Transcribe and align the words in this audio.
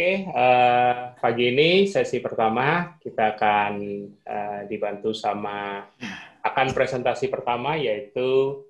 Oke, 0.00 0.32
uh, 0.32 1.12
pagi 1.20 1.52
ini 1.52 1.84
sesi 1.84 2.24
pertama 2.24 2.96
kita 2.96 3.36
akan 3.36 3.72
uh, 4.24 4.60
dibantu 4.64 5.12
sama 5.12 5.84
akan 6.40 6.72
presentasi 6.72 7.28
pertama 7.28 7.76
yaitu 7.76 8.64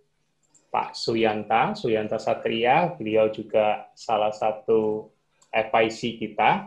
Pak 0.74 0.98
Suyanta, 0.98 1.78
Suyanta 1.78 2.18
Satria. 2.18 2.90
Beliau 2.98 3.30
juga 3.30 3.86
salah 3.94 4.34
satu 4.34 5.06
FIC 5.54 6.18
kita, 6.18 6.66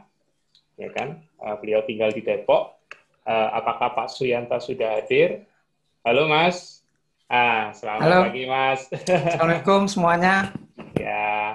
ya 0.80 0.90
kan? 0.96 1.20
Uh, 1.44 1.60
beliau 1.60 1.84
tinggal 1.84 2.16
di 2.16 2.24
Depok. 2.24 2.80
Uh, 3.28 3.52
apakah 3.60 3.92
Pak 3.92 4.16
Suyanta 4.16 4.64
sudah 4.64 5.04
hadir? 5.04 5.44
Halo 6.08 6.32
Mas. 6.32 6.88
Ah, 7.28 7.76
selamat 7.76 8.00
Halo. 8.00 8.20
pagi 8.32 8.44
Mas. 8.48 8.88
Assalamualaikum 9.28 9.92
semuanya. 9.92 10.56
Ya. 10.96 11.52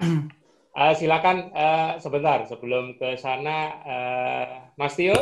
Uh, 0.79 0.95
silakan 0.95 1.51
uh, 1.59 1.99
sebentar 1.99 2.47
sebelum 2.47 2.95
ke 2.95 3.19
sana, 3.19 3.83
uh, 3.83 4.47
Mas 4.79 4.95
Tio. 4.95 5.19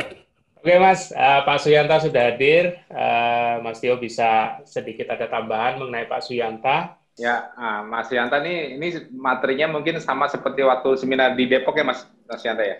Oke 0.61 0.73
Mas, 0.77 1.09
uh, 1.09 1.41
Pak 1.49 1.57
Suyanta 1.65 1.97
sudah 1.97 2.29
hadir. 2.29 2.77
Uh, 2.93 3.65
Mas 3.65 3.81
Tio 3.81 3.97
bisa 3.97 4.61
sedikit 4.69 5.09
ada 5.09 5.25
tambahan 5.25 5.81
mengenai 5.81 6.05
Pak 6.05 6.21
Suyanta. 6.21 7.01
Ya, 7.17 7.49
uh, 7.57 7.81
Mas 7.89 8.05
Suyanta 8.05 8.37
nih, 8.37 8.77
ini 8.77 9.09
materinya 9.09 9.73
mungkin 9.73 9.97
sama 9.97 10.29
seperti 10.29 10.61
waktu 10.61 10.93
seminar 10.93 11.33
di 11.33 11.49
Depok 11.49 11.73
ya 11.73 11.89
Mas, 11.89 12.05
Mas 12.29 12.37
Suyanta 12.37 12.61
ya? 12.61 12.77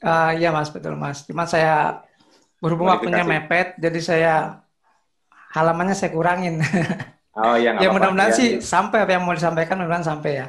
Uh, 0.00 0.32
iya 0.40 0.48
Mas, 0.48 0.72
betul 0.72 0.96
Mas. 0.96 1.20
Cuma 1.28 1.44
saya 1.44 2.00
berhubung 2.64 2.88
waktunya 2.88 3.28
mepet, 3.28 3.76
jadi 3.76 4.00
saya 4.00 4.34
halamannya 5.52 5.92
saya 5.92 6.16
kurangin. 6.16 6.64
Oh 7.36 7.60
iya. 7.60 7.76
ya 7.84 7.92
mudah-mudahan 7.92 8.32
ya. 8.32 8.38
sih 8.40 8.48
sampai 8.64 9.04
apa 9.04 9.20
yang 9.20 9.28
mau 9.28 9.36
disampaikan 9.36 9.76
mudah-mudahan 9.76 10.08
sampai 10.16 10.32
ya. 10.40 10.48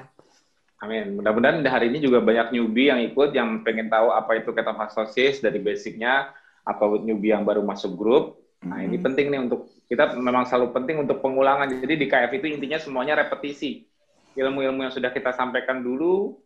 Amin. 0.77 1.17
Mudah-mudahan 1.17 1.66
hari 1.66 1.90
ini 1.90 1.98
juga 2.05 2.22
banyak 2.22 2.53
newbie 2.53 2.94
yang 2.94 3.02
ikut 3.02 3.33
yang 3.33 3.66
pengen 3.66 3.89
tahu 3.89 4.14
apa 4.14 4.38
itu 4.38 4.53
ketofastosis 4.53 5.42
dari 5.42 5.58
basicnya 5.58 6.30
atau 6.61 7.02
newbie 7.02 7.33
yang 7.33 7.42
baru 7.42 7.66
masuk 7.66 7.97
grup. 7.97 8.38
Nah, 8.61 8.86
ini 8.86 9.02
hmm. 9.02 9.05
penting 9.05 9.25
nih 9.33 9.42
untuk 9.42 9.70
kita 9.89 10.14
memang 10.17 10.45
selalu 10.45 10.78
penting 10.78 11.02
untuk 11.02 11.17
pengulangan. 11.17 11.66
Jadi 11.66 11.98
di 11.98 12.05
KF 12.05 12.30
itu 12.38 12.45
intinya 12.45 12.78
semuanya 12.78 13.17
repetisi. 13.17 13.89
Ilmu-ilmu 14.38 14.86
yang 14.86 14.94
sudah 14.94 15.09
kita 15.09 15.33
sampaikan 15.33 15.81
dulu 15.81 16.38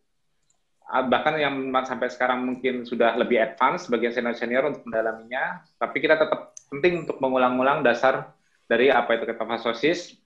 bahkan 0.92 1.40
yang 1.40 1.72
sampai 1.88 2.12
sekarang 2.12 2.44
mungkin 2.44 2.84
sudah 2.84 3.16
lebih 3.16 3.40
advance 3.40 3.88
bagian 3.88 4.12
senior-senior 4.12 4.68
untuk 4.68 4.84
mendalaminya, 4.84 5.64
tapi 5.80 6.04
kita 6.04 6.20
tetap 6.20 6.52
penting 6.68 7.08
untuk 7.08 7.16
mengulang-ulang 7.24 7.80
dasar 7.80 8.36
dari 8.68 8.92
apa 8.92 9.16
itu 9.16 9.24
ketofastosis 9.24 10.20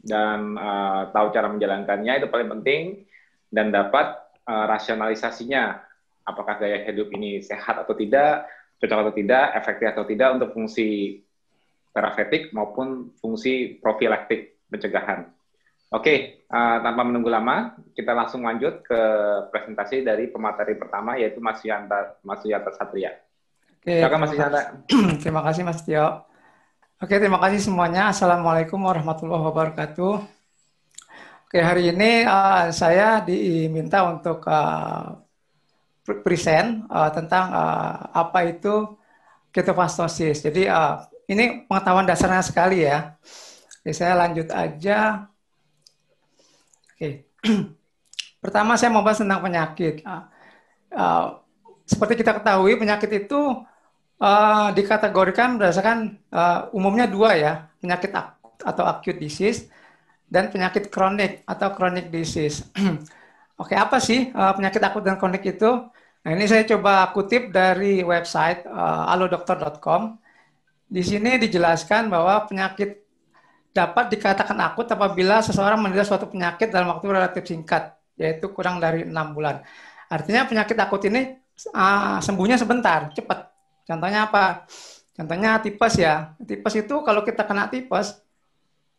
dan 0.00 0.56
uh, 0.56 1.12
tahu 1.12 1.28
cara 1.36 1.52
menjalankannya 1.52 2.24
itu 2.24 2.28
paling 2.32 2.48
penting 2.58 3.04
dan 3.52 3.68
dapat 3.68 4.16
uh, 4.48 4.64
rasionalisasinya 4.66 5.78
apakah 6.24 6.58
gaya 6.58 6.88
hidup 6.88 7.12
ini 7.12 7.44
sehat 7.44 7.84
atau 7.84 7.92
tidak, 7.92 8.48
cocok 8.80 8.98
atau 8.98 9.14
tidak, 9.14 9.46
efektif 9.54 9.86
atau 9.92 10.04
tidak 10.08 10.28
untuk 10.40 10.50
fungsi 10.56 11.20
terapeutik 11.92 12.50
maupun 12.56 13.12
fungsi 13.20 13.76
profilaktik 13.78 14.64
pencegahan. 14.72 15.28
Oke, 15.92 16.48
uh, 16.48 16.80
tanpa 16.80 17.04
menunggu 17.04 17.28
lama, 17.28 17.76
kita 17.92 18.16
langsung 18.16 18.48
lanjut 18.48 18.80
ke 18.80 19.00
presentasi 19.52 20.00
dari 20.00 20.32
pemateri 20.32 20.72
pertama 20.80 21.20
yaitu 21.20 21.36
Mas 21.44 21.60
Yanta 21.60 22.16
Mas 22.24 22.40
Yanta 22.48 22.72
Satria. 22.72 23.12
Oke, 23.76 24.00
Silakan 24.00 24.20
Mas 24.24 24.32
Yanta. 24.32 24.60
terima 25.22 25.44
kasih 25.44 25.62
Mas 25.68 25.84
Tio. 25.84 26.24
Oke, 26.96 27.20
terima 27.20 27.36
kasih 27.44 27.60
semuanya. 27.60 28.08
Assalamualaikum 28.08 28.80
warahmatullahi 28.80 29.42
wabarakatuh. 29.52 30.31
Oke, 31.52 31.60
hari 31.60 31.92
ini 31.92 32.24
uh, 32.24 32.72
saya 32.72 33.20
diminta 33.20 34.08
untuk 34.08 34.40
uh, 34.48 35.20
present 36.24 36.88
uh, 36.88 37.12
tentang 37.12 37.52
uh, 37.52 38.08
apa 38.08 38.48
itu 38.48 38.96
ketofastosis. 39.52 40.48
Jadi 40.48 40.64
uh, 40.64 41.04
ini 41.28 41.68
pengetahuan 41.68 42.08
dasarnya 42.08 42.40
sekali 42.40 42.88
ya. 42.88 43.20
Jadi 43.84 43.92
saya 43.92 44.16
lanjut 44.16 44.48
aja. 44.48 45.28
Oke. 46.96 47.28
Pertama 48.48 48.80
saya 48.80 48.88
mau 48.88 49.04
bahas 49.04 49.20
tentang 49.20 49.44
penyakit. 49.44 50.00
Uh, 50.08 51.36
seperti 51.84 52.24
kita 52.24 52.32
ketahui 52.40 52.80
penyakit 52.80 53.28
itu 53.28 53.60
uh, 54.24 54.72
dikategorikan 54.72 55.60
berdasarkan 55.60 56.16
uh, 56.32 56.72
umumnya 56.72 57.04
dua 57.04 57.36
ya, 57.36 57.68
penyakit 57.76 58.08
akut 58.08 58.56
atau 58.64 58.88
acute 58.88 59.20
disease 59.20 59.68
dan 60.32 60.48
penyakit 60.48 60.88
kronik 60.88 61.44
atau 61.44 61.68
chronic 61.76 62.08
disease. 62.08 62.64
Oke, 63.60 63.76
apa 63.76 64.00
sih 64.00 64.32
uh, 64.32 64.56
penyakit 64.56 64.80
akut 64.80 65.04
dan 65.04 65.20
kronik 65.20 65.44
itu? 65.44 65.68
Nah, 66.24 66.30
ini 66.32 66.48
saya 66.48 66.64
coba 66.64 67.12
kutip 67.12 67.52
dari 67.52 68.00
website 68.00 68.64
uh, 68.64 69.12
alodokter.com. 69.12 70.16
Di 70.88 71.04
sini 71.04 71.36
dijelaskan 71.36 72.08
bahwa 72.08 72.48
penyakit 72.48 73.04
dapat 73.76 74.08
dikatakan 74.08 74.56
akut 74.72 74.88
apabila 74.88 75.44
seseorang 75.44 75.80
menderita 75.80 76.16
suatu 76.16 76.32
penyakit 76.32 76.72
dalam 76.72 76.96
waktu 76.96 77.12
relatif 77.12 77.44
singkat, 77.44 77.92
yaitu 78.16 78.48
kurang 78.56 78.80
dari 78.80 79.04
enam 79.04 79.36
bulan. 79.36 79.60
Artinya 80.08 80.48
penyakit 80.48 80.76
akut 80.80 81.04
ini 81.12 81.36
uh, 81.76 82.24
sembuhnya 82.24 82.56
sebentar, 82.56 83.12
cepat. 83.12 83.52
Contohnya 83.84 84.32
apa? 84.32 84.64
Contohnya 85.12 85.60
tipes 85.60 86.00
ya. 86.00 86.32
Tipes 86.40 86.72
itu 86.80 87.04
kalau 87.04 87.20
kita 87.20 87.44
kena 87.44 87.68
tipes, 87.68 88.16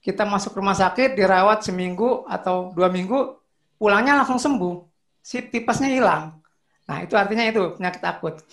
kita 0.04 0.28
masuk 0.28 0.60
rumah 0.60 0.76
sakit, 0.76 1.16
dirawat 1.16 1.64
seminggu 1.64 2.28
atau 2.28 2.76
dua 2.76 2.92
minggu, 2.92 3.40
pulangnya 3.80 4.20
langsung 4.20 4.36
sembuh. 4.36 4.84
Si 5.24 5.40
tipesnya 5.48 5.88
hilang. 5.88 6.44
Nah, 6.84 7.00
itu 7.00 7.16
artinya 7.16 7.48
itu 7.48 7.80
penyakit 7.80 8.04
akut. 8.04 8.44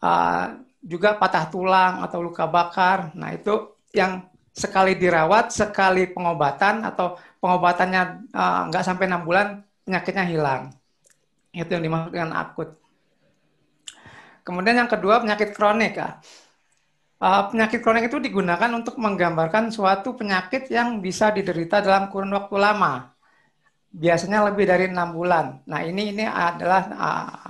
Uh, 0.00 0.64
juga 0.80 1.20
patah 1.20 1.52
tulang 1.52 2.00
atau 2.00 2.24
luka 2.24 2.48
bakar. 2.48 3.12
Nah, 3.12 3.36
itu 3.36 3.76
yang 3.92 4.24
sekali 4.56 4.96
dirawat, 4.96 5.52
sekali 5.52 6.08
pengobatan 6.08 6.88
atau 6.88 7.20
pengobatannya 7.44 8.32
uh, 8.32 8.60
nggak 8.72 8.84
sampai 8.88 9.04
enam 9.04 9.20
bulan, 9.28 9.60
penyakitnya 9.84 10.24
hilang. 10.24 10.72
Itu 11.52 11.76
yang 11.76 11.84
dimaksud 11.84 12.16
dengan 12.16 12.40
akut. 12.40 12.72
Kemudian 14.40 14.80
yang 14.80 14.88
kedua 14.88 15.20
penyakit 15.20 15.52
kronik. 15.52 16.00
Uh, 16.00 16.16
penyakit 17.24 17.80
kronik 17.80 18.12
itu 18.12 18.20
digunakan 18.20 18.68
untuk 18.76 19.00
menggambarkan 19.00 19.72
suatu 19.72 20.12
penyakit 20.12 20.68
yang 20.68 21.00
bisa 21.00 21.32
diderita 21.32 21.80
dalam 21.80 22.12
kurun 22.12 22.36
waktu 22.36 22.56
lama. 22.60 23.16
Biasanya 23.88 24.50
lebih 24.52 24.68
dari 24.68 24.92
enam 24.92 25.16
bulan. 25.16 25.64
Nah 25.64 25.80
ini 25.86 26.12
ini 26.12 26.28
adalah 26.28 26.82
uh, 26.92 27.48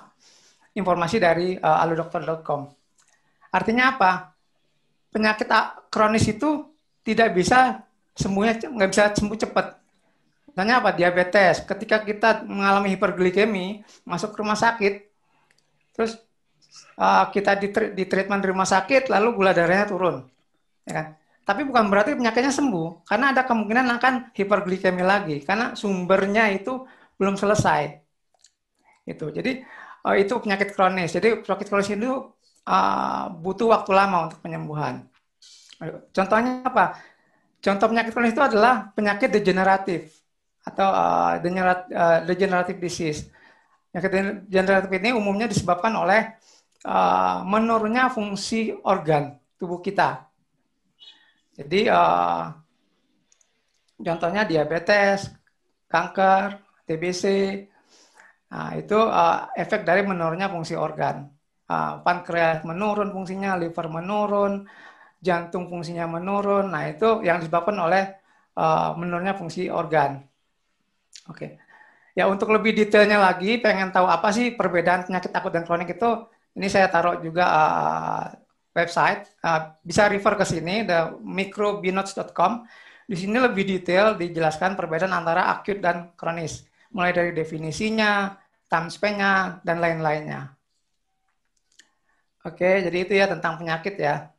informasi 0.78 1.16
dari 1.18 1.58
uh, 1.58 1.82
aludokter.com. 1.82 2.70
Artinya 3.50 3.98
apa? 3.98 4.30
Penyakit 5.10 5.46
kronis 5.90 6.26
itu 6.30 6.70
tidak 7.02 7.34
bisa 7.34 7.82
sembuhnya 8.14 8.70
nggak 8.70 8.90
bisa 8.94 9.04
sembuh 9.14 9.38
cepat. 9.42 9.66
Misalnya 10.54 10.74
apa? 10.78 10.90
Diabetes. 10.94 11.66
Ketika 11.66 12.06
kita 12.06 12.46
mengalami 12.46 12.94
hiperglikemi, 12.94 13.82
masuk 14.06 14.38
rumah 14.38 14.54
sakit, 14.54 15.02
terus 15.98 16.14
uh, 16.98 17.28
kita 17.30 17.58
di, 17.58 17.68
di 17.70 18.04
treatment 18.04 18.40
di 18.42 18.48
rumah 18.50 18.68
sakit 18.68 19.10
lalu 19.10 19.34
gula 19.36 19.52
darahnya 19.54 19.86
turun, 19.86 20.24
ya 20.86 20.92
kan? 20.92 21.06
Tapi 21.44 21.60
bukan 21.68 21.92
berarti 21.92 22.16
penyakitnya 22.16 22.48
sembuh, 22.48 23.04
karena 23.04 23.36
ada 23.36 23.44
kemungkinan 23.44 23.86
akan 24.00 24.14
hiperglikemi 24.32 25.04
lagi, 25.04 25.44
karena 25.44 25.76
sumbernya 25.76 26.48
itu 26.48 26.88
belum 27.20 27.36
selesai. 27.36 28.00
Itu, 29.04 29.28
jadi 29.28 29.60
uh, 30.08 30.16
itu 30.16 30.32
penyakit 30.40 30.72
kronis. 30.72 31.12
Jadi 31.12 31.44
penyakit 31.44 31.68
kronis 31.68 31.92
itu 31.92 32.32
uh, 32.64 33.24
butuh 33.36 33.76
waktu 33.76 33.90
lama 33.92 34.30
untuk 34.30 34.40
penyembuhan. 34.40 35.04
Contohnya 36.16 36.64
apa? 36.64 36.96
Contoh 37.60 37.92
penyakit 37.92 38.16
kronis 38.16 38.32
itu 38.32 38.40
adalah 38.40 38.88
penyakit 38.96 39.28
degeneratif 39.28 40.16
atau 40.64 40.88
uh, 40.88 41.36
degenerative 42.24 42.80
disease. 42.80 43.28
Penyakit 43.92 44.48
degeneratif 44.48 44.90
ini 44.96 45.12
umumnya 45.12 45.44
disebabkan 45.44 45.92
oleh 45.92 46.40
uh, 46.84 47.42
menurunnya 47.48 48.12
fungsi 48.12 48.76
organ 48.84 49.40
tubuh 49.56 49.80
kita. 49.80 50.28
Jadi 51.56 51.88
uh, 51.88 52.52
contohnya 53.98 54.44
diabetes, 54.44 55.32
kanker, 55.88 56.60
TBC, 56.84 57.24
nah, 58.52 58.76
itu 58.76 58.98
uh, 58.98 59.48
efek 59.56 59.88
dari 59.88 60.04
menurunnya 60.04 60.52
fungsi 60.52 60.76
organ. 60.76 61.32
Pankreas 62.04 62.60
menurun 62.68 63.08
fungsinya, 63.10 63.56
liver 63.56 63.88
menurun, 63.88 64.68
jantung 65.24 65.66
fungsinya 65.72 66.04
menurun. 66.06 66.68
Nah 66.68 66.92
itu 66.92 67.24
yang 67.24 67.40
disebabkan 67.40 67.74
oleh 67.80 68.04
menurunnya 69.00 69.34
fungsi 69.34 69.72
organ. 69.72 70.22
Oke. 71.32 71.56
Ya 72.14 72.28
untuk 72.30 72.52
lebih 72.54 72.76
detailnya 72.76 73.18
lagi, 73.18 73.58
pengen 73.58 73.90
tahu 73.90 74.06
apa 74.06 74.30
sih 74.30 74.54
perbedaan 74.54 75.08
penyakit 75.08 75.34
akut 75.34 75.50
dan 75.50 75.64
kronik 75.66 75.98
itu, 75.98 76.10
ini 76.54 76.66
saya 76.70 76.86
taruh 76.86 77.18
juga 77.18 77.44
uh, 77.46 78.24
website, 78.74 79.26
uh, 79.42 79.74
bisa 79.82 80.06
refer 80.06 80.34
ke 80.38 80.44
sini, 80.46 80.86
the 80.86 81.18
microbinotes.com. 81.22 82.66
Di 83.04 83.16
sini 83.18 83.36
lebih 83.36 83.66
detail 83.66 84.14
dijelaskan 84.14 84.78
perbedaan 84.78 85.12
antara 85.12 85.50
akut 85.50 85.82
dan 85.82 86.14
kronis, 86.16 86.64
mulai 86.94 87.10
dari 87.10 87.30
definisinya, 87.34 88.38
time 88.70 88.88
span-nya, 88.88 89.60
dan 89.66 89.82
lain-lainnya. 89.82 90.54
Oke, 92.44 92.84
jadi 92.86 92.98
itu 93.02 93.12
ya 93.16 93.26
tentang 93.26 93.56
penyakit 93.56 93.94
ya. 93.96 94.30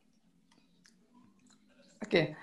Oke, 2.00 2.38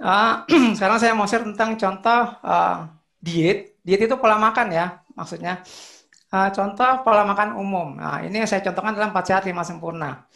uh, 0.00 0.42
sekarang 0.76 0.98
saya 0.98 1.12
mau 1.12 1.28
share 1.28 1.44
tentang 1.44 1.76
contoh 1.76 2.22
uh, 2.42 2.88
diet. 3.20 3.76
Diet 3.84 4.02
itu 4.08 4.16
pola 4.16 4.36
makan 4.40 4.72
ya, 4.72 5.00
maksudnya. 5.12 5.60
Uh, 6.30 6.46
contoh 6.54 7.02
pola 7.02 7.26
makan 7.26 7.58
umum. 7.58 7.98
Nah, 7.98 8.22
ini 8.22 8.38
yang 8.38 8.46
saya 8.46 8.62
contohkan 8.62 8.94
dalam 8.94 9.10
4 9.10 9.26
sehat 9.26 9.42
5 9.50 9.66
sempurna. 9.66 10.30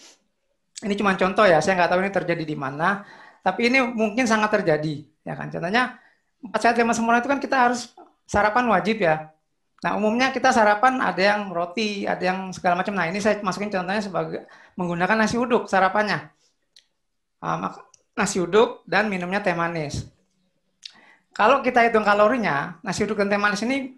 Ini 0.83 0.95
cuma 0.99 1.15
contoh 1.15 1.47
ya, 1.47 1.63
saya 1.63 1.79
nggak 1.79 1.91
tahu 1.95 2.01
ini 2.03 2.11
terjadi 2.11 2.43
di 2.43 2.57
mana, 2.59 3.07
tapi 3.47 3.71
ini 3.71 3.79
mungkin 3.79 4.27
sangat 4.27 4.59
terjadi. 4.59 5.07
Ya 5.23 5.39
kan, 5.39 5.55
contohnya 5.55 6.03
4 6.43 6.51
sehat 6.59 6.75
5 6.75 6.91
sempurna 6.99 7.23
itu 7.23 7.31
kan 7.31 7.39
kita 7.39 7.57
harus 7.71 7.95
sarapan 8.27 8.67
wajib 8.75 9.07
ya. 9.07 9.31
Nah, 9.87 9.95
umumnya 9.95 10.35
kita 10.35 10.51
sarapan 10.51 10.99
ada 10.99 11.23
yang 11.23 11.55
roti, 11.55 12.11
ada 12.11 12.25
yang 12.27 12.51
segala 12.51 12.75
macam. 12.75 12.97
Nah, 12.97 13.07
ini 13.07 13.23
saya 13.23 13.39
masukin 13.39 13.71
contohnya 13.71 14.03
sebagai 14.03 14.51
menggunakan 14.75 15.15
nasi 15.15 15.39
uduk 15.39 15.71
sarapannya. 15.71 16.27
Uh, 17.39 17.71
nasi 18.19 18.43
uduk 18.43 18.83
dan 18.91 19.07
minumnya 19.07 19.39
teh 19.39 19.55
manis. 19.55 20.11
Kalau 21.31 21.63
kita 21.63 21.87
hitung 21.87 22.03
kalorinya, 22.03 22.83
nasi 22.83 23.07
uduk 23.07 23.15
dan 23.21 23.31
teh 23.31 23.39
manis 23.39 23.63
ini 23.63 23.95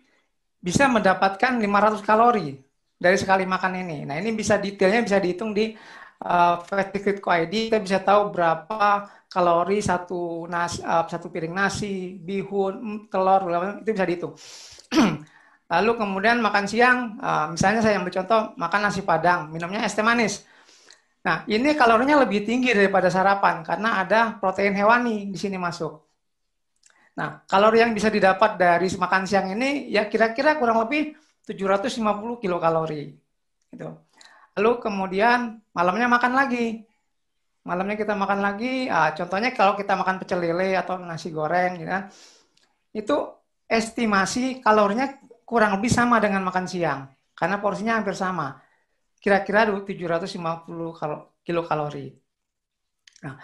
bisa 0.60 0.88
mendapatkan 0.90 1.52
500 1.58 2.02
kalori 2.02 2.56
dari 2.96 3.16
sekali 3.20 3.44
makan 3.44 3.72
ini. 3.84 3.98
Nah, 4.08 4.16
ini 4.16 4.32
bisa 4.32 4.56
detailnya 4.56 5.04
bisa 5.04 5.20
dihitung 5.20 5.52
di 5.52 5.76
uh, 6.24 6.56
ID. 6.64 7.68
Kita 7.68 7.78
bisa 7.80 7.98
tahu 8.00 8.32
berapa 8.32 9.08
kalori 9.28 9.84
satu 9.84 10.48
nasi, 10.48 10.80
uh, 10.80 11.04
satu 11.04 11.28
piring 11.28 11.52
nasi, 11.52 12.16
bihun, 12.16 13.06
telur, 13.12 13.42
itu 13.84 13.90
bisa 13.92 14.06
dihitung. 14.08 14.34
Lalu 15.72 15.92
kemudian 15.98 16.38
makan 16.38 16.64
siang, 16.70 17.18
uh, 17.18 17.50
misalnya 17.50 17.82
saya 17.82 17.98
ambil 17.98 18.14
contoh 18.14 18.54
makan 18.54 18.80
nasi 18.86 19.02
padang, 19.02 19.50
minumnya 19.50 19.82
es 19.82 19.92
teh 19.98 20.06
manis. 20.06 20.46
Nah, 21.26 21.42
ini 21.50 21.74
kalorinya 21.74 22.22
lebih 22.22 22.46
tinggi 22.46 22.70
daripada 22.70 23.10
sarapan 23.10 23.66
karena 23.66 23.98
ada 24.06 24.38
protein 24.38 24.78
hewani 24.78 25.26
di 25.26 25.34
sini 25.34 25.58
masuk. 25.58 26.05
Nah, 27.16 27.40
kalori 27.48 27.80
yang 27.80 27.96
bisa 27.96 28.12
didapat 28.12 28.60
dari 28.60 28.92
makan 28.92 29.22
siang 29.24 29.48
ini 29.56 29.88
ya 29.88 30.04
kira-kira 30.04 30.60
kurang 30.60 30.84
lebih 30.84 31.16
750 31.48 32.36
kilokalori. 32.42 33.16
Gitu. 33.72 33.88
Lalu 34.56 34.72
kemudian 34.84 35.60
malamnya 35.72 36.08
makan 36.12 36.32
lagi. 36.36 36.84
Malamnya 37.66 37.98
kita 37.98 38.14
makan 38.14 38.38
lagi, 38.46 38.86
ah, 38.86 39.10
contohnya 39.10 39.50
kalau 39.50 39.74
kita 39.74 39.98
makan 39.98 40.22
pecel 40.22 40.38
lele 40.38 40.78
atau 40.78 41.02
nasi 41.02 41.34
goreng, 41.34 41.82
gitu 41.82 41.90
kan, 41.90 42.06
itu 42.94 43.16
estimasi 43.66 44.62
kalorinya 44.62 45.18
kurang 45.42 45.74
lebih 45.74 45.90
sama 45.90 46.22
dengan 46.22 46.46
makan 46.46 46.70
siang 46.70 47.10
karena 47.34 47.58
porsinya 47.58 47.98
hampir 47.98 48.14
sama. 48.14 48.62
Kira-kira 49.18 49.66
750 49.66 51.42
kilokalori. 51.42 52.14
Nah, 53.26 53.34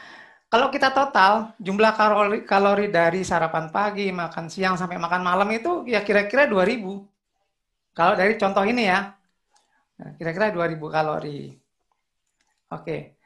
kalau 0.52 0.69
kita 0.69 0.93
total 0.93 1.56
jumlah 1.56 1.96
kalori, 1.96 2.44
kalori 2.44 2.93
dari 2.93 3.25
sarapan 3.25 3.72
pagi, 3.72 4.12
makan 4.12 4.52
siang 4.52 4.76
sampai 4.76 5.00
makan 5.00 5.25
malam 5.25 5.49
itu 5.49 5.88
ya 5.88 6.04
kira-kira 6.04 6.44
2000. 6.44 7.00
Kalau 7.96 8.12
dari 8.12 8.37
contoh 8.37 8.60
ini 8.69 8.84
ya. 8.84 9.16
Nah, 9.96 10.12
kira-kira 10.20 10.52
2000 10.52 10.93
kalori. 10.93 11.56
Oke. 12.69 13.16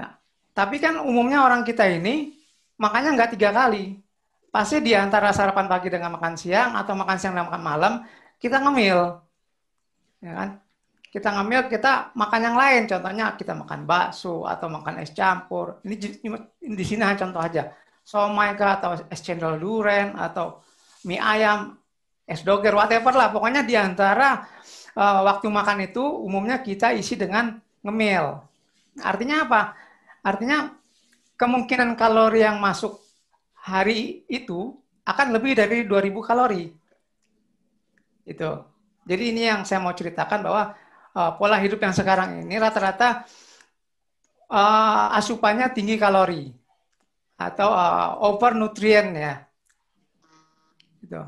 Nah, 0.00 0.16
tapi 0.56 0.80
kan 0.80 1.04
umumnya 1.04 1.44
orang 1.44 1.68
kita 1.68 1.84
ini 1.84 2.32
makanya 2.80 3.12
nggak 3.12 3.36
tiga 3.36 3.52
kali 3.52 4.00
pasti 4.48 4.80
di 4.80 4.96
antara 4.96 5.28
sarapan 5.36 5.68
pagi 5.68 5.92
dengan 5.92 6.16
makan 6.16 6.32
siang 6.40 6.72
atau 6.80 6.96
makan 6.96 7.16
siang 7.20 7.36
dan 7.36 7.44
makan 7.44 7.60
malam 7.60 7.92
kita 8.40 8.56
ngemil 8.64 9.20
ya 10.24 10.32
kan 10.32 10.48
kita 11.08 11.32
ngemil 11.32 11.72
kita 11.72 12.12
makan 12.12 12.40
yang 12.44 12.56
lain. 12.56 12.82
Contohnya 12.84 13.32
kita 13.32 13.56
makan 13.56 13.88
bakso 13.88 14.44
atau 14.44 14.68
makan 14.68 15.00
es 15.00 15.12
campur. 15.16 15.80
Ini 15.84 15.96
di 16.60 16.84
sini 16.84 17.00
hanya 17.00 17.16
contoh 17.16 17.40
aja. 17.40 17.72
Somai 18.04 18.56
atau 18.56 18.96
es 19.08 19.20
cendol 19.20 19.60
duren 19.60 20.16
atau 20.16 20.60
mie 21.04 21.20
ayam 21.20 21.76
es 22.28 22.44
doger 22.44 22.76
whatever 22.76 23.12
lah. 23.16 23.32
Pokoknya 23.32 23.64
di 23.64 23.72
antara 23.72 24.44
uh, 24.96 25.20
waktu 25.24 25.48
makan 25.48 25.88
itu 25.88 26.04
umumnya 26.04 26.60
kita 26.60 26.92
isi 26.92 27.16
dengan 27.16 27.56
ngemil. 27.80 28.44
Artinya 29.00 29.48
apa? 29.48 29.72
Artinya 30.20 30.76
kemungkinan 31.40 31.96
kalori 31.96 32.44
yang 32.44 32.60
masuk 32.60 33.00
hari 33.56 34.28
itu 34.28 34.76
akan 35.08 35.32
lebih 35.32 35.56
dari 35.56 35.88
2000 35.88 36.28
kalori. 36.28 36.68
Itu. 38.28 38.50
Jadi 39.08 39.24
ini 39.32 39.48
yang 39.48 39.64
saya 39.64 39.80
mau 39.80 39.96
ceritakan 39.96 40.44
bahwa 40.44 40.76
uh, 41.14 41.32
pola 41.36 41.56
hidup 41.62 41.80
yang 41.80 41.94
sekarang 41.94 42.44
ini 42.44 42.56
rata-rata 42.58 43.24
uh, 44.50 45.16
asupannya 45.16 45.72
tinggi 45.72 45.96
kalori 45.96 46.50
atau 47.38 47.70
uh, 47.70 48.26
over 48.26 48.58
nutrien 48.58 49.14
ya. 49.14 49.34
Gitu. 50.98 51.22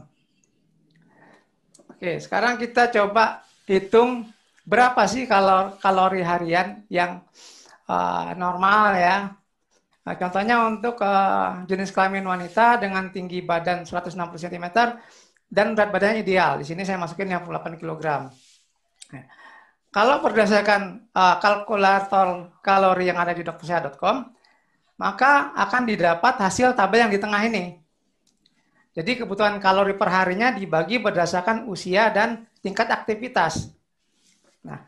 Oke, 1.95 2.19
sekarang 2.19 2.59
kita 2.59 2.91
coba 2.91 3.45
hitung 3.69 4.27
berapa 4.67 5.07
sih 5.07 5.29
kalor 5.29 5.79
kalori 5.79 6.25
harian 6.25 6.83
yang 6.91 7.23
uh, 7.87 8.33
normal 8.35 8.97
ya 8.97 9.17
Nah, 10.01 10.17
contohnya 10.17 10.65
untuk 10.65 10.97
uh, 11.05 11.63
jenis 11.69 11.93
kelamin 11.93 12.25
wanita 12.25 12.81
dengan 12.81 13.13
tinggi 13.13 13.45
badan 13.45 13.85
160 13.85 14.17
cm 14.43 14.67
dan 15.47 15.67
berat 15.77 15.91
badannya 15.93 16.25
ideal. 16.25 16.57
Di 16.59 16.67
sini 16.67 16.89
saya 16.89 16.97
masukin 16.97 17.29
58 17.29 17.79
kg. 17.79 18.33
Kalau 19.91 20.23
berdasarkan 20.23 21.11
uh, 21.11 21.37
kalkulator 21.43 22.55
kalori 22.63 23.11
yang 23.11 23.19
ada 23.19 23.35
di 23.35 23.43
doktersehat.com, 23.43 24.31
maka 24.99 25.51
akan 25.59 25.83
didapat 25.87 26.39
hasil 26.39 26.75
tabel 26.79 27.07
yang 27.07 27.13
di 27.13 27.19
tengah 27.19 27.43
ini. 27.43 27.79
Jadi 28.95 29.23
kebutuhan 29.23 29.59
kalori 29.63 29.95
per 29.95 30.11
harinya 30.11 30.51
dibagi 30.55 30.99
berdasarkan 30.99 31.67
usia 31.71 32.11
dan 32.11 32.47
tingkat 32.63 32.91
aktivitas. 32.91 33.71
Nah, 34.63 34.83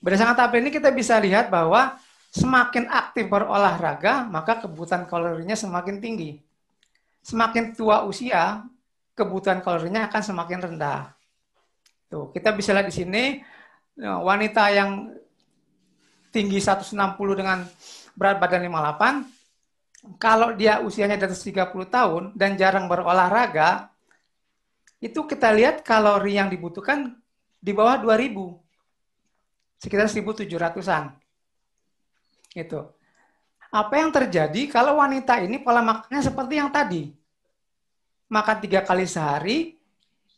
berdasarkan 0.00 0.36
tabel 0.36 0.64
ini 0.64 0.70
kita 0.72 0.92
bisa 0.92 1.16
lihat 1.16 1.48
bahwa 1.48 1.96
Semakin 2.36 2.84
aktif 2.92 3.32
berolahraga, 3.32 4.28
maka 4.28 4.60
kebutuhan 4.60 5.08
kalorinya 5.08 5.56
semakin 5.56 6.04
tinggi. 6.04 6.36
Semakin 7.24 7.72
tua 7.72 8.04
usia, 8.04 8.60
kebutuhan 9.16 9.64
kalorinya 9.64 10.04
akan 10.04 10.20
semakin 10.20 10.58
rendah. 10.68 11.16
Tuh, 12.12 12.28
kita 12.36 12.52
bisa 12.52 12.76
lihat 12.76 12.92
di 12.92 12.94
sini 12.94 13.24
wanita 13.96 14.68
yang 14.72 15.16
tinggi 16.28 16.60
160 16.60 16.92
dengan 17.32 17.64
berat 18.12 18.36
badan 18.36 18.68
58, 18.68 20.20
kalau 20.20 20.52
dia 20.54 20.84
usianya 20.84 21.16
di 21.16 21.24
atas 21.26 21.42
30 21.42 21.72
tahun 21.88 22.22
dan 22.36 22.54
jarang 22.54 22.86
berolahraga, 22.86 23.88
itu 25.00 25.24
kita 25.24 25.52
lihat 25.52 25.80
kalori 25.84 26.36
yang 26.36 26.52
dibutuhkan 26.52 27.16
di 27.60 27.72
bawah 27.72 28.00
2000. 28.00 28.56
Sekitar 29.76 30.08
1700-an. 30.08 31.12
Gitu. 32.52 32.80
Apa 33.68 33.94
yang 34.00 34.08
terjadi 34.08 34.72
kalau 34.72 35.02
wanita 35.04 35.36
ini 35.44 35.60
pola 35.60 35.84
makannya 35.84 36.22
seperti 36.24 36.54
yang 36.56 36.72
tadi? 36.72 37.12
Makan 38.32 38.56
tiga 38.64 38.80
kali 38.80 39.04
sehari 39.04 39.75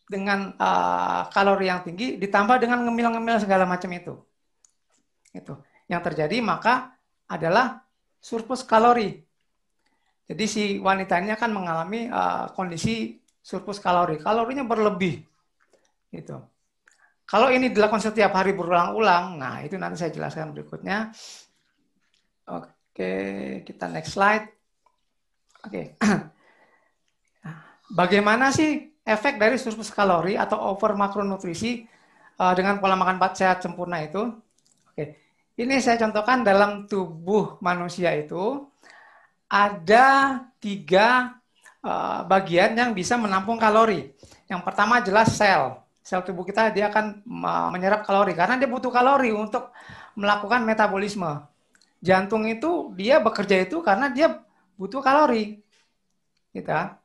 dengan 0.09 0.57
uh, 0.57 1.29
kalori 1.29 1.69
yang 1.69 1.85
tinggi 1.85 2.17
ditambah 2.17 2.57
dengan 2.59 2.81
ngemil-ngemil 2.88 3.45
segala 3.45 3.69
macam 3.69 3.93
itu. 3.93 4.17
Itu. 5.37 5.61
Yang 5.87 6.03
terjadi 6.12 6.41
maka 6.41 6.97
adalah 7.29 7.85
surplus 8.19 8.65
kalori. 8.65 9.21
Jadi 10.29 10.45
si 10.49 10.65
wanita 10.81 11.21
ini 11.21 11.33
akan 11.37 11.50
mengalami 11.53 12.09
uh, 12.09 12.49
kondisi 12.57 13.21
surplus 13.45 13.81
kalori. 13.81 14.17
Kalorinya 14.17 14.65
berlebih. 14.65 15.21
Gitu. 16.09 16.37
Kalau 17.29 17.53
ini 17.53 17.69
dilakukan 17.69 18.00
setiap 18.00 18.33
hari 18.33 18.57
berulang-ulang, 18.57 19.37
nah 19.37 19.61
itu 19.61 19.77
nanti 19.77 20.00
saya 20.00 20.09
jelaskan 20.09 20.57
berikutnya. 20.57 21.12
Oke, 22.49 23.12
kita 23.69 23.85
next 23.93 24.17
slide. 24.17 24.49
Oke. 25.69 26.00
Bagaimana 28.00 28.49
sih 28.49 28.88
efek 29.09 29.41
dari 29.41 29.57
surplus 29.57 29.88
kalori 29.88 30.37
atau 30.37 30.61
over 30.77 30.93
makronutrisi 30.93 31.88
uh, 32.37 32.53
dengan 32.53 32.77
pola 32.77 32.93
makan 32.93 33.17
sehat 33.33 33.65
sempurna 33.65 34.05
itu? 34.05 34.29
Oke. 34.93 35.17
Ini 35.57 35.81
saya 35.81 35.97
contohkan 36.05 36.45
dalam 36.45 36.85
tubuh 36.85 37.57
manusia 37.65 38.12
itu 38.12 38.69
ada 39.49 40.38
tiga 40.61 41.41
uh, 41.81 42.23
bagian 42.29 42.77
yang 42.77 42.93
bisa 42.93 43.17
menampung 43.17 43.57
kalori. 43.57 44.12
Yang 44.47 44.62
pertama 44.62 45.00
jelas 45.00 45.33
sel. 45.33 45.81
Sel 46.05 46.21
tubuh 46.21 46.45
kita 46.45 46.69
dia 46.69 46.93
akan 46.93 47.25
menyerap 47.73 48.05
kalori 48.05 48.37
karena 48.37 48.61
dia 48.61 48.69
butuh 48.69 48.93
kalori 48.93 49.33
untuk 49.33 49.73
melakukan 50.15 50.65
metabolisme 50.65 51.49
jantung 51.99 52.47
itu 52.47 52.95
dia 52.95 53.19
bekerja 53.19 53.67
itu 53.67 53.83
karena 53.83 54.11
dia 54.11 54.38
butuh 54.79 55.03
kalori. 55.03 55.59
Kita 56.55 56.98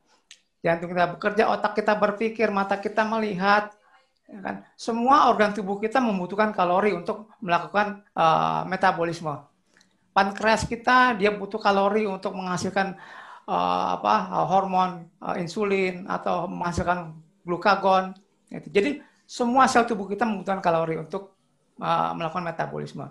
jantung 0.64 0.90
kita 0.90 1.14
bekerja, 1.14 1.52
otak 1.52 1.76
kita 1.76 1.92
berpikir, 1.92 2.48
mata 2.48 2.80
kita 2.80 3.04
melihat, 3.04 3.76
Ya 4.24 4.40
kan? 4.40 4.56
Semua 4.74 5.28
organ 5.28 5.52
tubuh 5.52 5.76
kita 5.76 6.00
membutuhkan 6.00 6.56
kalori 6.56 6.96
untuk 6.96 7.28
melakukan 7.44 8.00
uh, 8.16 8.64
metabolisme. 8.64 9.36
Pankreas 10.16 10.64
kita 10.64 11.18
dia 11.18 11.28
butuh 11.34 11.60
kalori 11.60 12.08
untuk 12.08 12.32
menghasilkan 12.32 12.96
uh, 13.44 13.86
apa 14.00 14.14
hormon 14.48 15.10
uh, 15.20 15.36
insulin 15.36 16.08
atau 16.08 16.48
menghasilkan 16.48 17.12
glukagon. 17.44 18.16
Gitu. 18.48 18.68
Jadi 18.72 18.90
semua 19.28 19.68
sel 19.68 19.84
tubuh 19.84 20.08
kita 20.08 20.24
membutuhkan 20.24 20.64
kalori 20.64 20.96
untuk 20.96 21.36
uh, 21.82 22.16
melakukan 22.16 22.48
metabolisme. 22.48 23.04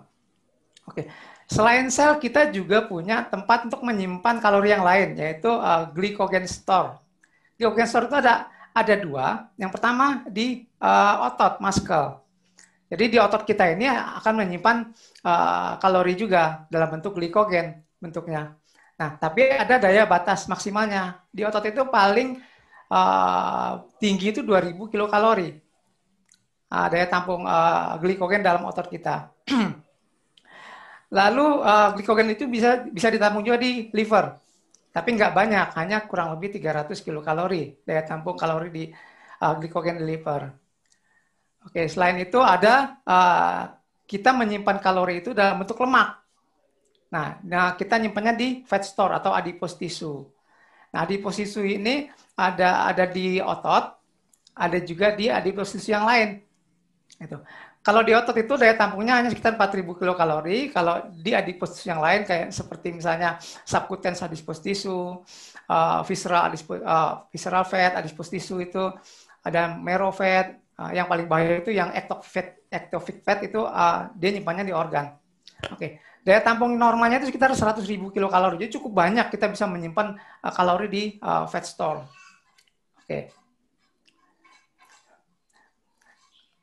Oke, 0.83 1.07
selain 1.47 1.87
sel 1.93 2.17
kita 2.17 2.49
juga 2.51 2.83
punya 2.83 3.23
tempat 3.29 3.69
untuk 3.69 3.85
menyimpan 3.85 4.41
kalori 4.41 4.73
yang 4.73 4.83
lain, 4.83 5.15
yaitu 5.15 5.47
uh, 5.47 5.87
glycogen 5.93 6.49
store. 6.49 7.02
Glycogen 7.57 7.87
store 7.87 8.07
itu 8.09 8.17
ada 8.17 8.49
ada 8.73 8.95
dua. 8.97 9.27
Yang 9.55 9.71
pertama 9.77 10.25
di 10.27 10.65
uh, 10.81 11.29
otot 11.29 11.61
muscle. 11.61 12.23
Jadi 12.89 13.09
di 13.09 13.17
otot 13.17 13.41
kita 13.41 13.73
ini 13.73 13.89
akan 13.89 14.33
menyimpan 14.45 14.77
uh, 15.25 15.81
kalori 15.81 16.13
juga 16.13 16.69
dalam 16.69 16.93
bentuk 16.93 17.17
glikogen 17.17 17.81
bentuknya. 17.97 18.53
Nah, 18.99 19.17
tapi 19.17 19.49
ada 19.49 19.81
daya 19.81 20.05
batas 20.05 20.45
maksimalnya. 20.45 21.25
Di 21.33 21.41
otot 21.41 21.65
itu 21.65 21.81
paling 21.89 22.37
uh, 22.93 23.81
tinggi 23.97 24.29
itu 24.29 24.45
2000 24.45 24.77
kilokalori. 24.93 25.57
Uh, 26.69 26.87
daya 26.89 27.05
tampung 27.09 27.45
uh, 27.49 27.97
glikogen 27.97 28.45
dalam 28.45 28.65
otot 28.65 28.85
kita. 28.89 29.33
Lalu 31.17 31.47
uh, 31.61 31.89
glikogen 31.97 32.29
itu 32.33 32.45
bisa 32.49 32.85
bisa 32.89 33.09
ditampung 33.09 33.45
juga 33.45 33.61
di 33.61 33.89
liver. 33.93 34.42
Tapi 34.93 35.09
nggak 35.17 35.33
banyak, 35.33 35.67
hanya 35.73 36.05
kurang 36.05 36.37
lebih 36.37 36.53
300 36.53 37.01
kilokalori 37.01 37.81
daya 37.81 38.05
tampung 38.05 38.37
kalori 38.37 38.69
di 38.69 38.83
uh, 39.41 39.53
glikogen 39.57 39.97
di 39.97 40.05
liver. 40.05 40.53
Oke, 41.65 41.89
selain 41.89 42.21
itu 42.21 42.37
ada 42.37 43.01
uh, 43.01 43.73
kita 44.05 44.29
menyimpan 44.37 44.77
kalori 44.77 45.25
itu 45.25 45.33
dalam 45.33 45.65
bentuk 45.65 45.81
lemak. 45.81 46.21
Nah, 47.09 47.41
nah 47.41 47.73
kita 47.73 47.97
nyimpannya 47.97 48.33
di 48.37 48.47
fat 48.69 48.85
store 48.85 49.17
atau 49.17 49.33
adipose 49.33 49.81
tissue. 49.81 50.21
Nah, 50.93 51.09
adipose 51.09 51.41
tissue 51.41 51.65
ini 51.65 52.05
ada 52.37 52.85
ada 52.85 53.09
di 53.09 53.41
otot, 53.41 53.97
ada 54.53 54.77
juga 54.85 55.09
di 55.17 55.25
adipose 55.25 55.81
tissue 55.81 55.97
yang 55.97 56.05
lain. 56.05 56.37
Itu. 57.17 57.41
Kalau 57.83 57.99
di 57.99 58.15
otot 58.15 58.31
itu 58.39 58.55
daya 58.55 58.79
tampungnya 58.79 59.19
hanya 59.19 59.27
sekitar 59.27 59.59
4000 59.59 59.99
kilokalori. 59.99 60.71
Kalau 60.71 61.03
di 61.11 61.35
adipose 61.35 61.83
yang 61.83 61.99
lain 61.99 62.23
kayak 62.23 62.55
seperti 62.55 62.95
misalnya 62.95 63.35
subcutaneous 63.67 64.23
adipose 64.23 64.63
tissue, 64.63 65.19
uh, 65.67 65.99
visceral 66.07 66.47
adipose, 66.47 66.79
uh, 66.79 67.27
visceral 67.27 67.67
fat, 67.67 67.99
adipose 67.99 68.31
tissue 68.31 68.63
itu 68.63 68.87
ada 69.43 69.75
marrow 69.75 70.15
fat. 70.15 70.63
Uh, 70.79 70.95
yang 70.95 71.11
paling 71.11 71.27
bahaya 71.27 71.59
itu 71.59 71.75
yang 71.75 71.91
ectopic 71.91 72.25
fat, 72.25 72.47
ectopic 72.71 73.19
fat 73.21 73.43
itu 73.43 73.61
uh, 73.67 74.07
dia 74.15 74.31
nyimpannya 74.31 74.63
di 74.63 74.73
organ. 74.73 75.19
Oke. 75.67 75.75
Okay. 75.75 75.91
Daya 76.23 76.39
tampung 76.39 76.79
normalnya 76.79 77.19
itu 77.19 77.35
sekitar 77.35 77.51
100.000 77.51 77.83
kilokalori. 78.15 78.55
Jadi 78.63 78.79
cukup 78.79 78.95
banyak 78.95 79.27
kita 79.27 79.51
bisa 79.51 79.67
menyimpan 79.67 80.15
kalori 80.55 80.87
di 80.87 81.03
fat 81.19 81.67
store. 81.67 81.99
Oke. 83.03 83.11
Okay. 83.11 83.21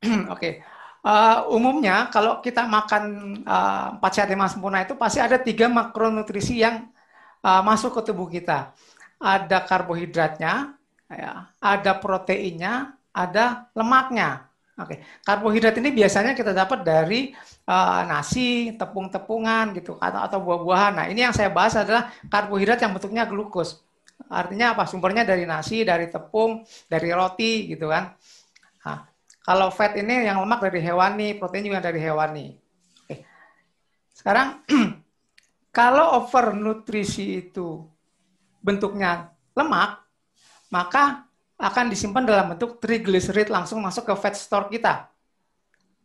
Oke. 0.32 0.64
Uh, 1.00 1.48
umumnya 1.56 2.12
kalau 2.12 2.44
kita 2.44 2.68
makan 2.68 3.40
uh, 3.48 3.96
empat 3.96 4.10
sehat 4.20 4.28
lima 4.28 4.44
sempurna 4.52 4.84
itu 4.84 4.92
pasti 5.00 5.16
ada 5.16 5.40
tiga 5.40 5.64
makronutrisi 5.64 6.60
yang 6.60 6.92
uh, 7.40 7.64
masuk 7.64 7.96
ke 7.96 8.12
tubuh 8.12 8.28
kita. 8.28 8.76
Ada 9.16 9.64
karbohidratnya, 9.64 10.76
ya, 11.08 11.48
ada 11.56 11.92
proteinnya, 11.96 13.00
ada 13.16 13.64
lemaknya. 13.72 14.44
Oke, 14.76 15.00
karbohidrat 15.24 15.76
ini 15.80 15.88
biasanya 15.88 16.36
kita 16.36 16.52
dapat 16.52 16.84
dari 16.84 17.32
uh, 17.64 18.04
nasi, 18.04 18.76
tepung-tepungan 18.76 19.72
gitu, 19.76 19.96
atau 20.00 20.20
atau 20.20 20.38
buah-buahan. 20.40 20.92
Nah, 21.00 21.06
ini 21.08 21.24
yang 21.24 21.32
saya 21.32 21.48
bahas 21.48 21.76
adalah 21.80 22.12
karbohidrat 22.28 22.80
yang 22.80 22.92
bentuknya 22.92 23.24
glukos. 23.24 23.80
Artinya 24.28 24.76
apa? 24.76 24.84
Sumbernya 24.84 25.24
dari 25.24 25.48
nasi, 25.48 25.80
dari 25.80 26.12
tepung, 26.12 26.60
dari 26.88 27.08
roti 27.08 27.72
gitu 27.72 27.88
kan. 27.88 28.19
Kalau 29.40 29.72
fat 29.72 29.96
ini 29.96 30.28
yang 30.28 30.44
lemak 30.44 30.60
dari 30.60 30.80
hewani, 30.84 31.36
protein 31.36 31.64
juga 31.64 31.80
dari 31.80 32.00
hewani. 32.00 32.54
Oke. 33.04 33.24
Sekarang 34.12 34.60
kalau 35.78 36.20
over 36.20 36.52
nutrisi 36.52 37.40
itu 37.40 37.84
bentuknya 38.60 39.32
lemak, 39.56 40.04
maka 40.68 41.24
akan 41.60 41.92
disimpan 41.92 42.24
dalam 42.24 42.56
bentuk 42.56 42.80
triglycerid 42.80 43.52
langsung 43.52 43.84
masuk 43.84 44.08
ke 44.08 44.14
fat 44.16 44.36
store 44.36 44.72
kita. 44.72 45.08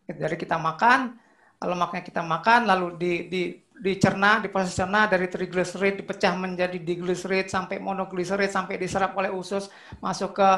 Jadi 0.06 0.36
kita 0.36 0.60
makan, 0.60 1.16
lemaknya 1.64 2.02
kita 2.04 2.22
makan, 2.22 2.68
lalu 2.68 2.88
di, 3.00 3.14
di, 3.32 3.42
dicerna, 3.76 4.40
diproses 4.40 4.74
cerna 4.74 5.06
dari 5.06 5.28
triglycerid 5.28 6.00
dipecah 6.00 6.34
menjadi 6.40 6.80
diglycerid 6.80 7.52
sampai 7.52 7.78
monoglycerid 7.84 8.48
sampai 8.48 8.80
diserap 8.80 9.12
oleh 9.20 9.30
usus 9.30 9.68
masuk 10.00 10.40
ke 10.40 10.50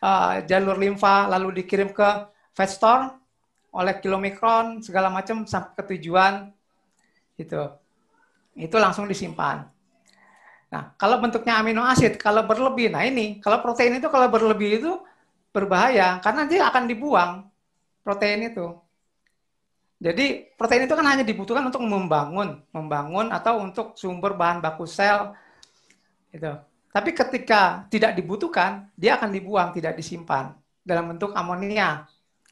uh, 0.00 0.40
jalur 0.48 0.80
limfa 0.80 1.28
lalu 1.28 1.64
dikirim 1.64 1.92
ke 1.92 2.08
fat 2.56 2.70
store 2.70 3.04
oleh 3.74 3.98
kilomikron 4.00 4.80
segala 4.80 5.10
macam 5.10 5.44
sampai 5.44 5.74
ke 5.76 5.82
tujuan 5.94 6.48
itu 7.36 7.58
itu 8.54 8.76
langsung 8.78 9.10
disimpan. 9.10 9.66
Nah, 10.70 10.90
kalau 10.98 11.22
bentuknya 11.22 11.58
amino 11.58 11.86
asid, 11.86 12.18
kalau 12.18 12.42
berlebih, 12.46 12.90
nah 12.90 13.06
ini, 13.06 13.38
kalau 13.38 13.62
protein 13.62 13.98
itu 13.98 14.10
kalau 14.10 14.26
berlebih 14.26 14.82
itu 14.82 14.92
berbahaya 15.54 16.18
karena 16.18 16.50
dia 16.50 16.66
akan 16.66 16.90
dibuang 16.90 17.46
protein 18.02 18.50
itu. 18.50 18.74
Jadi 20.04 20.52
protein 20.52 20.84
itu 20.84 20.92
kan 20.92 21.06
hanya 21.08 21.24
dibutuhkan 21.24 21.64
untuk 21.64 21.80
membangun, 21.80 22.60
membangun 22.76 23.32
atau 23.32 23.64
untuk 23.64 23.96
sumber 23.96 24.36
bahan 24.36 24.60
baku 24.60 24.84
sel. 24.84 25.32
Itu. 26.28 26.52
Tapi 26.92 27.10
ketika 27.16 27.88
tidak 27.88 28.12
dibutuhkan, 28.12 28.92
dia 28.92 29.16
akan 29.16 29.32
dibuang, 29.32 29.72
tidak 29.72 29.96
disimpan 29.96 30.52
dalam 30.84 31.16
bentuk 31.16 31.32
amonia. 31.32 32.04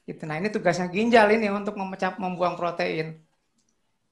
Gitu. 0.08 0.24
Nah 0.24 0.40
ini 0.40 0.48
tugasnya 0.48 0.88
ginjal 0.88 1.28
ini 1.28 1.52
untuk 1.52 1.76
memecah, 1.76 2.16
membuang 2.16 2.56
protein. 2.56 3.20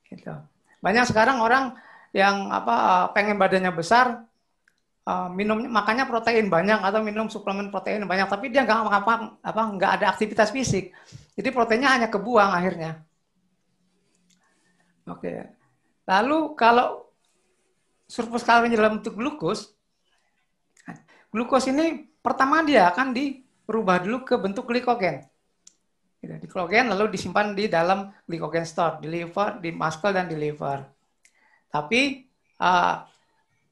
Gitu. 0.05 0.37
Banyak 0.85 1.09
sekarang 1.09 1.41
orang 1.41 1.81
yang 2.13 2.53
apa 2.53 3.09
pengen 3.17 3.41
badannya 3.41 3.73
besar, 3.73 4.21
minum 5.33 5.65
makanya 5.67 6.05
protein 6.07 6.47
banyak 6.53 6.79
atau 6.79 7.01
minum 7.01 7.27
suplemen 7.27 7.73
protein 7.73 8.05
banyak, 8.05 8.29
tapi 8.29 8.53
dia 8.53 8.69
nggak 8.69 8.79
apa 8.85 9.13
apa 9.43 9.61
nggak 9.75 9.91
ada 9.97 10.07
aktivitas 10.13 10.53
fisik. 10.53 10.93
Jadi 11.35 11.49
proteinnya 11.51 11.91
hanya 11.97 12.13
kebuang 12.13 12.53
akhirnya. 12.53 13.01
Oke. 15.11 15.35
Lalu 16.07 16.55
kalau 16.55 17.11
surplus 18.07 18.43
kalori 18.43 18.75
dalam 18.75 18.99
bentuk 18.99 19.15
glukos, 19.15 19.75
glukos 21.31 21.67
ini 21.71 22.11
pertama 22.19 22.63
dia 22.67 22.91
akan 22.91 23.15
dirubah 23.15 24.03
dulu 24.03 24.27
ke 24.27 24.35
bentuk 24.39 24.67
glikogen. 24.67 25.27
Gitu, 26.21 26.37
di 26.37 26.47
glikogen 26.47 26.93
lalu 26.93 27.15
disimpan 27.15 27.57
di 27.57 27.71
dalam 27.71 28.11
glikogen 28.27 28.67
store, 28.67 29.01
di 29.01 29.09
liver, 29.09 29.63
di 29.63 29.71
muscle 29.73 30.13
dan 30.13 30.27
di 30.27 30.37
liver. 30.37 30.85
Tapi 31.71 32.27
uh, 32.61 32.95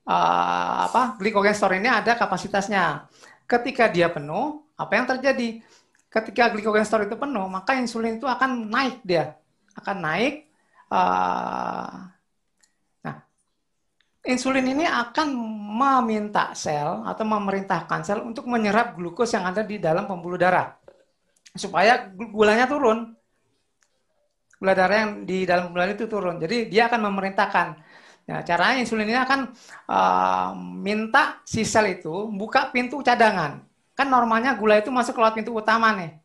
uh, 0.06 0.76
apa 0.88 1.18
glikogen 1.18 1.52
store 1.52 1.82
ini 1.82 1.90
ada 1.90 2.14
kapasitasnya. 2.14 3.10
Ketika 3.48 3.88
dia 3.88 4.08
penuh, 4.12 4.64
apa 4.76 4.92
yang 4.96 5.06
terjadi? 5.08 5.60
Ketika 6.08 6.48
glikogen 6.52 6.88
store 6.88 7.04
itu 7.04 7.16
penuh, 7.20 7.44
maka 7.52 7.76
insulin 7.76 8.16
itu 8.16 8.24
akan 8.24 8.70
naik 8.70 9.04
dia, 9.04 9.36
akan 9.76 9.96
naik 10.00 10.47
Uh, 10.88 12.08
nah, 13.04 13.16
insulin 14.24 14.64
ini 14.72 14.88
akan 14.88 15.28
meminta 15.78 16.56
sel 16.56 17.04
atau 17.04 17.24
memerintahkan 17.28 18.00
sel 18.08 18.24
untuk 18.24 18.48
menyerap 18.48 18.96
glukos 18.96 19.36
yang 19.36 19.44
ada 19.44 19.60
di 19.60 19.76
dalam 19.76 20.08
pembuluh 20.08 20.40
darah 20.40 20.80
supaya 21.52 22.08
gulanya 22.08 22.64
turun. 22.64 23.12
Gula 24.58 24.74
darah 24.74 25.06
yang 25.06 25.12
di 25.28 25.44
dalam 25.44 25.70
pembuluh 25.70 25.92
itu 25.92 26.08
turun. 26.08 26.40
Jadi 26.40 26.72
dia 26.72 26.88
akan 26.88 27.00
memerintahkan. 27.12 27.66
Nah, 28.28 28.40
caranya 28.44 28.84
insulin 28.84 29.08
ini 29.08 29.16
akan 29.16 29.40
uh, 29.88 30.50
minta 30.56 31.40
si 31.44 31.64
sel 31.68 32.00
itu 32.00 32.32
buka 32.32 32.72
pintu 32.72 33.00
cadangan. 33.04 33.60
Kan 33.92 34.08
normalnya 34.08 34.56
gula 34.56 34.80
itu 34.80 34.88
masuk 34.88 35.20
lewat 35.20 35.36
pintu 35.36 35.52
utama 35.52 35.92
nih. 35.96 36.16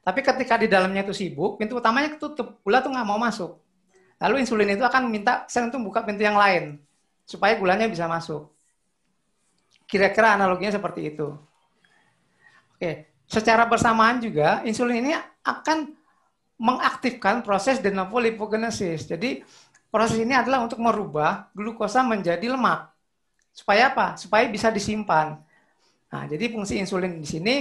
Tapi 0.00 0.20
ketika 0.24 0.56
di 0.56 0.66
dalamnya 0.66 1.04
itu 1.04 1.12
sibuk, 1.12 1.60
pintu 1.60 1.76
utamanya 1.76 2.16
tutup, 2.16 2.58
gula 2.64 2.80
tuh 2.80 2.90
nggak 2.90 3.06
mau 3.06 3.20
masuk. 3.20 3.60
Lalu 4.20 4.44
insulin 4.44 4.76
itu 4.76 4.84
akan 4.84 5.08
minta 5.08 5.48
sel 5.48 5.72
untuk 5.72 5.80
buka 5.88 6.04
pintu 6.04 6.20
yang 6.20 6.36
lain 6.36 6.76
supaya 7.24 7.56
gulanya 7.56 7.88
bisa 7.88 8.04
masuk. 8.04 8.52
Kira-kira 9.88 10.36
analoginya 10.36 10.76
seperti 10.76 11.16
itu. 11.16 11.34
Oke, 12.76 13.10
secara 13.24 13.64
bersamaan 13.64 14.20
juga 14.20 14.60
insulin 14.62 15.02
ini 15.02 15.12
akan 15.42 15.96
mengaktifkan 16.60 17.40
proses 17.40 17.80
de 17.80 17.88
novo 17.88 18.20
lipogenesis. 18.20 19.08
Jadi 19.08 19.40
proses 19.88 20.20
ini 20.20 20.36
adalah 20.36 20.60
untuk 20.62 20.78
merubah 20.78 21.48
glukosa 21.56 22.04
menjadi 22.04 22.44
lemak. 22.52 22.92
Supaya 23.56 23.90
apa? 23.90 24.20
Supaya 24.20 24.46
bisa 24.46 24.68
disimpan. 24.68 25.40
Nah, 26.10 26.22
jadi 26.28 26.52
fungsi 26.52 26.76
insulin 26.76 27.18
di 27.18 27.26
sini 27.26 27.54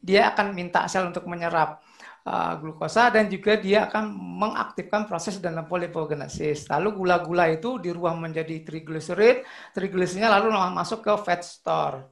dia 0.00 0.32
akan 0.32 0.56
minta 0.56 0.88
sel 0.88 1.06
untuk 1.06 1.28
menyerap 1.28 1.82
uh, 2.26 2.52
glukosa 2.58 3.08
dan 3.14 3.30
juga 3.30 3.54
dia 3.56 3.86
akan 3.86 4.10
mengaktifkan 4.12 5.06
proses 5.06 5.38
dalam 5.38 5.64
polipogenesis. 5.70 6.66
Lalu 6.66 7.06
gula-gula 7.06 7.46
itu 7.48 7.78
dirubah 7.78 8.18
menjadi 8.18 8.66
triglycerid, 8.66 9.46
triglyceridnya 9.72 10.28
lalu 10.28 10.50
masuk 10.74 11.06
ke 11.06 11.12
fat 11.22 11.46
store. 11.46 12.10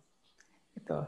Gitu. 0.78 0.99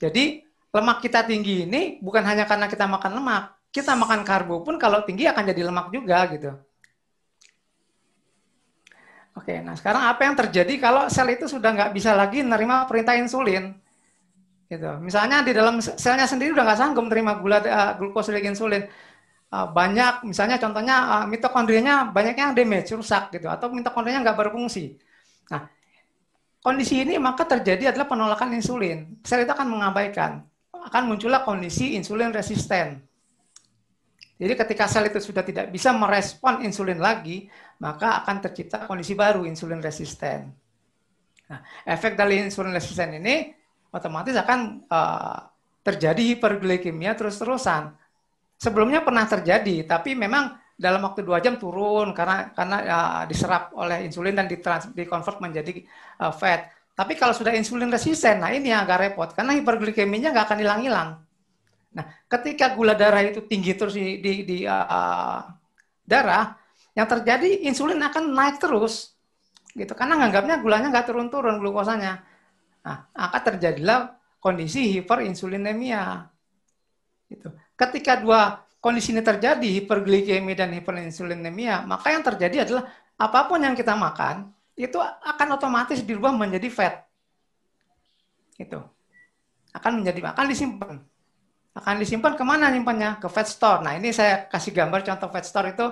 Jadi 0.00 0.24
lemak 0.72 0.98
kita 1.04 1.24
tinggi 1.28 1.68
ini 1.68 2.00
bukan 2.00 2.24
hanya 2.24 2.48
karena 2.48 2.66
kita 2.66 2.88
makan 2.88 3.20
lemak, 3.20 3.44
kita 3.72 3.92
makan 3.92 4.24
karbo 4.24 4.64
pun 4.64 4.80
kalau 4.80 5.04
tinggi 5.04 5.28
akan 5.28 5.44
jadi 5.44 5.62
lemak 5.68 5.92
juga 5.92 6.24
gitu. 6.32 6.52
Oke, 9.36 9.60
nah 9.60 9.76
sekarang 9.76 10.08
apa 10.08 10.24
yang 10.24 10.32
terjadi 10.32 10.80
kalau 10.80 11.12
sel 11.12 11.28
itu 11.28 11.44
sudah 11.44 11.68
nggak 11.76 11.92
bisa 11.92 12.16
lagi 12.16 12.40
menerima 12.40 12.88
perintah 12.88 13.20
insulin? 13.20 13.76
Gitu. 14.66 14.90
Misalnya 14.98 15.46
di 15.46 15.54
dalam 15.54 15.78
selnya 15.78 16.26
sendiri 16.26 16.50
udah 16.50 16.66
nggak 16.66 16.78
sanggup 16.78 17.06
menerima 17.06 17.32
gula 17.38 17.58
uh, 17.62 17.92
glukosa 17.94 18.34
dan 18.34 18.50
insulin. 18.50 18.82
Uh, 19.46 19.70
banyak, 19.70 20.26
misalnya 20.26 20.58
contohnya 20.58 21.22
uh, 21.22 21.24
mitokondrianya 21.30 22.10
banyak 22.10 22.34
yang 22.34 22.50
damage, 22.50 22.90
rusak 22.98 23.30
gitu, 23.30 23.46
atau 23.46 23.70
mitokondrianya 23.70 24.26
nggak 24.26 24.38
berfungsi. 24.42 24.98
Nah, 25.54 25.70
kondisi 26.58 27.06
ini 27.06 27.14
maka 27.22 27.46
terjadi 27.46 27.94
adalah 27.94 28.10
penolakan 28.10 28.58
insulin. 28.58 29.22
Sel 29.22 29.46
itu 29.46 29.52
akan 29.54 29.70
mengabaikan, 29.70 30.42
akan 30.74 31.02
muncullah 31.06 31.46
kondisi 31.46 31.94
insulin 31.94 32.34
resisten. 32.34 33.06
Jadi 34.36 34.52
ketika 34.52 34.90
sel 34.90 35.06
itu 35.06 35.22
sudah 35.22 35.46
tidak 35.46 35.70
bisa 35.70 35.94
merespon 35.94 36.66
insulin 36.66 36.98
lagi, 36.98 37.46
maka 37.78 38.26
akan 38.26 38.42
tercipta 38.42 38.82
kondisi 38.84 39.14
baru 39.14 39.46
insulin 39.46 39.78
resisten. 39.78 40.50
Nah, 41.46 41.62
efek 41.86 42.18
dari 42.18 42.42
insulin 42.42 42.74
resisten 42.74 43.22
ini 43.22 43.54
otomatis 43.96 44.36
akan 44.36 44.84
uh, 44.92 45.48
terjadi 45.80 46.36
hiperglikemia 46.36 47.16
terus-terusan. 47.16 47.96
Sebelumnya 48.60 49.00
pernah 49.00 49.24
terjadi, 49.24 49.88
tapi 49.88 50.12
memang 50.12 50.52
dalam 50.76 51.00
waktu 51.08 51.24
dua 51.24 51.40
jam 51.40 51.56
turun 51.56 52.12
karena 52.12 52.52
karena 52.52 52.76
uh, 52.84 53.22
diserap 53.24 53.72
oleh 53.72 54.04
insulin 54.04 54.36
dan 54.36 54.44
ditrans, 54.44 54.92
dikonvert 54.92 55.40
menjadi 55.40 55.80
uh, 56.20 56.32
fat. 56.32 56.68
Tapi 56.92 57.16
kalau 57.16 57.32
sudah 57.32 57.52
insulin 57.52 57.88
resisten, 57.88 58.40
nah 58.40 58.52
ini 58.52 58.72
yang 58.72 58.84
agak 58.84 59.12
repot 59.12 59.28
karena 59.32 59.56
hiperglikeminya 59.56 60.32
nggak 60.32 60.46
akan 60.52 60.58
hilang-hilang. 60.60 61.08
Nah, 61.96 62.04
ketika 62.28 62.76
gula 62.76 62.92
darah 62.92 63.24
itu 63.24 63.40
tinggi 63.44 63.72
terus 63.72 63.96
di, 63.96 64.20
di, 64.20 64.44
di 64.44 64.58
uh, 64.68 65.40
darah, 66.04 66.56
yang 66.92 67.08
terjadi 67.08 67.68
insulin 67.68 68.00
akan 68.00 68.32
naik 68.32 68.56
terus, 68.60 69.16
gitu. 69.72 69.92
Karena 69.92 70.20
nganggapnya 70.20 70.60
gulanya 70.60 70.88
nggak 70.92 71.08
turun-turun 71.08 71.56
glukosanya. 71.60 72.20
Nah, 72.86 73.10
akan 73.10 73.42
terjadilah 73.52 74.14
kondisi 74.38 74.94
hiperinsulinemia. 74.94 76.30
Gitu. 77.26 77.50
Ketika 77.74 78.22
dua 78.22 78.62
kondisi 78.78 79.10
ini 79.10 79.26
terjadi, 79.26 79.82
hiperglikemia 79.82 80.54
dan 80.54 80.70
hiperinsulinemia, 80.78 81.82
maka 81.82 82.14
yang 82.14 82.22
terjadi 82.22 82.62
adalah 82.62 82.86
apa 83.18 83.50
pun 83.50 83.58
yang 83.58 83.74
kita 83.74 83.98
makan 83.98 84.54
itu 84.78 85.02
akan 85.02 85.58
otomatis 85.58 85.98
dirubah 86.06 86.30
menjadi 86.30 86.70
fat. 86.70 86.94
Itu 88.54 88.78
akan 89.74 90.00
menjadi 90.00 90.32
akan 90.32 90.46
disimpan 90.46 90.96
akan 91.76 92.00
disimpan 92.00 92.32
ke 92.32 92.44
mana 92.44 92.72
nyimpannya? 92.72 93.20
Ke 93.20 93.28
fat 93.28 93.44
store. 93.44 93.84
Nah 93.84 93.92
ini 94.00 94.08
saya 94.08 94.48
kasih 94.48 94.72
gambar 94.72 95.04
contoh 95.04 95.28
fat 95.28 95.44
store 95.44 95.76
itu 95.76 95.86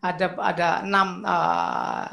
ada 0.00 0.26
ada 0.40 0.68
enam 0.80 1.20
uh, 1.20 2.08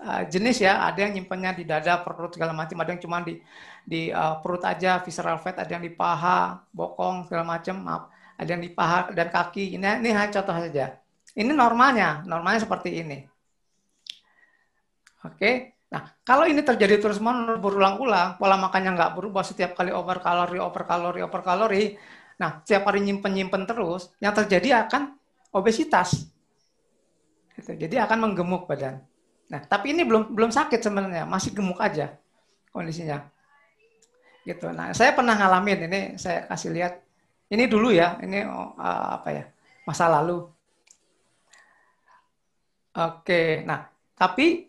uh, 0.00 0.22
jenis 0.26 0.62
ya. 0.62 0.86
Ada 0.88 1.08
yang 1.08 1.12
nyimpannya 1.20 1.50
di 1.60 1.64
dada, 1.68 2.00
perut 2.02 2.34
segala 2.34 2.56
macam. 2.56 2.76
Ada 2.80 2.90
yang 2.96 3.02
cuma 3.02 3.22
di 3.22 3.38
di 3.84 4.08
uh, 4.10 4.40
perut 4.40 4.62
aja, 4.64 5.02
visceral 5.02 5.38
fat. 5.38 5.60
Ada 5.60 5.78
yang 5.78 5.84
di 5.84 5.92
paha, 5.92 6.64
bokong 6.72 7.28
segala 7.28 7.58
macam. 7.58 7.76
Maaf. 7.82 8.02
Ada 8.34 8.48
yang 8.58 8.62
di 8.62 8.70
paha 8.72 9.14
dan 9.14 9.28
kaki. 9.30 9.78
Ini 9.78 10.02
ini 10.02 10.10
hanya 10.10 10.30
contoh 10.40 10.54
saja. 10.58 10.98
Ini 11.34 11.50
normalnya, 11.50 12.22
normalnya 12.26 12.62
seperti 12.62 13.02
ini. 13.02 13.18
Oke. 15.26 15.74
Nah, 15.90 16.10
kalau 16.26 16.42
ini 16.46 16.58
terjadi 16.58 16.98
terus 16.98 17.22
menerus 17.22 17.62
berulang-ulang, 17.62 18.34
pola 18.34 18.58
makannya 18.58 18.98
nggak 18.98 19.12
berubah 19.14 19.46
setiap 19.46 19.78
kali 19.78 19.94
over 19.94 20.18
kalori, 20.18 20.58
over 20.58 20.82
kalori, 20.82 21.20
over 21.22 21.42
kalori, 21.42 21.94
Nah, 22.34 22.62
setiap 22.66 22.90
hari 22.90 23.06
nyimpen-nyimpen 23.06 23.62
terus, 23.66 24.10
yang 24.18 24.34
terjadi 24.34 24.86
akan 24.86 25.14
obesitas. 25.54 26.26
Gitu. 27.54 27.78
Jadi 27.78 27.94
akan 28.02 28.30
menggemuk 28.30 28.66
badan. 28.66 28.98
Nah, 29.54 29.62
tapi 29.70 29.94
ini 29.94 30.02
belum 30.02 30.34
belum 30.34 30.50
sakit 30.50 30.82
sebenarnya, 30.82 31.22
masih 31.30 31.54
gemuk 31.54 31.78
aja 31.78 32.18
kondisinya. 32.74 33.22
Gitu. 34.42 34.66
Nah, 34.74 34.90
saya 34.90 35.14
pernah 35.14 35.38
ngalamin 35.38 35.86
ini, 35.86 36.00
saya 36.18 36.50
kasih 36.50 36.74
lihat. 36.74 36.98
Ini 37.46 37.70
dulu 37.70 37.94
ya, 37.94 38.18
ini 38.18 38.42
oh, 38.42 38.74
apa 38.82 39.30
ya? 39.30 39.44
Masa 39.86 40.10
lalu. 40.10 40.42
Oke, 42.98 43.62
nah, 43.62 43.86
tapi 44.18 44.66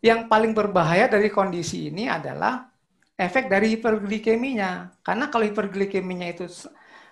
yang 0.00 0.24
paling 0.24 0.56
berbahaya 0.56 1.04
dari 1.04 1.28
kondisi 1.28 1.92
ini 1.92 2.08
adalah 2.08 2.64
efek 3.12 3.52
dari 3.52 3.76
hiperglikeminya. 3.76 5.04
Karena 5.04 5.28
kalau 5.28 5.44
hiperglikeminya 5.44 6.32
itu 6.32 6.48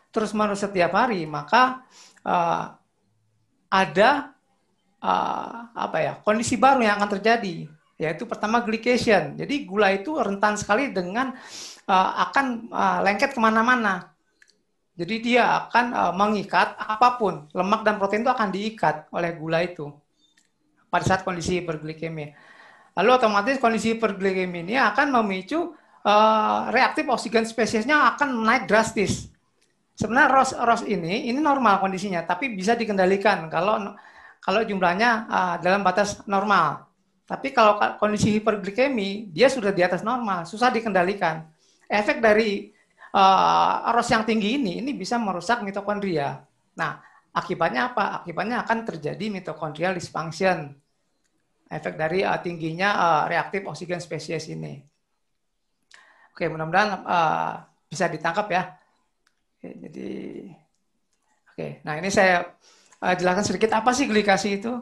terus-menerus 0.09 0.64
setiap 0.64 0.96
hari, 0.96 1.28
maka 1.28 1.85
uh, 2.24 2.72
ada 3.68 4.36
uh, 5.07 5.71
apa 5.71 5.99
ya 6.03 6.12
kondisi 6.27 6.59
baru 6.59 6.83
yang 6.83 6.99
akan 6.99 7.11
terjadi, 7.19 7.71
yaitu 7.95 8.27
pertama 8.27 8.59
glycation. 8.66 9.38
Jadi 9.38 9.62
gula 9.62 9.95
itu 9.95 10.19
rentan 10.19 10.59
sekali 10.59 10.90
dengan 10.90 11.31
uh, 11.87 12.11
akan 12.29 12.47
uh, 12.75 12.99
lengket 13.07 13.31
ke 13.33 13.40
mana-mana. 13.40 14.11
Jadi 14.97 15.21
dia 15.21 15.69
akan 15.69 15.87
uh, 15.92 16.12
mengikat 16.16 16.75
apa 16.81 17.21
pun, 17.21 17.47
lemak 17.53 17.85
dan 17.85 18.01
protein 18.01 18.25
itu 18.25 18.33
akan 18.33 18.49
diikat 18.49 19.12
oleh 19.12 19.31
gula 19.37 19.61
itu 19.61 19.92
pada 20.88 21.05
saat 21.05 21.23
kondisi 21.23 21.61
hiperglikemia. 21.61 22.33
Lalu 22.97 23.11
otomatis 23.12 23.61
kondisi 23.61 23.92
hiperglikemia 23.92 24.62
ini 24.64 24.75
akan 24.81 25.21
memicu 25.21 25.77
uh, 26.01 26.73
reaktif 26.73 27.05
oksigen 27.05 27.45
spesiesnya 27.45 28.16
akan 28.16 28.40
naik 28.40 28.64
drastis. 28.64 29.29
Sebenarnya 29.97 30.29
ROS 30.33 30.51
ROS 30.57 30.83
ini 30.88 31.29
ini 31.29 31.40
normal 31.40 31.81
kondisinya, 31.81 32.25
tapi 32.25 32.53
bisa 32.57 32.73
dikendalikan 32.73 33.49
kalau 33.53 33.97
kalau 34.46 34.62
jumlahnya 34.62 35.26
uh, 35.26 35.56
dalam 35.59 35.82
batas 35.82 36.22
normal. 36.30 36.87
Tapi 37.26 37.50
kalau 37.50 37.82
kondisi 37.98 38.38
hiperglikemi 38.38 39.26
dia 39.35 39.50
sudah 39.50 39.74
di 39.74 39.82
atas 39.82 40.06
normal, 40.06 40.46
susah 40.46 40.70
dikendalikan. 40.70 41.42
Efek 41.90 42.22
dari 42.22 42.70
uh, 43.11 43.90
ROS 43.90 44.14
yang 44.14 44.22
tinggi 44.22 44.54
ini 44.54 44.78
ini 44.78 44.94
bisa 44.94 45.18
merusak 45.18 45.66
mitokondria. 45.66 46.46
Nah, 46.78 47.02
akibatnya 47.35 47.90
apa? 47.90 48.22
Akibatnya 48.22 48.62
akan 48.62 48.87
terjadi 48.87 49.26
mitokondrial 49.35 49.98
dysfunction. 49.98 50.78
Efek 51.66 51.98
dari 51.98 52.22
uh, 52.22 52.38
tingginya 52.38 52.94
uh, 52.94 53.22
reaktif 53.26 53.66
oksigen 53.66 53.98
spesies 53.98 54.46
ini. 54.46 54.78
Oke, 56.30 56.46
mudah-mudahan 56.46 57.02
uh, 57.02 57.66
bisa 57.90 58.06
ditangkap 58.06 58.46
ya. 58.54 58.62
Oke, 59.59 59.68
jadi 59.82 60.09
oke. 61.50 61.66
Nah, 61.82 61.98
ini 61.98 62.06
saya 62.14 62.46
uh, 63.02 63.14
jelaskan 63.16 63.44
sedikit 63.44 63.70
apa 63.76 63.90
sih 63.92 64.06
glikasi 64.09 64.61
itu. 64.62 64.72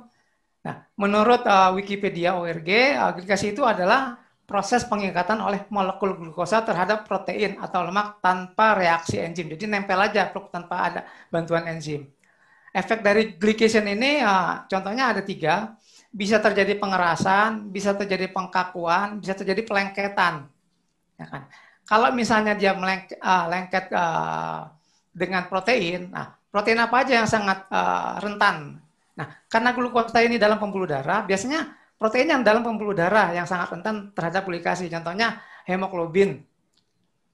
Nah, 0.64 0.76
menurut 0.96 1.44
uh, 1.44 1.76
Wikipedia 1.76 2.36
ORG, 2.36 2.70
uh, 2.96 3.12
glikasi 3.16 3.52
itu 3.52 3.62
adalah 3.62 4.16
proses 4.44 4.84
pengikatan 4.84 5.40
oleh 5.40 5.64
molekul 5.72 6.20
glukosa 6.20 6.60
terhadap 6.60 7.08
protein 7.08 7.56
atau 7.56 7.84
lemak 7.84 8.20
tanpa 8.20 8.76
reaksi 8.76 9.16
enzim. 9.20 9.48
Jadi 9.48 9.64
nempel 9.64 9.96
aja 9.96 10.28
tanpa 10.28 10.76
ada 10.92 11.00
bantuan 11.32 11.64
enzim. 11.64 12.04
Efek 12.74 13.00
dari 13.00 13.38
glycation 13.38 13.86
ini, 13.88 14.20
contohnya 14.68 15.14
ada 15.14 15.22
tiga. 15.24 15.78
Bisa 16.14 16.38
terjadi 16.38 16.78
pengerasan, 16.78 17.70
bisa 17.70 17.94
terjadi 17.96 18.30
pengkakuan, 18.30 19.18
bisa 19.18 19.34
terjadi 19.34 19.62
pelengketan. 19.66 20.46
Ya 21.18 21.26
kan? 21.26 21.42
Kalau 21.84 22.10
misalnya 22.12 22.56
dia 22.56 22.72
melengket, 22.74 23.18
uh, 23.20 23.98
uh, 23.98 24.60
dengan 25.14 25.46
protein, 25.46 26.10
nah 26.10 26.34
protein 26.54 26.78
apa 26.78 27.02
aja 27.02 27.18
yang 27.18 27.26
sangat 27.26 27.66
uh, 27.66 28.22
rentan? 28.22 28.78
Nah, 29.18 29.26
karena 29.50 29.74
glukosa 29.74 30.22
ini 30.22 30.38
dalam 30.38 30.62
pembuluh 30.62 30.86
darah, 30.86 31.26
biasanya 31.26 31.74
protein 31.98 32.30
yang 32.30 32.46
dalam 32.46 32.62
pembuluh 32.62 32.94
darah 32.94 33.34
yang 33.34 33.42
sangat 33.42 33.74
rentan 33.74 34.14
terhadap 34.14 34.46
glikasi. 34.46 34.86
Contohnya 34.86 35.42
hemoglobin. 35.66 36.46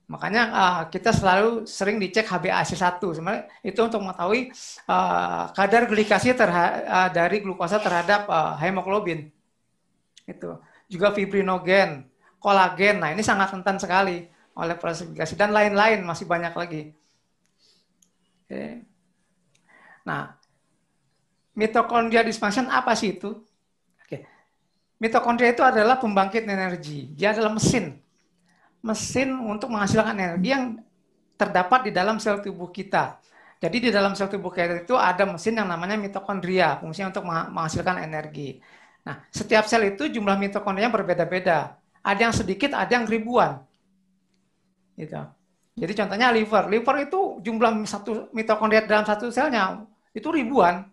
Makanya 0.09 0.43
uh, 0.51 0.83
kita 0.89 1.13
selalu 1.13 1.69
sering 1.69 2.01
dicek 2.01 2.25
HbA1c. 2.27 2.81
Sebenarnya 2.99 3.45
itu 3.61 3.79
untuk 3.79 4.01
mengetahui 4.01 4.51
uh, 4.89 5.53
kadar 5.53 5.85
glikasi 5.85 6.33
uh, 6.33 7.13
dari 7.13 7.45
glukosa 7.45 7.77
terhadap 7.77 8.25
uh, 8.25 8.57
hemoglobin. 8.57 9.29
Itu. 10.25 10.57
Juga 10.89 11.13
fibrinogen 11.13 12.09
kolagen. 12.41 12.99
Nah, 12.99 13.13
ini 13.13 13.21
sangat 13.21 13.53
rentan 13.53 13.77
sekali 13.77 14.25
oleh 14.57 14.75
proses 14.81 15.07
glikasi 15.07 15.39
dan 15.39 15.55
lain-lain 15.55 16.03
masih 16.03 16.27
banyak 16.27 16.57
lagi. 16.57 16.83
Oke. 18.49 18.90
Nah, 20.07 20.33
mitokondria 21.57 22.25
dysfunction 22.25 22.69
apa 22.73 22.97
sih 22.97 23.19
itu? 23.19 23.37
Oke. 24.05 24.25
Mitokondria 25.01 25.53
itu 25.53 25.65
adalah 25.65 26.01
pembangkit 26.01 26.45
energi. 26.49 27.13
Dia 27.13 27.37
adalah 27.37 27.53
mesin. 27.53 28.01
Mesin 28.81 29.37
untuk 29.37 29.69
menghasilkan 29.69 30.17
energi 30.17 30.49
yang 30.53 30.81
terdapat 31.37 31.89
di 31.89 31.93
dalam 31.93 32.21
sel 32.21 32.41
tubuh 32.41 32.69
kita. 32.69 33.21
Jadi 33.61 33.89
di 33.89 33.91
dalam 33.93 34.17
sel 34.17 34.29
tubuh 34.29 34.49
kita 34.49 34.85
itu 34.85 34.97
ada 34.97 35.29
mesin 35.29 35.57
yang 35.57 35.69
namanya 35.69 35.97
mitokondria, 35.97 36.81
fungsinya 36.81 37.13
untuk 37.13 37.25
menghasilkan 37.29 38.01
energi. 38.01 38.61
Nah, 39.05 39.21
setiap 39.33 39.65
sel 39.69 39.97
itu 39.97 40.09
jumlah 40.09 40.37
mitokondria 40.37 40.89
berbeda-beda. 40.89 41.77
Ada 42.01 42.21
yang 42.29 42.35
sedikit, 42.37 42.73
ada 42.73 42.89
yang 42.89 43.05
ribuan. 43.05 43.61
Gitu. 44.97 45.40
Jadi 45.81 45.93
contohnya 45.97 46.29
liver. 46.29 46.69
Liver 46.69 46.97
itu 47.09 47.41
jumlah 47.41 47.73
satu 47.89 48.29
mitokondria 48.37 48.85
dalam 48.85 49.09
satu 49.09 49.33
selnya 49.33 49.81
itu 50.13 50.29
ribuan. 50.29 50.85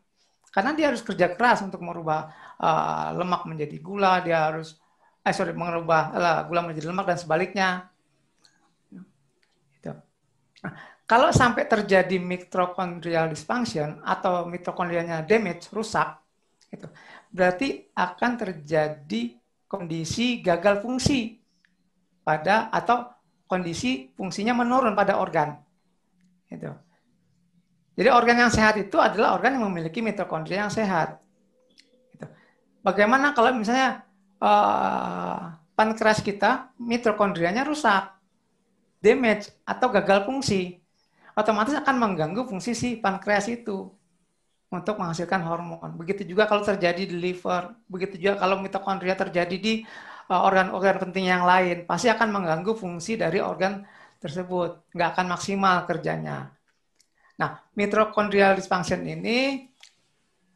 Karena 0.47 0.71
dia 0.71 0.87
harus 0.89 1.03
kerja 1.03 1.35
keras 1.35 1.59
untuk 1.59 1.83
merubah 1.83 2.31
uh, 2.57 3.11
lemak 3.19 3.43
menjadi 3.45 3.77
gula, 3.83 4.23
dia 4.23 4.47
harus 4.47 4.79
eh 5.21 5.35
sorry 5.35 5.51
mengubah 5.51 6.15
uh, 6.15 6.41
gula 6.47 6.63
menjadi 6.63 6.87
lemak 6.87 7.05
dan 7.13 7.19
sebaliknya. 7.19 7.69
Gitu. 9.75 9.91
Nah, 10.63 10.73
kalau 11.03 11.35
sampai 11.35 11.67
terjadi 11.67 12.15
mitochondrial 12.15 13.27
dysfunction 13.27 13.99
atau 14.07 14.47
mitokondrianya 14.47 15.19
damage, 15.27 15.67
rusak, 15.75 16.15
itu 16.71 16.87
berarti 17.27 17.91
akan 17.91 18.31
terjadi 18.39 19.35
kondisi 19.67 20.39
gagal 20.39 20.79
fungsi 20.79 21.43
pada 22.23 22.71
atau 22.71 23.16
kondisi 23.47 24.11
fungsinya 24.13 24.53
menurun 24.53 24.93
pada 24.93 25.17
organ. 25.17 25.57
Itu. 26.51 26.71
Jadi 27.97 28.09
organ 28.13 28.45
yang 28.45 28.51
sehat 28.53 28.77
itu 28.77 28.99
adalah 29.01 29.33
organ 29.33 29.57
yang 29.57 29.65
memiliki 29.71 30.03
mitokondria 30.03 30.67
yang 30.67 30.73
sehat. 30.73 31.17
Itu. 32.13 32.27
Bagaimana 32.85 33.33
kalau 33.33 33.55
misalnya 33.57 34.05
uh, 34.37 35.57
pankreas 35.73 36.21
kita 36.21 36.69
mitokondrianya 36.77 37.65
rusak, 37.65 38.13
damage 39.01 39.49
atau 39.65 39.89
gagal 39.89 40.29
fungsi? 40.29 40.77
otomatis 41.37 41.77
akan 41.77 41.95
mengganggu 42.01 42.49
fungsi 42.49 42.73
si 42.73 42.89
pankreas 42.97 43.45
itu 43.45 43.93
untuk 44.73 44.97
menghasilkan 44.97 45.45
hormon. 45.45 45.93
Begitu 45.95 46.33
juga 46.33 46.49
kalau 46.49 46.65
terjadi 46.65 47.05
di 47.05 47.13
liver, 47.13 47.77
begitu 47.85 48.17
juga 48.17 48.41
kalau 48.41 48.57
mitokondria 48.57 49.13
terjadi 49.13 49.55
di 49.55 49.73
organ-organ 50.27 50.99
penting 51.07 51.31
yang 51.31 51.47
lain, 51.47 51.87
pasti 51.87 52.11
akan 52.11 52.29
mengganggu 52.35 52.75
fungsi 52.75 53.15
dari 53.15 53.39
organ 53.39 53.87
tersebut, 54.19 54.91
nggak 54.91 55.09
akan 55.15 55.25
maksimal 55.31 55.87
kerjanya. 55.87 56.51
Nah, 57.37 57.63
mitochondrial 57.77 58.57
dysfunction 58.57 59.05
ini 59.05 59.69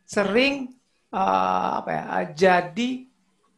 sering 0.04 0.76
uh, 1.14 1.80
apa 1.80 1.90
ya, 1.94 2.04
jadi 2.34 3.06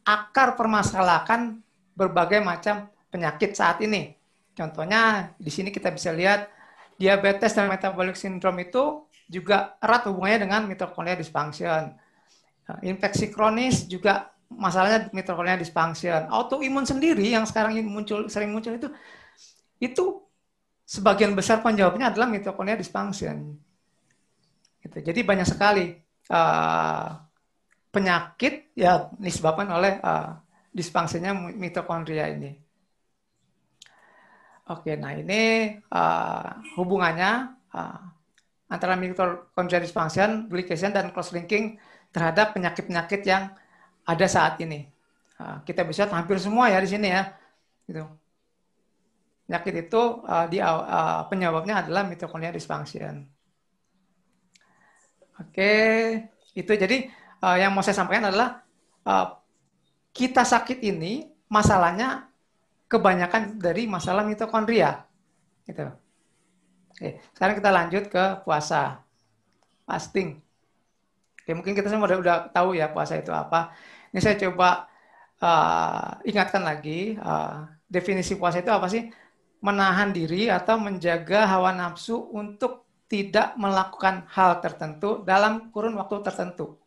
akar 0.04 0.54
permasalahan 0.54 1.58
berbagai 1.96 2.44
macam 2.44 2.86
penyakit 3.08 3.56
saat 3.56 3.80
ini. 3.80 4.14
Contohnya 4.54 5.34
di 5.34 5.50
sini 5.50 5.74
kita 5.74 5.90
bisa 5.90 6.14
lihat 6.14 6.46
diabetes 6.94 7.56
dan 7.58 7.66
metabolic 7.66 8.14
syndrome 8.14 8.70
itu 8.70 9.02
juga 9.26 9.74
erat 9.82 10.06
hubungannya 10.06 10.46
dengan 10.46 10.60
mitokondria 10.68 11.18
dysfunction. 11.18 11.96
Nah, 12.64 12.78
infeksi 12.84 13.32
kronis 13.32 13.88
juga 13.88 14.33
masalahnya 14.50 15.08
mitokondria 15.10 15.60
dysfunction. 15.60 16.28
Autoimun 16.28 16.84
sendiri 16.84 17.32
yang 17.32 17.44
sekarang 17.44 17.76
muncul 17.86 18.28
sering 18.28 18.52
muncul 18.52 18.76
itu 18.76 18.88
itu 19.80 20.04
sebagian 20.84 21.32
besar 21.32 21.64
penjawabnya 21.64 22.12
adalah 22.12 22.28
mitokondria 22.28 22.80
dysfunction. 22.80 23.56
Gitu. 24.84 24.98
Jadi 25.00 25.20
banyak 25.24 25.48
sekali 25.48 25.96
uh, 26.28 27.08
penyakit 27.88 28.74
ya 28.76 29.08
disebabkan 29.16 29.70
oleh 29.72 29.96
uh, 30.02 30.36
dysfunctionnya 30.74 31.32
mitokondria 31.54 32.28
ini. 32.34 32.52
Oke, 34.64 34.96
nah 34.96 35.12
ini 35.12 35.76
uh, 35.92 36.48
hubungannya 36.80 37.52
uh, 37.70 38.00
antara 38.72 38.96
mitochondrial 38.96 39.84
dysfunction, 39.84 40.48
glycation, 40.48 40.90
dan 40.90 41.12
cross 41.12 41.30
linking 41.36 41.76
terhadap 42.10 42.56
penyakit-penyakit 42.56 43.22
yang 43.28 43.52
ada 44.04 44.26
saat 44.28 44.60
ini. 44.60 44.86
Uh, 45.40 45.58
kita 45.66 45.82
bisa 45.82 46.06
hampir 46.08 46.38
semua 46.38 46.70
ya 46.70 46.78
di 46.78 46.88
sini 46.88 47.08
ya. 47.10 47.34
Gitu. 47.88 48.04
Penyakit 49.44 49.74
itu 49.88 50.02
uh, 50.24 50.46
di, 50.48 50.60
uh, 50.60 51.26
penyebabnya 51.28 51.84
adalah 51.84 52.06
mitochondrial 52.08 52.54
dysfunction. 52.56 53.28
Oke, 55.34 55.72
itu 56.54 56.72
jadi 56.72 57.10
uh, 57.42 57.56
yang 57.58 57.74
mau 57.74 57.82
saya 57.82 57.98
sampaikan 57.98 58.30
adalah 58.30 58.62
uh, 59.02 59.36
kita 60.14 60.46
sakit 60.46 60.78
ini 60.80 61.26
masalahnya 61.50 62.30
kebanyakan 62.86 63.58
dari 63.58 63.90
masalah 63.90 64.22
mitokondria. 64.22 65.02
Gitu. 65.66 65.90
Oke, 66.94 67.18
sekarang 67.34 67.54
kita 67.58 67.70
lanjut 67.74 68.04
ke 68.06 68.24
puasa. 68.46 69.02
Fasting. 69.84 70.40
Oke, 71.44 71.52
mungkin 71.52 71.76
kita 71.76 71.92
semua 71.92 72.08
udah, 72.08 72.18
udah 72.22 72.36
tahu 72.48 72.78
ya 72.78 72.88
puasa 72.88 73.18
itu 73.20 73.34
apa. 73.34 73.74
Ini 74.14 74.20
saya 74.22 74.38
coba 74.38 74.86
uh, 75.42 76.22
ingatkan 76.22 76.62
lagi, 76.62 77.18
uh, 77.18 77.66
definisi 77.90 78.38
puasa 78.38 78.62
itu 78.62 78.70
apa 78.70 78.86
sih? 78.86 79.10
Menahan 79.58 80.14
diri 80.14 80.46
atau 80.46 80.78
menjaga 80.78 81.50
hawa 81.50 81.74
nafsu 81.74 82.30
untuk 82.30 82.86
tidak 83.10 83.58
melakukan 83.58 84.22
hal 84.30 84.62
tertentu 84.62 85.26
dalam 85.26 85.74
kurun 85.74 85.98
waktu 85.98 86.22
tertentu 86.22 86.78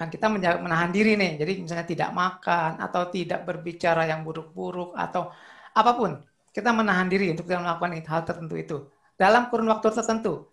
kan 0.00 0.08
kita 0.08 0.32
menahan 0.32 0.88
diri 0.88 1.12
nih. 1.12 1.36
Jadi 1.36 1.52
misalnya 1.60 1.84
tidak 1.84 2.10
makan 2.16 2.80
atau 2.80 3.12
tidak 3.12 3.44
berbicara 3.44 4.08
yang 4.08 4.24
buruk-buruk 4.24 4.96
atau 4.96 5.28
apa 5.76 5.92
pun. 5.92 6.16
Kita 6.56 6.72
menahan 6.72 7.04
diri 7.12 7.28
untuk 7.28 7.44
tidak 7.44 7.68
melakukan 7.68 8.00
hal 8.08 8.24
tertentu 8.24 8.56
itu 8.56 8.76
dalam 9.20 9.52
kurun 9.52 9.68
waktu 9.68 9.92
tertentu. 9.92 10.48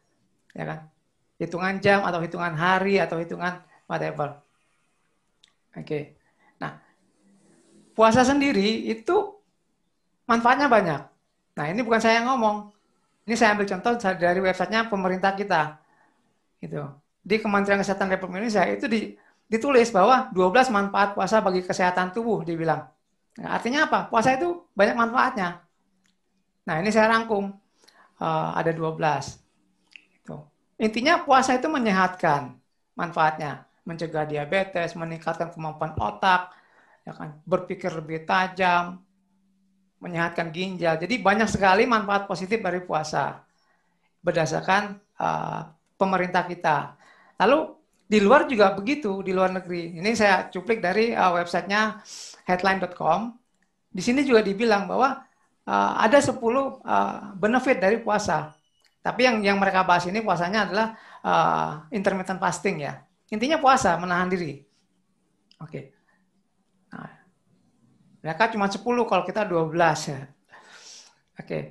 Ya 0.51 0.67
kan? 0.67 0.79
Hitungan 1.39 1.79
jam 1.79 2.03
atau 2.03 2.19
hitungan 2.19 2.59
hari 2.59 2.99
atau 2.99 3.15
hitungan 3.23 3.63
whatever. 3.87 4.43
Oke. 5.77 6.17
Nah, 6.57 6.81
puasa 7.93 8.25
sendiri 8.25 8.89
itu 8.89 9.37
manfaatnya 10.25 10.67
banyak. 10.67 11.01
Nah, 11.57 11.65
ini 11.69 11.81
bukan 11.85 12.01
saya 12.01 12.21
yang 12.21 12.33
ngomong. 12.33 12.73
Ini 13.29 13.35
saya 13.37 13.53
ambil 13.53 13.67
contoh 13.69 13.93
dari 14.17 14.39
websitenya 14.41 14.89
pemerintah 14.89 15.37
kita. 15.37 15.77
Gitu. 16.57 16.81
Di 17.21 17.37
Kementerian 17.37 17.81
Kesehatan 17.83 18.09
Republik 18.09 18.41
Indonesia 18.41 18.63
itu 18.65 18.85
di 18.89 19.13
ditulis 19.47 19.91
bahwa 19.95 20.27
12 20.35 20.71
manfaat 20.75 21.15
puasa 21.15 21.39
bagi 21.39 21.63
kesehatan 21.63 22.11
tubuh 22.11 22.43
dibilang. 22.43 22.87
Nah, 23.39 23.55
artinya 23.55 23.87
apa? 23.87 24.09
Puasa 24.09 24.35
itu 24.35 24.65
banyak 24.73 24.95
manfaatnya. 24.97 25.61
Nah, 26.67 26.75
ini 26.81 26.89
saya 26.91 27.07
rangkum. 27.13 27.53
Uh, 28.17 28.49
ada 28.57 28.73
12. 28.73 28.97
Itu. 30.25 30.41
Intinya 30.81 31.21
puasa 31.21 31.53
itu 31.53 31.69
menyehatkan 31.69 32.57
manfaatnya. 32.97 33.66
Mencegah 33.87 34.27
diabetes, 34.27 34.93
meningkatkan 34.99 35.55
kemampuan 35.55 35.95
otak, 35.95 36.51
ya 37.07 37.15
kan, 37.15 37.39
berpikir 37.47 37.87
lebih 37.95 38.27
tajam, 38.27 38.99
menyehatkan 40.03 40.51
ginjal. 40.51 40.99
Jadi 40.99 41.23
banyak 41.23 41.47
sekali 41.47 41.87
manfaat 41.87 42.27
positif 42.27 42.59
dari 42.59 42.83
puasa 42.83 43.41
berdasarkan 44.21 44.99
uh, 45.17 45.71
pemerintah 45.95 46.43
kita. 46.45 46.99
Lalu 47.39 47.79
di 48.07 48.19
luar 48.19 48.47
juga 48.47 48.75
begitu, 48.75 49.23
di 49.23 49.31
luar 49.31 49.51
negeri. 49.55 49.99
Ini 49.99 50.11
saya 50.13 50.47
cuplik 50.51 50.83
dari 50.83 51.15
uh, 51.15 51.31
websitenya 51.35 52.03
headline.com. 52.43 53.35
Di 53.87 54.01
sini 54.03 54.27
juga 54.27 54.43
dibilang 54.43 54.85
bahwa 54.85 55.23
uh, 55.67 55.93
ada 55.99 56.19
10 56.19 56.35
uh, 56.35 56.69
benefit 57.35 57.79
dari 57.79 57.99
puasa. 58.03 58.51
Tapi 59.01 59.23
yang 59.23 59.39
yang 59.39 59.57
mereka 59.57 59.87
bahas 59.87 60.03
ini 60.07 60.19
puasanya 60.19 60.67
adalah 60.67 60.87
uh, 61.23 61.69
intermittent 61.95 62.43
fasting 62.43 62.83
ya. 62.83 63.06
Intinya 63.27 63.59
puasa, 63.59 63.99
menahan 63.99 64.31
diri. 64.31 64.63
Oke. 65.59 65.67
Okay. 65.67 65.83
Nah, 66.93 67.11
mereka 68.23 68.47
cuma 68.53 68.71
10 68.71 68.79
kalau 68.83 69.23
kita 69.27 69.43
12 69.43 69.73
ya. 70.11 70.21
Oke. 71.35 71.43
Okay. 71.43 71.63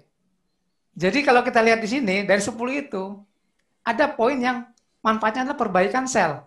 Jadi 0.96 1.18
kalau 1.24 1.44
kita 1.44 1.60
lihat 1.60 1.80
di 1.84 1.88
sini 1.88 2.24
dari 2.24 2.40
10 2.40 2.56
itu 2.72 3.04
ada 3.84 4.08
poin 4.08 4.36
yang 4.40 4.64
manfaatnya 5.04 5.52
adalah 5.52 5.60
perbaikan 5.60 6.08
sel. 6.08 6.42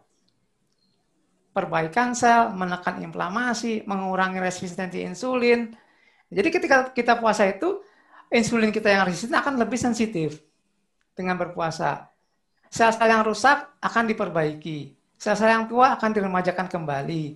Perbaikan 1.54 2.18
sel, 2.18 2.54
menekan 2.54 3.02
inflamasi, 3.02 3.86
mengurangi 3.86 4.42
resistensi 4.42 5.06
insulin. 5.06 5.74
Jadi 6.30 6.50
ketika 6.54 6.78
kita 6.94 7.18
puasa 7.18 7.46
itu, 7.50 7.82
insulin 8.30 8.70
kita 8.70 8.90
yang 8.90 9.06
resisten 9.10 9.38
akan 9.38 9.58
lebih 9.58 9.78
sensitif 9.78 10.42
dengan 11.18 11.38
berpuasa. 11.38 12.10
Sel-sel 12.70 13.10
yang 13.10 13.26
rusak 13.26 13.66
akan 13.82 14.04
diperbaiki. 14.06 14.99
Sel-sel 15.20 15.52
yang 15.52 15.68
tua 15.68 16.00
akan 16.00 16.16
diremajakan 16.16 16.72
kembali. 16.72 17.36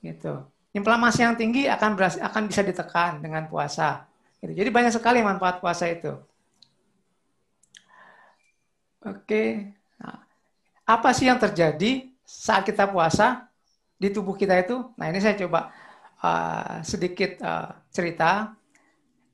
Gitu. 0.00 0.34
Inflamasi 0.72 1.20
yang 1.20 1.36
tinggi 1.36 1.68
akan 1.68 1.92
berhasil, 1.94 2.24
akan 2.24 2.48
bisa 2.48 2.64
ditekan 2.64 3.20
dengan 3.20 3.44
puasa. 3.44 4.08
Gitu. 4.40 4.56
Jadi 4.56 4.68
banyak 4.72 4.92
sekali 4.96 5.20
manfaat 5.20 5.60
puasa 5.60 5.84
itu. 5.92 6.16
Oke. 9.04 9.68
Apa 10.84 11.16
sih 11.16 11.28
yang 11.28 11.40
terjadi 11.40 12.12
saat 12.24 12.64
kita 12.68 12.88
puasa 12.88 13.48
di 13.96 14.12
tubuh 14.12 14.36
kita 14.36 14.56
itu? 14.60 14.84
Nah 15.00 15.08
ini 15.08 15.20
saya 15.20 15.32
coba 15.40 15.72
uh, 16.20 16.84
sedikit 16.84 17.40
uh, 17.40 17.72
cerita. 17.88 18.52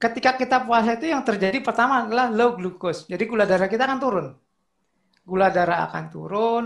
ketika 0.00 0.32
kita 0.32 0.64
puasa 0.64 0.96
itu 0.96 1.12
yang 1.12 1.20
terjadi 1.20 1.60
pertama 1.60 2.08
adalah 2.08 2.32
low 2.32 2.56
glucose. 2.56 3.04
Jadi 3.04 3.20
gula 3.28 3.44
darah 3.44 3.68
kita 3.68 3.84
akan 3.84 4.00
turun. 4.00 4.26
Gula 5.28 5.52
darah 5.52 5.84
akan 5.92 6.04
turun. 6.08 6.64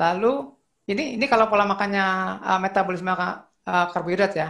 Lalu 0.00 0.48
ini 0.88 1.20
ini 1.20 1.24
kalau 1.28 1.52
pola 1.52 1.68
makannya 1.68 2.06
uh, 2.40 2.60
metabolisme 2.64 3.12
uh, 3.12 3.36
karbohidrat 3.92 4.32
ya. 4.32 4.48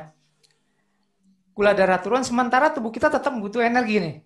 Gula 1.51 1.75
darah 1.75 1.99
turun 1.99 2.23
sementara 2.23 2.71
tubuh 2.71 2.95
kita 2.95 3.11
tetap 3.11 3.35
butuh 3.35 3.61
energi 3.61 3.99
nih. 3.99 4.17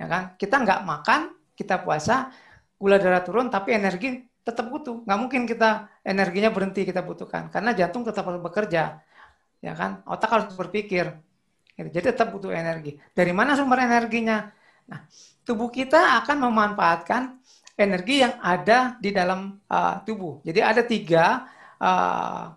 Ya 0.00 0.06
kan? 0.08 0.22
Kita 0.40 0.56
nggak 0.64 0.80
makan, 0.88 1.20
kita 1.52 1.84
puasa, 1.84 2.32
gula 2.80 2.96
darah 2.96 3.20
turun 3.20 3.52
tapi 3.52 3.76
energi 3.76 4.24
tetap 4.40 4.72
butuh. 4.72 5.04
Nggak 5.04 5.18
mungkin 5.20 5.42
kita 5.44 5.92
energinya 6.00 6.48
berhenti 6.48 6.88
kita 6.88 7.04
butuhkan 7.04 7.52
karena 7.52 7.76
jantung 7.76 8.02
tetap 8.08 8.24
harus 8.24 8.40
bekerja. 8.40 9.04
Ya 9.60 9.72
kan? 9.76 10.00
Otak 10.08 10.30
harus 10.32 10.46
berpikir 10.56 11.12
Gitu. 11.78 12.02
Jadi 12.02 12.06
tetap 12.10 12.34
butuh 12.34 12.50
energi. 12.50 12.98
Dari 13.14 13.30
mana 13.30 13.54
sumber 13.54 13.86
energinya? 13.86 14.50
Nah, 14.90 15.06
tubuh 15.46 15.70
kita 15.70 16.18
akan 16.24 16.50
memanfaatkan 16.50 17.37
energi 17.78 18.26
yang 18.26 18.34
ada 18.42 18.98
di 18.98 19.14
dalam 19.14 19.54
uh, 19.70 20.02
tubuh. 20.02 20.42
Jadi 20.42 20.60
ada 20.60 20.82
tiga 20.82 21.46
uh, 21.78 22.50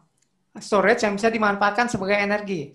storage 0.58 1.06
yang 1.06 1.14
bisa 1.14 1.30
dimanfaatkan 1.30 1.86
sebagai 1.88 2.18
energi. 2.18 2.74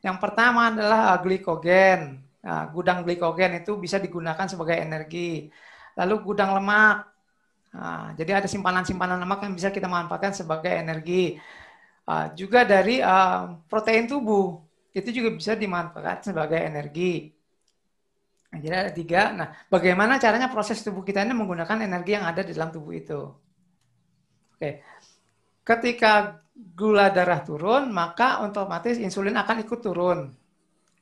Yang 0.00 0.16
pertama 0.22 0.70
adalah 0.70 1.00
uh, 1.12 1.18
glikogen. 1.18 2.22
Nah, 2.40 2.72
gudang 2.72 3.04
glikogen 3.04 3.60
itu 3.60 3.76
bisa 3.76 3.98
digunakan 3.98 4.46
sebagai 4.46 4.78
energi. 4.78 5.50
Lalu 5.98 6.14
gudang 6.24 6.54
lemak. 6.56 7.10
Nah, 7.74 8.14
jadi 8.14 8.40
ada 8.40 8.48
simpanan-simpanan 8.48 9.18
lemak 9.20 9.44
yang 9.44 9.52
bisa 9.58 9.68
kita 9.74 9.90
manfaatkan 9.90 10.32
sebagai 10.32 10.70
energi. 10.70 11.36
Uh, 12.06 12.30
juga 12.38 12.64
dari 12.64 13.02
uh, 13.02 13.60
protein 13.66 14.06
tubuh 14.06 14.62
itu 14.94 15.10
juga 15.10 15.34
bisa 15.34 15.52
dimanfaatkan 15.58 16.22
sebagai 16.22 16.58
energi. 16.62 17.34
Jadi 18.50 18.74
ada 18.74 18.90
tiga. 18.90 19.22
Nah, 19.30 19.48
bagaimana 19.70 20.18
caranya 20.18 20.50
proses 20.50 20.82
tubuh 20.82 21.06
kita 21.06 21.22
ini 21.22 21.34
menggunakan 21.38 21.86
energi 21.86 22.18
yang 22.18 22.26
ada 22.26 22.42
di 22.42 22.50
dalam 22.50 22.74
tubuh 22.74 22.90
itu? 22.90 23.30
Oke, 24.58 24.82
ketika 25.62 26.42
gula 26.52 27.08
darah 27.14 27.40
turun, 27.46 27.94
maka 27.94 28.42
otomatis 28.42 28.98
insulin 28.98 29.38
akan 29.38 29.62
ikut 29.64 29.80
turun. 29.80 30.34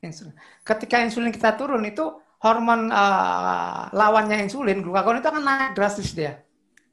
Insulin. 0.05 0.37
Ketika 0.63 1.03
insulin 1.03 1.33
kita 1.35 1.57
turun 1.59 1.83
itu 1.89 2.05
hormon 2.45 2.93
uh, 2.93 3.91
lawannya 3.91 4.45
insulin, 4.47 4.85
glukagon 4.85 5.19
itu 5.19 5.27
akan 5.27 5.43
naik 5.43 5.71
drastis 5.75 6.15
dia. 6.15 6.39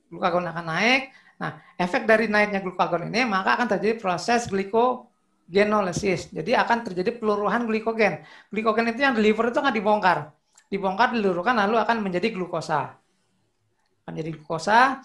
Glukagon 0.09 0.47
akan 0.49 0.65
naik. 0.65 1.13
Nah, 1.35 1.59
efek 1.75 2.07
dari 2.07 2.31
naiknya 2.31 2.63
glukagon 2.63 3.11
ini 3.11 3.27
maka 3.27 3.59
akan 3.59 3.75
terjadi 3.75 3.99
proses 3.99 4.47
gliko 4.47 5.11
genolysis. 5.45 6.33
Jadi 6.33 6.57
akan 6.57 6.89
terjadi 6.89 7.13
peluruhan 7.21 7.69
glikogen. 7.69 8.25
Glikogen 8.49 8.89
itu 8.89 9.05
yang 9.05 9.13
di 9.13 9.29
liver 9.29 9.53
itu 9.53 9.59
akan 9.61 9.73
dibongkar. 9.75 10.34
Dibongkar, 10.71 11.13
diluruhkan, 11.13 11.55
lalu 11.55 11.77
akan 11.77 12.01
menjadi 12.01 12.33
glukosa. 12.33 12.97
Akan 14.03 14.13
jadi 14.17 14.33
glukosa, 14.33 15.01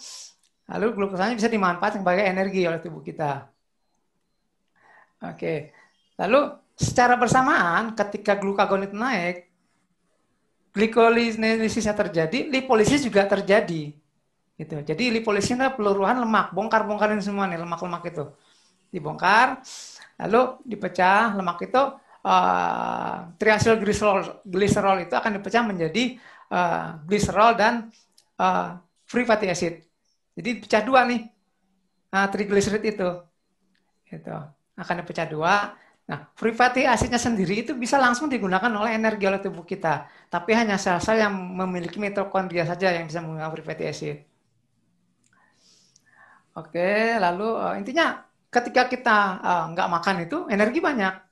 lalu 0.69 0.97
glukosanya 0.97 1.37
bisa 1.37 1.49
dimanfaatkan 1.49 2.01
sebagai 2.01 2.25
energi 2.25 2.65
oleh 2.65 2.81
tubuh 2.81 3.05
kita. 3.05 3.49
Oke. 5.21 5.73
Lalu 6.17 6.41
secara 6.77 7.17
bersamaan 7.21 7.93
ketika 7.93 8.37
glukagon 8.41 8.89
itu 8.89 8.97
naik, 8.97 9.49
glikolilisisnya 10.73 11.93
terjadi, 11.93 12.49
lipolisis 12.49 13.05
juga 13.05 13.29
terjadi. 13.29 13.93
Gitu. 14.57 14.75
Jadi 14.85 15.05
lipolisis 15.13 15.57
itu 15.57 15.69
peluruhan 15.77 16.21
lemak, 16.21 16.53
bongkar-bongkarin 16.53 17.21
semua 17.25 17.49
nih 17.49 17.61
lemak-lemak 17.61 18.05
itu. 18.13 18.25
Dibongkar, 18.91 19.63
Lalu 20.21 20.61
dipecah 20.69 21.33
lemak 21.33 21.65
itu 21.65 21.83
uh, 22.25 23.33
triasil 23.37 23.77
gliserol, 23.81 24.43
gliserol 24.45 25.05
itu 25.05 25.15
akan 25.17 25.41
dipecah 25.41 25.63
menjadi 25.65 26.17
uh, 26.53 27.01
gliserol 27.05 27.57
dan 27.57 27.89
uh, 28.41 28.81
free 29.09 29.27
fatty 29.27 29.49
acid. 29.49 29.85
Jadi 30.37 30.51
pecah 30.65 30.83
dua 30.85 31.05
nih 31.09 31.27
uh, 32.15 32.27
triglycerid 32.29 32.85
itu. 32.85 33.11
Itu 34.11 34.35
akan 34.77 34.95
dipecah 35.05 35.27
dua. 35.29 35.77
Nah, 36.11 36.27
free 36.35 36.57
fatty 36.57 36.91
acidnya 36.91 37.23
sendiri 37.23 37.63
itu 37.63 37.73
bisa 37.79 37.95
langsung 37.95 38.27
digunakan 38.27 38.67
oleh 38.75 38.99
energi 38.99 39.31
oleh 39.31 39.39
tubuh 39.39 39.63
kita. 39.63 40.11
Tapi 40.27 40.51
hanya 40.59 40.75
sel-sel 40.75 41.23
yang 41.23 41.31
memiliki 41.31 42.03
mitokondria 42.03 42.67
saja 42.67 42.91
yang 42.91 43.07
bisa 43.07 43.23
menggunakan 43.23 43.53
free 43.55 43.67
fatty 43.67 43.85
acid. 43.87 44.17
Oke, 46.59 47.15
lalu 47.15 47.79
intinya 47.79 48.27
ketika 48.51 48.91
kita 48.91 49.19
uh, 49.39 49.65
nggak 49.71 49.87
makan 49.87 50.17
itu 50.27 50.51
energi 50.51 50.83
banyak. 50.83 51.30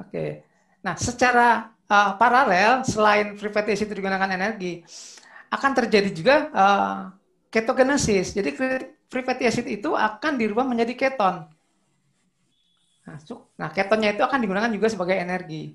Oke. 0.00 0.42
Nah, 0.80 0.96
secara 0.96 1.70
uh, 1.86 2.12
paralel 2.16 2.82
selain 2.88 3.36
free 3.36 3.52
fatty 3.52 3.76
acid 3.76 3.92
digunakan 3.92 4.30
energi, 4.30 4.80
akan 5.52 5.70
terjadi 5.76 6.10
juga 6.14 6.34
uh, 6.54 6.98
ketogenesis. 7.52 8.32
Jadi 8.32 8.50
free 9.10 9.26
fatty 9.26 9.44
acid 9.44 9.66
itu 9.68 9.92
akan 9.92 10.40
dirubah 10.40 10.64
menjadi 10.64 10.96
keton. 10.96 11.44
Nah, 13.58 13.70
ketonnya 13.74 14.14
itu 14.14 14.22
akan 14.22 14.38
digunakan 14.38 14.70
juga 14.70 14.86
sebagai 14.86 15.18
energi. 15.18 15.74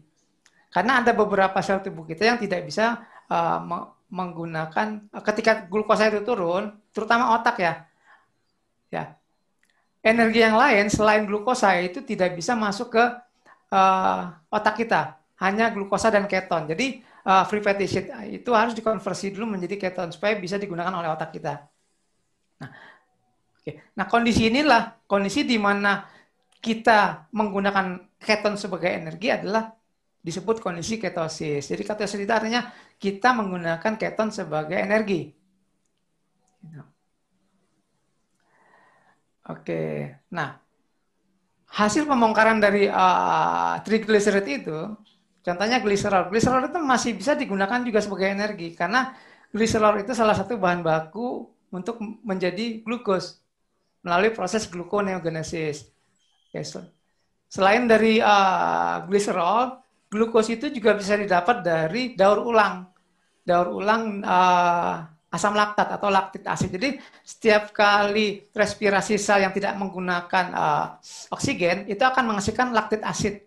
Karena 0.72 1.04
ada 1.04 1.12
beberapa 1.12 1.60
sel 1.60 1.84
tubuh 1.84 2.08
kita 2.08 2.24
yang 2.24 2.40
tidak 2.40 2.68
bisa 2.68 3.04
uh, 3.28 3.60
menggunakan 4.12 5.08
ketika 5.24 5.68
glukosa 5.68 6.08
itu 6.08 6.24
turun, 6.24 6.76
terutama 6.96 7.36
otak 7.36 7.60
ya. 7.60 7.74
Ya, 8.94 9.18
energi 10.06 10.46
yang 10.46 10.56
lain 10.56 10.88
selain 10.88 11.26
glukosa 11.26 11.74
itu 11.82 12.06
tidak 12.06 12.38
bisa 12.38 12.54
masuk 12.54 12.94
ke 12.94 13.04
uh, 13.76 14.22
otak 14.48 14.80
kita, 14.80 15.20
hanya 15.44 15.76
glukosa 15.76 16.08
dan 16.08 16.26
keton. 16.32 16.72
Jadi 16.72 17.04
uh, 17.28 17.44
free 17.44 17.60
fatty 17.60 17.84
acid 17.84 18.06
itu 18.32 18.52
harus 18.56 18.72
dikonversi 18.72 19.36
dulu 19.36 19.60
menjadi 19.60 19.76
keton 19.76 20.16
supaya 20.16 20.40
bisa 20.40 20.56
digunakan 20.56 20.96
oleh 20.96 21.12
otak 21.12 21.36
kita. 21.36 21.68
Nah, 22.64 22.72
okay. 23.60 23.92
nah 24.00 24.08
kondisi 24.08 24.48
inilah 24.48 25.04
kondisi 25.04 25.44
di 25.44 25.60
mana 25.60 26.08
kita 26.64 27.30
menggunakan 27.36 28.16
keton 28.18 28.56
sebagai 28.56 28.90
energi 28.90 29.28
adalah 29.30 29.76
disebut 30.26 30.58
kondisi 30.64 30.98
ketosis. 30.98 31.70
Jadi 31.70 31.84
ketosis 31.86 32.18
itu 32.18 32.34
artinya 32.34 32.66
kita 32.98 33.36
menggunakan 33.38 33.94
keton 34.00 34.34
sebagai 34.34 34.80
energi. 34.80 35.30
Gitu. 36.66 36.82
Oke, 39.46 40.10
nah 40.34 40.65
hasil 41.76 42.08
pembongkaran 42.08 42.64
dari 42.64 42.88
uh, 42.88 43.76
triglycerid 43.84 44.48
itu, 44.48 44.96
contohnya 45.44 45.84
gliserol. 45.84 46.32
Gliserol 46.32 46.72
itu 46.72 46.80
masih 46.80 47.12
bisa 47.20 47.36
digunakan 47.36 47.84
juga 47.84 48.00
sebagai 48.00 48.32
energi 48.32 48.72
karena 48.72 49.12
gliserol 49.52 50.00
itu 50.00 50.16
salah 50.16 50.40
satu 50.40 50.56
bahan 50.56 50.80
baku 50.80 51.52
untuk 51.76 52.00
menjadi 52.24 52.80
glukos 52.80 53.44
melalui 54.08 54.32
proses 54.32 54.72
gluconeogenesis. 54.72 55.92
So. 56.64 56.80
Selain 57.52 57.84
dari 57.84 58.24
uh, 58.24 59.04
gliserol, 59.12 59.76
glukos 60.08 60.48
itu 60.48 60.72
juga 60.72 60.96
bisa 60.96 61.20
didapat 61.20 61.60
dari 61.60 62.16
daur 62.16 62.48
ulang. 62.48 62.88
Daur 63.44 63.76
ulang 63.76 64.24
uh, 64.24 65.15
asam 65.36 65.52
laktat 65.52 65.92
atau 65.92 66.08
laktik 66.08 66.48
asid. 66.48 66.72
Jadi 66.72 66.96
setiap 67.22 67.76
kali 67.76 68.48
respirasi 68.56 69.20
sel 69.20 69.44
yang 69.44 69.52
tidak 69.52 69.76
menggunakan 69.76 70.46
uh, 70.56 70.86
oksigen 71.36 71.92
itu 71.92 72.00
akan 72.00 72.32
menghasilkan 72.32 72.72
laktit 72.72 73.04
asid. 73.04 73.44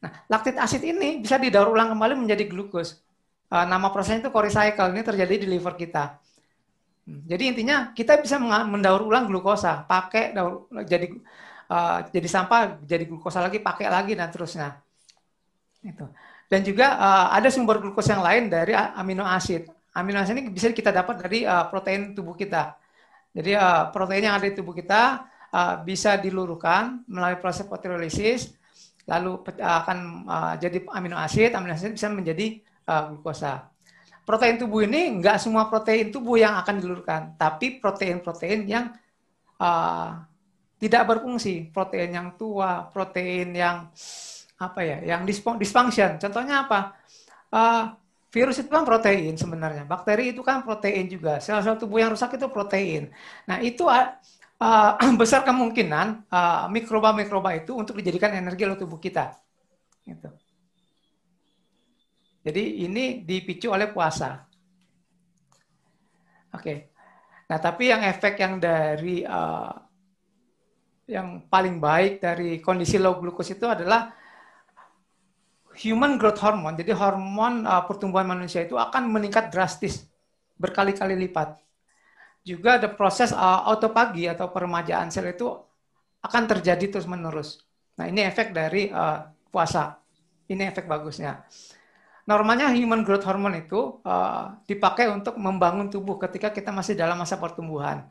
Nah, 0.00 0.10
laktit 0.30 0.56
asid 0.56 0.86
ini 0.86 1.18
bisa 1.18 1.36
didaur 1.36 1.74
ulang 1.74 1.90
kembali 1.92 2.14
menjadi 2.14 2.46
glukos. 2.46 3.02
Uh, 3.50 3.66
nama 3.66 3.90
prosesnya 3.90 4.24
itu 4.24 4.30
Coricycle. 4.30 4.94
Ini 4.94 5.02
terjadi 5.02 5.34
di 5.42 5.46
liver 5.50 5.74
kita. 5.74 6.22
Hmm, 7.04 7.26
jadi 7.26 7.50
intinya 7.50 7.90
kita 7.90 8.22
bisa 8.22 8.38
mendaur 8.40 9.02
ulang 9.02 9.26
glukosa, 9.26 9.82
pakai 9.82 10.30
daur 10.30 10.70
jadi 10.86 11.10
uh, 11.66 12.06
jadi 12.06 12.28
sampah, 12.30 12.78
jadi 12.86 13.04
glukosa 13.10 13.42
lagi, 13.42 13.58
pakai 13.58 13.90
lagi 13.90 14.14
dan 14.14 14.30
terusnya. 14.30 14.78
Itu. 15.82 16.06
Dan 16.46 16.62
juga 16.62 16.94
uh, 16.94 17.26
ada 17.34 17.50
sumber 17.50 17.82
glukosa 17.82 18.14
yang 18.14 18.22
lain 18.26 18.44
dari 18.46 18.76
amino 18.76 19.26
asid 19.26 19.79
amino 19.94 20.22
asid 20.22 20.38
ini 20.38 20.50
bisa 20.50 20.70
kita 20.70 20.94
dapat 20.94 21.22
dari 21.26 21.42
uh, 21.42 21.66
protein 21.66 22.14
tubuh 22.14 22.38
kita. 22.38 22.78
Jadi 23.30 23.54
uh, 23.54 23.90
protein 23.94 24.26
yang 24.26 24.34
ada 24.38 24.46
di 24.46 24.54
tubuh 24.54 24.74
kita 24.74 25.26
uh, 25.54 25.74
bisa 25.82 26.18
diluruhkan 26.18 27.06
melalui 27.06 27.38
proses 27.38 27.66
proteolisis, 27.66 28.54
lalu 29.06 29.42
akan 29.58 29.98
uh, 30.26 30.54
jadi 30.58 30.82
amino 30.90 31.18
asid, 31.18 31.54
amino 31.54 31.74
asid 31.74 31.94
bisa 31.94 32.10
menjadi 32.10 32.58
uh, 32.90 33.10
glukosa. 33.14 33.70
Protein 34.26 34.62
tubuh 34.62 34.86
ini 34.86 35.18
enggak 35.18 35.42
semua 35.42 35.66
protein 35.66 36.14
tubuh 36.14 36.38
yang 36.38 36.54
akan 36.58 36.78
diluruhkan, 36.78 37.34
tapi 37.34 37.82
protein-protein 37.82 38.66
yang 38.66 38.94
uh, 39.58 40.22
tidak 40.78 41.02
berfungsi, 41.06 41.70
protein 41.74 42.14
yang 42.14 42.28
tua, 42.38 42.86
protein 42.94 43.50
yang 43.52 43.90
apa 44.60 44.80
ya, 44.86 44.98
yang 45.02 45.26
dysfunction. 45.26 46.20
Contohnya 46.20 46.68
apa? 46.68 46.80
Uh, 47.50 47.84
Virus 48.30 48.62
itu 48.62 48.70
kan 48.70 48.86
protein 48.86 49.34
sebenarnya. 49.34 49.82
Bakteri 49.82 50.30
itu 50.30 50.46
kan 50.46 50.62
protein 50.62 51.10
juga. 51.10 51.42
Sel-sel 51.42 51.74
tubuh 51.74 51.98
yang 51.98 52.14
rusak 52.14 52.38
itu 52.38 52.46
protein. 52.46 53.10
Nah, 53.50 53.58
itu 53.58 53.90
uh, 53.90 54.14
besar 55.20 55.42
kemungkinan 55.42 56.30
uh, 56.30 56.70
mikroba-mikroba 56.70 57.58
itu 57.58 57.74
untuk 57.74 57.98
dijadikan 57.98 58.30
energi 58.30 58.62
oleh 58.62 58.78
tubuh 58.78 59.02
kita. 59.02 59.34
Gitu. 60.06 60.30
Jadi 62.46 62.86
ini 62.86 63.26
dipicu 63.26 63.74
oleh 63.74 63.90
puasa. 63.90 64.46
Oke. 66.54 66.94
Nah, 67.50 67.58
tapi 67.58 67.90
yang 67.90 68.06
efek 68.06 68.38
yang 68.38 68.62
dari 68.62 69.26
uh, 69.26 69.74
yang 71.10 71.50
paling 71.50 71.82
baik 71.82 72.22
dari 72.22 72.62
kondisi 72.62 72.94
low 72.94 73.18
glucose 73.18 73.58
itu 73.58 73.66
adalah 73.66 74.14
human 75.78 76.18
growth 76.18 76.42
hormone. 76.42 76.74
Jadi 76.78 76.90
hormon 76.94 77.66
uh, 77.66 77.84
pertumbuhan 77.86 78.26
manusia 78.26 78.66
itu 78.66 78.74
akan 78.74 79.10
meningkat 79.10 79.52
drastis 79.54 80.06
berkali-kali 80.58 81.16
lipat. 81.16 81.56
Juga 82.42 82.80
ada 82.80 82.88
proses 82.88 83.30
uh, 83.30 83.68
autopagi 83.68 84.26
atau 84.26 84.48
peremajaan 84.50 85.12
sel 85.12 85.30
itu 85.30 85.48
akan 86.20 86.42
terjadi 86.48 86.98
terus-menerus. 86.98 87.64
Nah, 87.96 88.08
ini 88.08 88.24
efek 88.24 88.52
dari 88.52 88.88
uh, 88.88 89.24
puasa. 89.48 89.96
Ini 90.50 90.72
efek 90.72 90.88
bagusnya. 90.88 91.44
Normalnya 92.28 92.70
human 92.70 93.02
growth 93.02 93.26
hormone 93.26 93.64
itu 93.64 94.00
uh, 94.06 94.54
dipakai 94.68 95.08
untuk 95.10 95.34
membangun 95.40 95.88
tubuh 95.88 96.20
ketika 96.20 96.54
kita 96.54 96.70
masih 96.70 96.94
dalam 96.94 97.18
masa 97.18 97.40
pertumbuhan. 97.40 98.06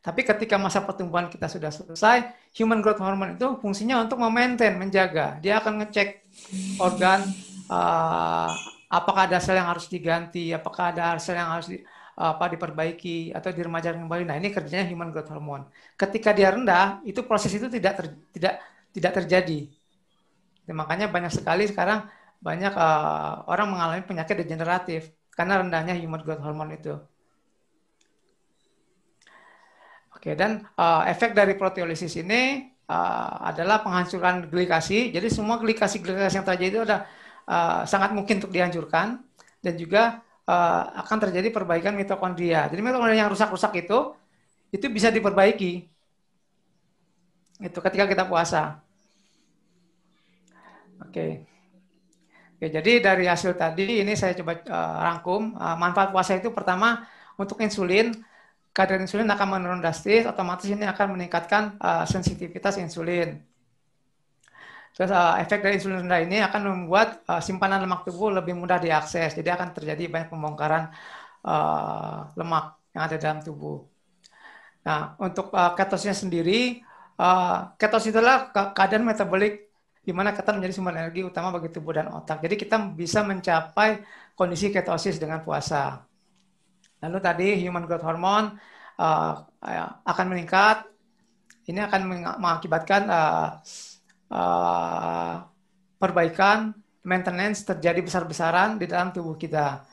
Tapi 0.00 0.24
ketika 0.24 0.56
masa 0.56 0.80
pertumbuhan 0.80 1.28
kita 1.28 1.44
sudah 1.44 1.68
selesai, 1.68 2.32
human 2.56 2.80
growth 2.80 3.04
hormone 3.04 3.36
itu 3.36 3.60
fungsinya 3.60 4.00
untuk 4.00 4.16
memaintain, 4.16 4.80
menjaga. 4.80 5.36
Dia 5.44 5.60
akan 5.60 5.84
ngecek 5.84 6.29
organ, 6.82 7.24
uh, 7.70 8.50
apakah 8.90 9.30
ada 9.30 9.38
sel 9.38 9.58
yang 9.58 9.70
harus 9.70 9.86
diganti, 9.86 10.50
apakah 10.50 10.90
ada 10.90 11.14
sel 11.22 11.38
yang 11.38 11.50
harus 11.54 11.70
di, 11.70 11.78
apa 12.20 12.52
diperbaiki 12.52 13.32
atau 13.32 13.48
diremajakan 13.48 14.04
kembali. 14.04 14.28
Nah, 14.28 14.36
ini 14.36 14.52
kerjanya 14.52 14.84
human 14.84 15.08
growth 15.08 15.32
hormone. 15.32 15.64
Ketika 15.96 16.36
dia 16.36 16.52
rendah, 16.52 17.00
itu 17.08 17.24
proses 17.24 17.48
itu 17.54 17.70
tidak 17.72 17.96
ter, 17.96 18.06
tidak 18.36 18.54
tidak 18.92 19.12
terjadi. 19.22 19.58
Ya, 20.68 20.72
makanya 20.76 21.08
banyak 21.08 21.32
sekali 21.32 21.64
sekarang 21.66 22.06
banyak 22.44 22.72
uh, 22.76 23.44
orang 23.48 23.68
mengalami 23.72 24.02
penyakit 24.04 24.36
degeneratif 24.36 25.12
karena 25.32 25.64
rendahnya 25.64 25.96
human 25.96 26.20
growth 26.20 26.44
hormone 26.44 26.76
itu. 26.76 26.94
Oke, 30.12 30.36
dan 30.36 30.68
uh, 30.76 31.08
efek 31.08 31.32
dari 31.32 31.56
proteolisis 31.56 32.20
ini 32.20 32.69
uh, 32.90 33.46
adalah 33.46 33.86
penghancuran 33.86 34.50
glikasi. 34.50 35.14
Jadi 35.14 35.30
semua 35.30 35.62
glikasi-glikasi 35.62 36.42
yang 36.42 36.46
terjadi 36.46 36.72
itu 36.74 36.82
ada 36.82 37.06
uh, 37.46 37.86
sangat 37.86 38.10
mungkin 38.10 38.42
untuk 38.42 38.50
dihancurkan 38.50 39.22
dan 39.62 39.74
juga 39.78 40.26
uh, 40.50 40.82
akan 41.06 41.30
terjadi 41.30 41.54
perbaikan 41.54 41.94
mitokondria. 41.94 42.66
Jadi 42.66 42.80
mitokondria 42.82 43.22
yang 43.22 43.30
rusak-rusak 43.30 43.86
itu 43.86 44.18
itu 44.74 44.86
bisa 44.90 45.14
diperbaiki. 45.14 45.86
Itu 47.62 47.78
ketika 47.78 48.10
kita 48.10 48.26
puasa. 48.26 48.82
Oke. 51.00 51.46
Oke, 52.60 52.68
jadi 52.68 53.00
dari 53.00 53.24
hasil 53.24 53.56
tadi 53.56 54.04
ini 54.04 54.12
saya 54.12 54.36
coba 54.36 54.52
uh, 54.68 54.96
rangkum 55.00 55.56
uh, 55.56 55.76
manfaat 55.80 56.12
puasa 56.12 56.36
itu 56.36 56.52
pertama 56.52 57.08
untuk 57.40 57.56
insulin 57.64 58.12
kadar 58.70 59.02
insulin 59.02 59.26
akan 59.26 59.46
menurun 59.58 59.80
drastis, 59.82 60.22
otomatis 60.24 60.66
ini 60.70 60.86
akan 60.86 61.18
meningkatkan 61.18 61.76
uh, 61.82 62.04
sensitivitas 62.06 62.78
insulin. 62.78 63.42
Terus 64.94 65.10
uh, 65.10 65.38
efek 65.42 65.62
dari 65.62 65.78
insulin 65.78 66.06
rendah 66.06 66.20
ini 66.22 66.38
akan 66.42 66.60
membuat 66.66 67.22
uh, 67.30 67.42
simpanan 67.42 67.82
lemak 67.82 68.06
tubuh 68.06 68.30
lebih 68.30 68.54
mudah 68.58 68.78
diakses, 68.78 69.34
jadi 69.38 69.54
akan 69.58 69.74
terjadi 69.74 70.10
banyak 70.10 70.28
pembongkaran 70.30 70.90
uh, 71.46 72.30
lemak 72.38 72.78
yang 72.94 73.02
ada 73.06 73.16
dalam 73.18 73.38
tubuh. 73.42 73.86
Nah, 74.86 75.14
untuk 75.20 75.52
uh, 75.54 75.76
ketosisnya 75.78 76.16
sendiri, 76.16 76.82
uh, 77.20 77.74
ketosis 77.76 78.14
adalah 78.14 78.50
keadaan 78.50 79.06
metabolik 79.06 79.70
di 80.00 80.12
mana 80.16 80.32
keton 80.32 80.58
menjadi 80.58 80.74
sumber 80.74 80.96
energi 80.96 81.20
utama 81.22 81.52
bagi 81.52 81.68
tubuh 81.70 81.92
dan 81.92 82.08
otak. 82.10 82.40
Jadi 82.40 82.54
kita 82.56 82.76
bisa 82.96 83.20
mencapai 83.20 84.00
kondisi 84.32 84.72
ketosis 84.72 85.20
dengan 85.20 85.44
puasa. 85.44 86.09
Lalu 87.00 87.18
tadi 87.20 87.48
human 87.60 87.84
growth 87.88 88.04
hormone 88.04 88.56
uh, 89.00 89.32
akan 90.04 90.26
meningkat. 90.28 90.84
Ini 91.70 91.86
akan 91.86 92.00
mengakibatkan 92.40 93.02
uh, 93.06 93.48
uh, 94.32 95.34
perbaikan 96.00 96.74
maintenance 97.04 97.62
terjadi 97.62 98.00
besar-besaran 98.00 98.80
di 98.80 98.88
dalam 98.88 99.12
tubuh 99.12 99.36
kita. 99.36 99.84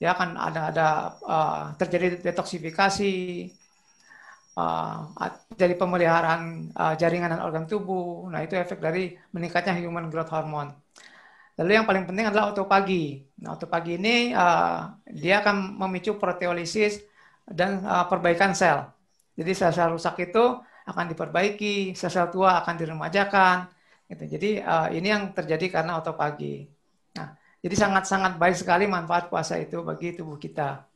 Ya 0.00 0.16
akan 0.16 0.40
ada 0.40 0.60
ada 0.72 0.88
uh, 1.20 1.62
terjadi 1.76 2.24
detoksifikasi, 2.24 3.12
uh, 4.56 4.96
jadi 5.52 5.76
pemeliharaan 5.76 6.72
uh, 6.72 6.94
jaringan 6.96 7.36
dan 7.36 7.44
organ 7.44 7.68
tubuh. 7.68 8.24
Nah 8.32 8.40
itu 8.40 8.56
efek 8.56 8.80
dari 8.80 9.12
meningkatnya 9.36 9.76
human 9.76 10.08
growth 10.08 10.32
hormone. 10.32 10.72
Lalu 11.60 11.70
yang 11.76 11.84
paling 11.84 12.08
penting 12.08 12.24
adalah 12.24 12.48
autopagi. 12.48 13.28
Nah, 13.44 13.52
autopagi 13.52 14.00
ini 14.00 14.32
uh, 14.32 14.96
dia 15.12 15.44
akan 15.44 15.76
memicu 15.76 16.16
proteolisis 16.16 17.04
dan 17.44 17.84
uh, 17.84 18.08
perbaikan 18.08 18.56
sel. 18.56 18.88
Jadi 19.36 19.52
sel-sel 19.52 19.92
rusak 19.92 20.16
itu 20.24 20.40
akan 20.88 21.04
diperbaiki, 21.12 21.92
sel-sel 21.92 22.32
tua 22.32 22.64
akan 22.64 22.74
diremajakan. 22.80 23.68
Gitu. 24.08 24.24
Jadi 24.40 24.50
uh, 24.64 24.88
ini 24.88 25.12
yang 25.12 25.36
terjadi 25.36 25.68
karena 25.68 26.00
autopagi. 26.00 26.64
Nah, 27.20 27.36
jadi 27.60 27.76
sangat-sangat 27.76 28.40
baik 28.40 28.56
sekali 28.56 28.88
manfaat 28.88 29.28
puasa 29.28 29.60
itu 29.60 29.84
bagi 29.84 30.16
tubuh 30.16 30.40
kita. 30.40 30.88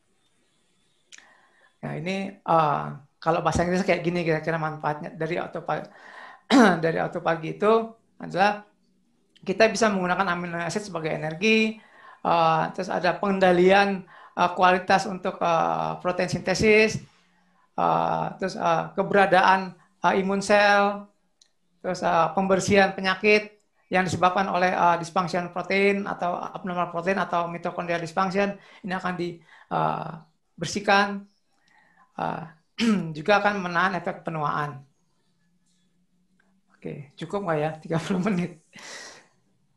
Nah 1.85 1.93
ini 1.93 2.41
uh, 2.41 2.97
kalau 3.21 3.45
bahasa 3.45 3.61
Inggris 3.61 3.85
kayak 3.85 4.01
gini 4.01 4.25
kira-kira 4.25 4.57
manfaatnya 4.57 5.13
dari 5.13 5.37
autopagi 5.37 5.85
dari 6.83 6.97
autopagi 6.97 7.61
itu 7.61 7.93
adalah 8.17 8.65
kita 9.45 9.69
bisa 9.69 9.93
menggunakan 9.93 10.25
amino 10.33 10.57
acid 10.57 10.89
sebagai 10.89 11.13
energi, 11.13 11.77
uh, 12.25 12.73
terus 12.73 12.89
ada 12.89 13.13
pengendalian 13.15 14.01
uh, 14.33 14.49
kualitas 14.57 15.05
untuk 15.05 15.37
uh, 15.39 16.01
protein 16.01 16.27
sintesis, 16.27 16.97
uh, 17.77 18.33
terus 18.41 18.57
uh, 18.57 18.89
keberadaan 18.97 19.77
uh, 20.01 20.13
imun 20.17 20.41
sel, 20.41 21.05
terus 21.85 22.01
uh, 22.01 22.33
pembersihan 22.33 22.97
penyakit 22.97 23.53
yang 23.93 24.01
disebabkan 24.01 24.49
oleh 24.49 24.73
uh, 24.73 24.97
dysfunction 24.97 25.53
protein 25.53 26.09
atau 26.09 26.41
abnormal 26.41 26.89
protein 26.89 27.21
atau 27.21 27.45
mitokondrial 27.45 28.01
dysfunction 28.01 28.57
ini 28.81 28.97
akan 28.97 29.13
dibersihkan, 29.13 31.21
uh, 32.17 32.49
juga 33.17 33.39
akan 33.39 33.61
menahan 33.61 33.93
efek 34.01 34.25
penuaan. 34.25 34.81
Oke, 36.75 37.13
cukup 37.17 37.45
nggak 37.45 37.59
ya 37.61 37.71
30 38.01 38.25
menit? 38.25 38.51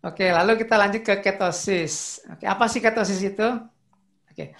Oke, 0.08 0.32
lalu 0.32 0.56
kita 0.64 0.74
lanjut 0.80 1.02
ke 1.04 1.14
ketosis. 1.20 2.24
Oke, 2.32 2.48
apa 2.48 2.64
sih 2.64 2.80
ketosis 2.80 3.20
itu? 3.20 3.44
Oke. 4.32 4.56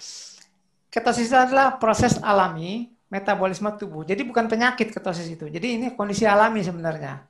Ketosis 0.93 1.33
adalah 1.33 1.81
proses 1.81 2.21
alami 2.21 2.93
metabolisme 3.09 3.73
tubuh. 3.73 4.05
Jadi 4.05 4.21
bukan 4.21 4.45
penyakit 4.45 4.93
ketosis 4.93 5.25
itu. 5.25 5.49
Jadi 5.49 5.81
ini 5.81 5.85
kondisi 5.97 6.29
alami 6.29 6.61
sebenarnya. 6.61 7.25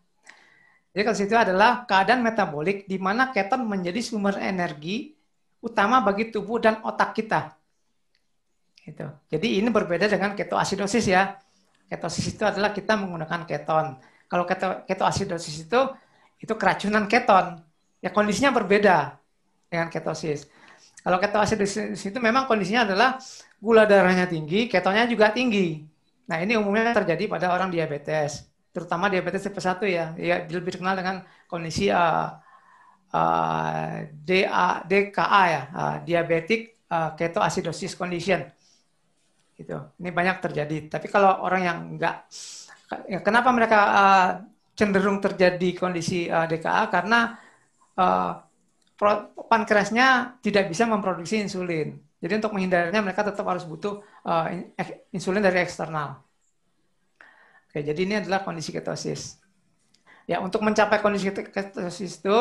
Jadi 0.91 1.01
ketosis 1.07 1.25
itu 1.31 1.37
adalah 1.39 1.87
keadaan 1.87 2.19
metabolik 2.19 2.83
di 2.91 2.99
mana 2.99 3.31
keton 3.31 3.63
menjadi 3.63 4.03
sumber 4.03 4.35
energi 4.43 5.15
utama 5.63 6.03
bagi 6.03 6.27
tubuh 6.27 6.59
dan 6.59 6.83
otak 6.83 7.15
kita. 7.15 7.55
Gitu. 8.83 9.07
Jadi 9.31 9.63
ini 9.63 9.71
berbeda 9.71 10.11
dengan 10.11 10.35
ketoasidosis 10.35 11.05
ya. 11.07 11.39
Ketosis 11.87 12.35
itu 12.35 12.43
adalah 12.43 12.75
kita 12.75 12.99
menggunakan 12.99 13.47
keton. 13.47 13.95
Kalau 14.27 14.43
keto, 14.43 14.83
ketoasidosis 14.83 15.71
itu 15.71 15.81
itu 16.39 16.53
keracunan 16.55 17.07
keton 17.07 17.68
ya 17.99 18.09
kondisinya 18.11 18.51
berbeda 18.55 19.19
dengan 19.67 19.87
ketosis. 19.87 20.47
Kalau 20.99 21.17
ketoasidosis 21.19 21.99
itu 21.99 22.19
memang 22.19 22.43
kondisinya 22.49 22.83
adalah 22.83 23.19
gula 23.59 23.87
darahnya 23.87 24.27
tinggi, 24.27 24.67
ketonnya 24.67 25.07
juga 25.07 25.31
tinggi. 25.31 25.83
Nah 26.27 26.37
ini 26.43 26.59
umumnya 26.59 26.91
terjadi 26.91 27.25
pada 27.31 27.55
orang 27.55 27.71
diabetes, 27.71 28.47
terutama 28.75 29.07
diabetes 29.07 29.47
tipe 29.47 29.59
1 29.59 29.79
ya, 29.87 30.05
ya 30.19 30.35
lebih 30.45 30.77
dikenal 30.77 30.95
dengan 30.99 31.15
kondisi 31.47 31.87
uh, 31.89 32.35
uh, 33.15 34.05
DA, 34.11 34.69
DKA 34.85 35.43
ya, 35.49 35.61
uh, 35.73 35.95
diabetic 36.03 36.85
uh, 36.91 37.15
ketoacidosis 37.15 37.95
condition. 37.97 38.45
Gitu. 39.55 39.75
Ini 39.75 40.09
banyak 40.15 40.37
terjadi. 40.39 40.87
Tapi 40.87 41.07
kalau 41.11 41.43
orang 41.43 41.61
yang 41.63 41.77
enggak, 41.97 42.27
ya 43.11 43.19
kenapa 43.19 43.49
mereka 43.51 43.79
uh, 43.81 44.29
cenderung 44.77 45.19
terjadi 45.19 45.69
kondisi 45.75 46.31
uh, 46.31 46.47
DKA? 46.47 46.87
Karena 46.87 47.35
uh, 47.99 48.31
pankreasnya 49.51 50.39
tidak 50.39 50.71
bisa 50.71 50.87
memproduksi 50.87 51.43
insulin. 51.43 51.99
Jadi 52.19 52.33
untuk 52.35 52.51
menghindarinya 52.55 52.99
mereka 52.99 53.23
tetap 53.23 53.47
harus 53.47 53.63
butuh 53.63 54.03
uh, 54.27 54.47
insulin 55.11 55.43
dari 55.43 55.63
eksternal. 55.63 56.19
Oke, 57.69 57.79
jadi 57.85 57.99
ini 58.01 58.15
adalah 58.19 58.43
kondisi 58.43 58.75
ketosis. 58.75 59.39
Ya, 60.27 60.43
untuk 60.43 60.61
mencapai 60.65 60.99
kondisi 60.99 61.31
ketosis 61.31 62.19
itu 62.19 62.37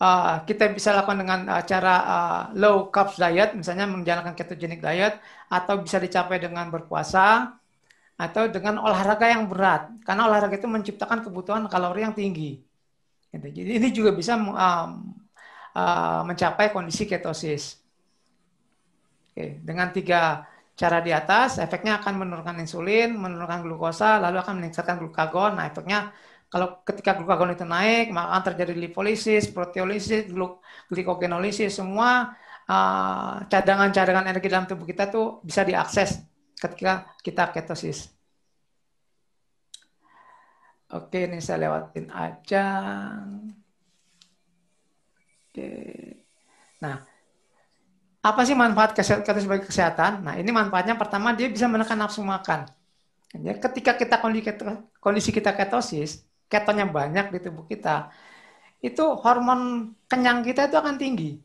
uh, 0.00 0.34
kita 0.48 0.72
bisa 0.72 0.96
lakukan 0.96 1.20
dengan 1.20 1.40
uh, 1.52 1.62
cara 1.66 1.94
uh, 2.00 2.42
low 2.56 2.88
carbs 2.88 3.20
diet, 3.20 3.52
misalnya 3.52 3.84
menjalankan 3.90 4.32
ketogenic 4.32 4.80
diet, 4.80 5.20
atau 5.52 5.84
bisa 5.84 6.00
dicapai 6.00 6.40
dengan 6.40 6.72
berpuasa, 6.72 7.54
atau 8.16 8.48
dengan 8.48 8.80
olahraga 8.80 9.26
yang 9.28 9.50
berat. 9.50 9.90
Karena 10.06 10.32
olahraga 10.32 10.56
itu 10.56 10.70
menciptakan 10.70 11.28
kebutuhan 11.28 11.68
kalori 11.68 12.06
yang 12.06 12.16
tinggi. 12.16 12.69
Gitu. 13.30 13.46
Jadi 13.62 13.70
ini 13.78 13.88
juga 13.94 14.10
bisa 14.10 14.34
um, 14.34 14.50
uh, 14.50 16.22
mencapai 16.26 16.74
kondisi 16.74 17.06
ketosis. 17.06 17.78
Oke, 19.30 19.62
dengan 19.62 19.94
tiga 19.94 20.44
cara 20.74 20.98
di 20.98 21.14
atas, 21.14 21.62
efeknya 21.62 22.02
akan 22.02 22.14
menurunkan 22.26 22.56
insulin, 22.58 23.14
menurunkan 23.14 23.62
glukosa, 23.62 24.18
lalu 24.18 24.42
akan 24.42 24.54
meningkatkan 24.58 24.98
glukagon. 24.98 25.60
Nah, 25.60 25.70
efeknya 25.70 26.10
kalau 26.50 26.82
ketika 26.82 27.14
glukagon 27.14 27.54
itu 27.54 27.62
naik, 27.62 28.10
maka 28.10 28.50
terjadi 28.50 28.74
lipolisis, 28.74 29.46
proteolisis, 29.54 30.26
glikogenolisis, 30.90 31.78
semua 31.78 32.34
uh, 32.66 33.46
cadangan-cadangan 33.46 34.26
uh, 34.26 34.30
energi 34.34 34.48
dalam 34.50 34.66
tubuh 34.66 34.82
kita 34.82 35.06
tuh 35.06 35.38
bisa 35.46 35.62
diakses 35.62 36.18
ketika 36.58 37.06
kita 37.22 37.54
ketosis. 37.54 38.19
Oke, 40.96 41.18
ini 41.26 41.38
saya 41.46 41.58
lewatin 41.62 42.06
aja. 42.10 42.64
Oke. 45.50 45.68
Nah, 46.80 47.04
apa 48.20 48.40
sih 48.46 48.56
manfaat 48.62 48.90
ketosis 48.96 49.48
bagi 49.48 49.64
kesehatan? 49.70 50.12
Nah, 50.26 50.34
ini 50.40 50.50
manfaatnya 50.52 50.94
pertama 51.00 51.32
dia 51.38 51.48
bisa 51.48 51.66
menekan 51.72 51.96
nafsu 52.02 52.20
makan. 52.20 52.68
Ya, 53.46 53.52
ketika 53.64 53.92
kita 54.00 54.16
kondisi 55.04 55.30
kita 55.38 55.50
ketosis, 55.58 56.10
ketonnya 56.52 56.86
banyak 56.98 57.24
di 57.34 57.38
tubuh 57.44 57.64
kita, 57.72 58.10
itu 58.88 59.02
hormon 59.22 59.60
kenyang 60.10 60.40
kita 60.48 60.60
itu 60.68 60.76
akan 60.82 60.96
tinggi. 61.02 61.40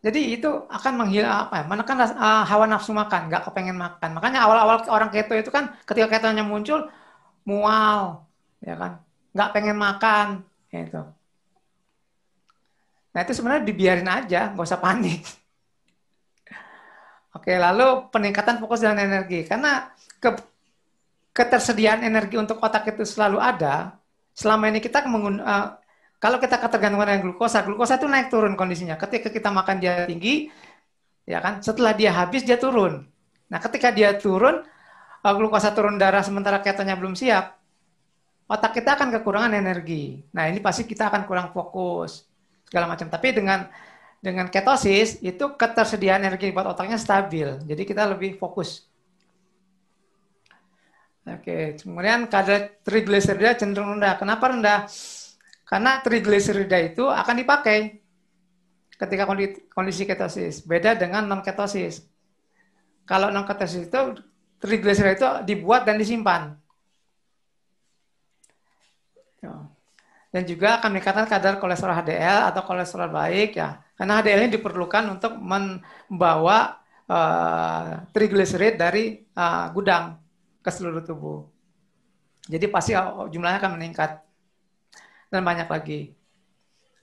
Jadi 0.00 0.40
itu 0.40 0.48
akan 0.48 1.04
menghilang 1.04 1.48
apa 1.48 1.60
ya, 1.60 1.64
menekan 1.68 1.96
uh, 2.00 2.44
hawa 2.48 2.64
nafsu 2.64 2.96
makan, 2.96 3.28
nggak 3.28 3.44
kepengen 3.44 3.76
makan. 3.76 4.16
Makanya 4.16 4.48
awal-awal 4.48 4.80
orang 4.88 5.12
keto 5.12 5.36
itu 5.36 5.52
kan 5.52 5.76
ketika 5.84 6.16
ketonya 6.16 6.40
muncul 6.40 6.88
mual, 7.44 8.24
ya 8.64 8.80
kan, 8.80 9.04
nggak 9.36 9.50
pengen 9.52 9.76
makan, 9.76 10.26
itu. 10.72 11.04
Nah 13.12 13.20
itu 13.20 13.32
sebenarnya 13.36 13.62
dibiarin 13.68 14.08
aja, 14.08 14.48
nggak 14.56 14.64
usah 14.64 14.80
panik. 14.80 15.20
Oke, 17.36 17.60
lalu 17.60 18.08
peningkatan 18.08 18.56
fokus 18.56 18.80
dan 18.80 18.96
energi. 18.96 19.44
Karena 19.44 19.84
ke, 20.16 20.32
ketersediaan 21.36 22.08
energi 22.08 22.40
untuk 22.40 22.56
otak 22.64 22.88
itu 22.88 23.04
selalu 23.04 23.36
ada, 23.36 24.00
selama 24.32 24.72
ini 24.72 24.80
kita 24.80 25.04
uh, 25.04 25.76
kalau 26.20 26.36
kita 26.36 26.60
ketergantungan 26.60 27.08
dengan 27.08 27.22
glukosa, 27.24 27.64
glukosa 27.64 27.96
itu 27.96 28.04
naik 28.04 28.28
turun 28.28 28.52
kondisinya. 28.52 29.00
Ketika 29.00 29.32
kita 29.32 29.48
makan 29.48 29.80
dia 29.80 30.04
tinggi, 30.04 30.52
ya 31.24 31.40
kan, 31.40 31.64
setelah 31.64 31.96
dia 31.96 32.12
habis 32.12 32.44
dia 32.44 32.60
turun. 32.60 33.08
Nah, 33.48 33.56
ketika 33.56 33.88
dia 33.88 34.12
turun, 34.20 34.60
uh, 35.24 35.34
glukosa 35.34 35.72
turun 35.72 35.96
darah 35.96 36.20
sementara 36.20 36.60
ketonya 36.60 36.92
belum 37.00 37.16
siap, 37.16 37.56
otak 38.52 38.76
kita 38.76 39.00
akan 39.00 39.16
kekurangan 39.16 39.56
energi. 39.56 40.20
Nah, 40.36 40.44
ini 40.44 40.60
pasti 40.60 40.84
kita 40.84 41.08
akan 41.08 41.24
kurang 41.24 41.56
fokus 41.56 42.28
segala 42.68 42.84
macam. 42.84 43.08
Tapi 43.08 43.32
dengan 43.32 43.64
dengan 44.20 44.52
ketosis 44.52 45.24
itu 45.24 45.56
ketersediaan 45.56 46.20
energi 46.20 46.52
buat 46.52 46.68
otaknya 46.68 47.00
stabil. 47.00 47.64
Jadi 47.64 47.82
kita 47.88 48.04
lebih 48.04 48.36
fokus. 48.36 48.84
Oke, 51.24 51.80
kemudian 51.80 52.28
kadar 52.28 52.76
trigliserida 52.84 53.56
cenderung 53.56 53.96
rendah. 53.96 54.20
Kenapa 54.20 54.52
rendah? 54.52 54.84
Karena 55.70 56.02
trigliserida 56.02 56.82
itu 56.82 57.06
akan 57.06 57.34
dipakai 57.38 58.02
ketika 58.98 59.22
kondisi 59.70 60.02
ketosis. 60.02 60.66
Beda 60.66 60.98
dengan 60.98 61.30
non 61.30 61.46
ketosis. 61.46 62.02
Kalau 63.06 63.30
non 63.30 63.46
ketosis 63.46 63.86
itu 63.86 64.18
trigliserida 64.58 65.14
itu 65.14 65.28
dibuat 65.46 65.86
dan 65.86 65.94
disimpan. 65.94 66.58
Dan 70.30 70.46
juga 70.46 70.78
akan 70.78 70.94
meningkatkan 70.94 71.26
kadar 71.26 71.58
kolesterol 71.58 71.90
HDL 71.90 72.54
atau 72.54 72.62
kolesterol 72.62 73.10
baik 73.10 73.58
ya. 73.58 73.82
Karena 73.98 74.22
HDL 74.22 74.46
ini 74.46 74.50
diperlukan 74.54 75.18
untuk 75.18 75.34
membawa 75.34 76.78
uh, 77.10 78.06
trigliserid 78.14 78.78
dari 78.78 79.26
uh, 79.34 79.66
gudang 79.74 80.22
ke 80.62 80.70
seluruh 80.70 81.02
tubuh. 81.02 81.50
Jadi 82.46 82.66
pasti 82.70 82.94
jumlahnya 83.30 83.58
akan 83.58 83.74
meningkat. 83.74 84.22
Dan 85.30 85.46
banyak 85.46 85.70
lagi. 85.70 86.12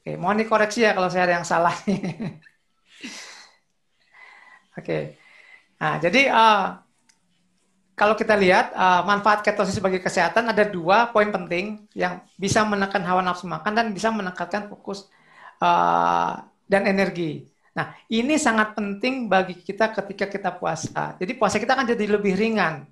Oke, 0.03 0.15
mohon 0.19 0.39
dikoreksi 0.39 0.83
ya 0.83 0.91
kalau 0.91 1.07
saya 1.07 1.27
ada 1.27 1.35
yang 1.39 1.47
salah. 1.47 1.75
Oke. 4.79 5.17
Nah, 5.81 5.99
jadi 5.99 6.31
uh, 6.31 6.79
kalau 7.97 8.13
kita 8.13 8.37
lihat 8.37 8.77
uh, 8.77 9.01
manfaat 9.03 9.41
ketosis 9.41 9.81
bagi 9.81 9.97
kesehatan 9.97 10.53
ada 10.53 10.61
dua 10.63 11.09
poin 11.09 11.33
penting 11.33 11.89
yang 11.97 12.21
bisa 12.37 12.61
menekan 12.61 13.01
hawa 13.01 13.25
nafsu 13.25 13.49
makan 13.49 13.73
dan 13.73 13.89
bisa 13.89 14.13
meningkatkan 14.13 14.69
fokus 14.69 15.09
uh, 15.59 16.45
dan 16.69 16.85
energi. 16.85 17.49
Nah, 17.73 17.93
ini 18.09 18.37
sangat 18.41 18.73
penting 18.73 19.29
bagi 19.29 19.57
kita 19.59 19.93
ketika 19.93 20.25
kita 20.25 20.49
puasa. 20.53 21.13
Jadi 21.17 21.37
puasa 21.37 21.61
kita 21.61 21.77
akan 21.77 21.85
jadi 21.93 22.05
lebih 22.17 22.33
ringan 22.33 22.85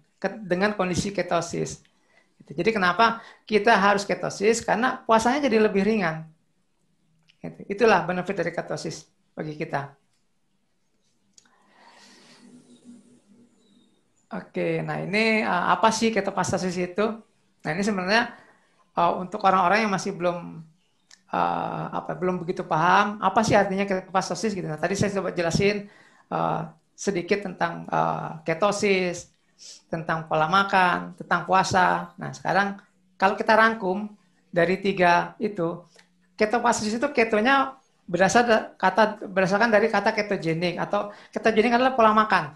dengan 0.45 0.73
kondisi 0.77 1.09
ketosis. 1.09 1.81
Gitu. 2.45 2.61
Jadi 2.61 2.69
kenapa 2.77 3.25
kita 3.49 3.73
harus 3.73 4.05
ketosis? 4.05 4.61
Karena 4.61 5.01
puasanya 5.01 5.49
jadi 5.49 5.65
lebih 5.65 5.81
ringan. 5.81 6.29
Gitu. 7.41 7.65
Itulah 7.73 8.05
benefit 8.05 8.37
dari 8.37 8.53
ketosis 8.53 9.09
bagi 9.33 9.57
kita. 9.57 9.97
Oke, 14.35 14.81
nah 14.81 14.99
ini 15.01 15.45
uh, 15.45 15.73
apa 15.73 15.89
sih 15.89 16.13
ketopastosis 16.13 16.75
itu? 16.77 17.05
Nah 17.61 17.69
ini 17.71 17.85
sebenarnya 17.85 18.33
uh, 18.97 19.21
untuk 19.21 19.39
orang-orang 19.45 19.85
yang 19.85 19.93
masih 19.93 20.17
belum 20.17 20.65
uh, 21.29 21.85
apa 21.93 22.17
belum 22.17 22.41
begitu 22.41 22.65
paham 22.65 23.21
apa 23.21 23.45
sih 23.45 23.53
artinya 23.53 23.85
ketopastosis 23.85 24.51
gitu. 24.57 24.65
Nah 24.65 24.81
tadi 24.81 24.97
saya 24.97 25.13
coba 25.17 25.33
jelasin 25.33 25.89
sedikit 26.97 27.45
tentang 27.45 27.85
ketosis, 28.41 29.29
tentang 29.87 30.27
pola 30.27 30.47
makan, 30.51 31.15
tentang 31.15 31.47
puasa. 31.47 32.11
Nah, 32.19 32.31
sekarang 32.35 32.79
kalau 33.15 33.39
kita 33.39 33.55
rangkum 33.55 34.11
dari 34.51 34.79
tiga 34.79 35.35
itu, 35.39 35.83
ketopastosis 36.35 36.99
itu 36.99 37.07
ketonya 37.15 37.79
berasal 38.05 38.75
kata 38.77 39.25
berdasarkan 39.25 39.73
dari 39.73 39.89
kata 39.89 40.13
ketogenik 40.13 40.77
atau 40.77 41.09
ketogenik 41.33 41.73
adalah 41.73 41.97
pola 41.97 42.11
makan. 42.13 42.53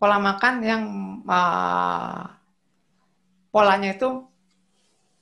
Pola 0.00 0.18
makan 0.18 0.54
yang 0.66 0.82
uh, 1.30 2.26
polanya 3.54 3.94
itu 3.94 4.26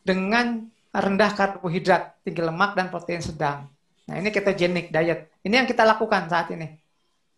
dengan 0.00 0.64
rendah 0.90 1.30
karbohidrat, 1.36 2.24
tinggi 2.24 2.42
lemak 2.42 2.74
dan 2.74 2.88
protein 2.88 3.20
sedang. 3.20 3.68
Nah, 4.08 4.16
ini 4.18 4.32
ketogenik 4.34 4.90
diet. 4.90 5.30
Ini 5.46 5.62
yang 5.62 5.68
kita 5.68 5.86
lakukan 5.86 6.26
saat 6.26 6.50
ini. 6.50 6.66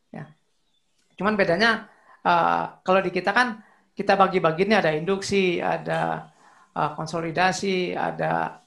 Ya. 0.08 0.30
Cuman 1.20 1.36
bedanya 1.36 1.91
uh, 2.26 2.78
kalau 2.82 3.00
di 3.02 3.10
kita 3.10 3.30
kan 3.30 3.60
kita 3.92 4.16
bagi-bagi 4.16 4.64
ini 4.64 4.74
ada 4.78 4.90
induksi, 4.96 5.60
ada 5.60 6.32
uh, 6.72 6.90
konsolidasi, 6.96 7.92
ada 7.92 8.62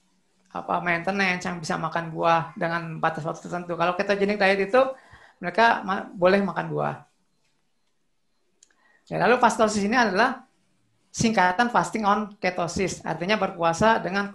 apa 0.55 0.79
maintenance 0.79 1.43
yang 1.43 1.59
bisa 1.59 1.75
makan 1.75 2.15
buah 2.15 2.55
dengan 2.55 3.01
batas 3.03 3.27
waktu 3.27 3.43
tertentu. 3.43 3.75
Kalau 3.75 3.93
kita 3.99 4.15
jenis 4.15 4.39
diet 4.39 4.71
itu 4.71 4.81
mereka 5.43 5.83
ma 5.83 6.07
boleh 6.07 6.39
makan 6.39 6.71
buah. 6.71 6.95
Ya, 9.05 9.21
lalu 9.21 9.37
fastosis 9.37 9.85
ini 9.85 9.93
adalah 9.93 10.47
singkatan 11.13 11.69
fasting 11.69 12.03
on 12.03 12.33
ketosis, 12.41 12.99
artinya 13.05 13.39
berpuasa 13.39 14.01
dengan 14.01 14.31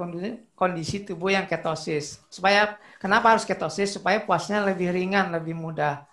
kondisi 0.55 0.97
tubuh 1.03 1.35
yang 1.35 1.45
ketosis. 1.49 2.23
Supaya 2.31 2.79
kenapa 3.03 3.35
harus 3.35 3.45
ketosis? 3.49 3.97
Supaya 3.97 4.23
puasnya 4.23 4.63
lebih 4.63 4.93
ringan, 4.95 5.33
lebih 5.35 5.57
mudah. 5.57 6.10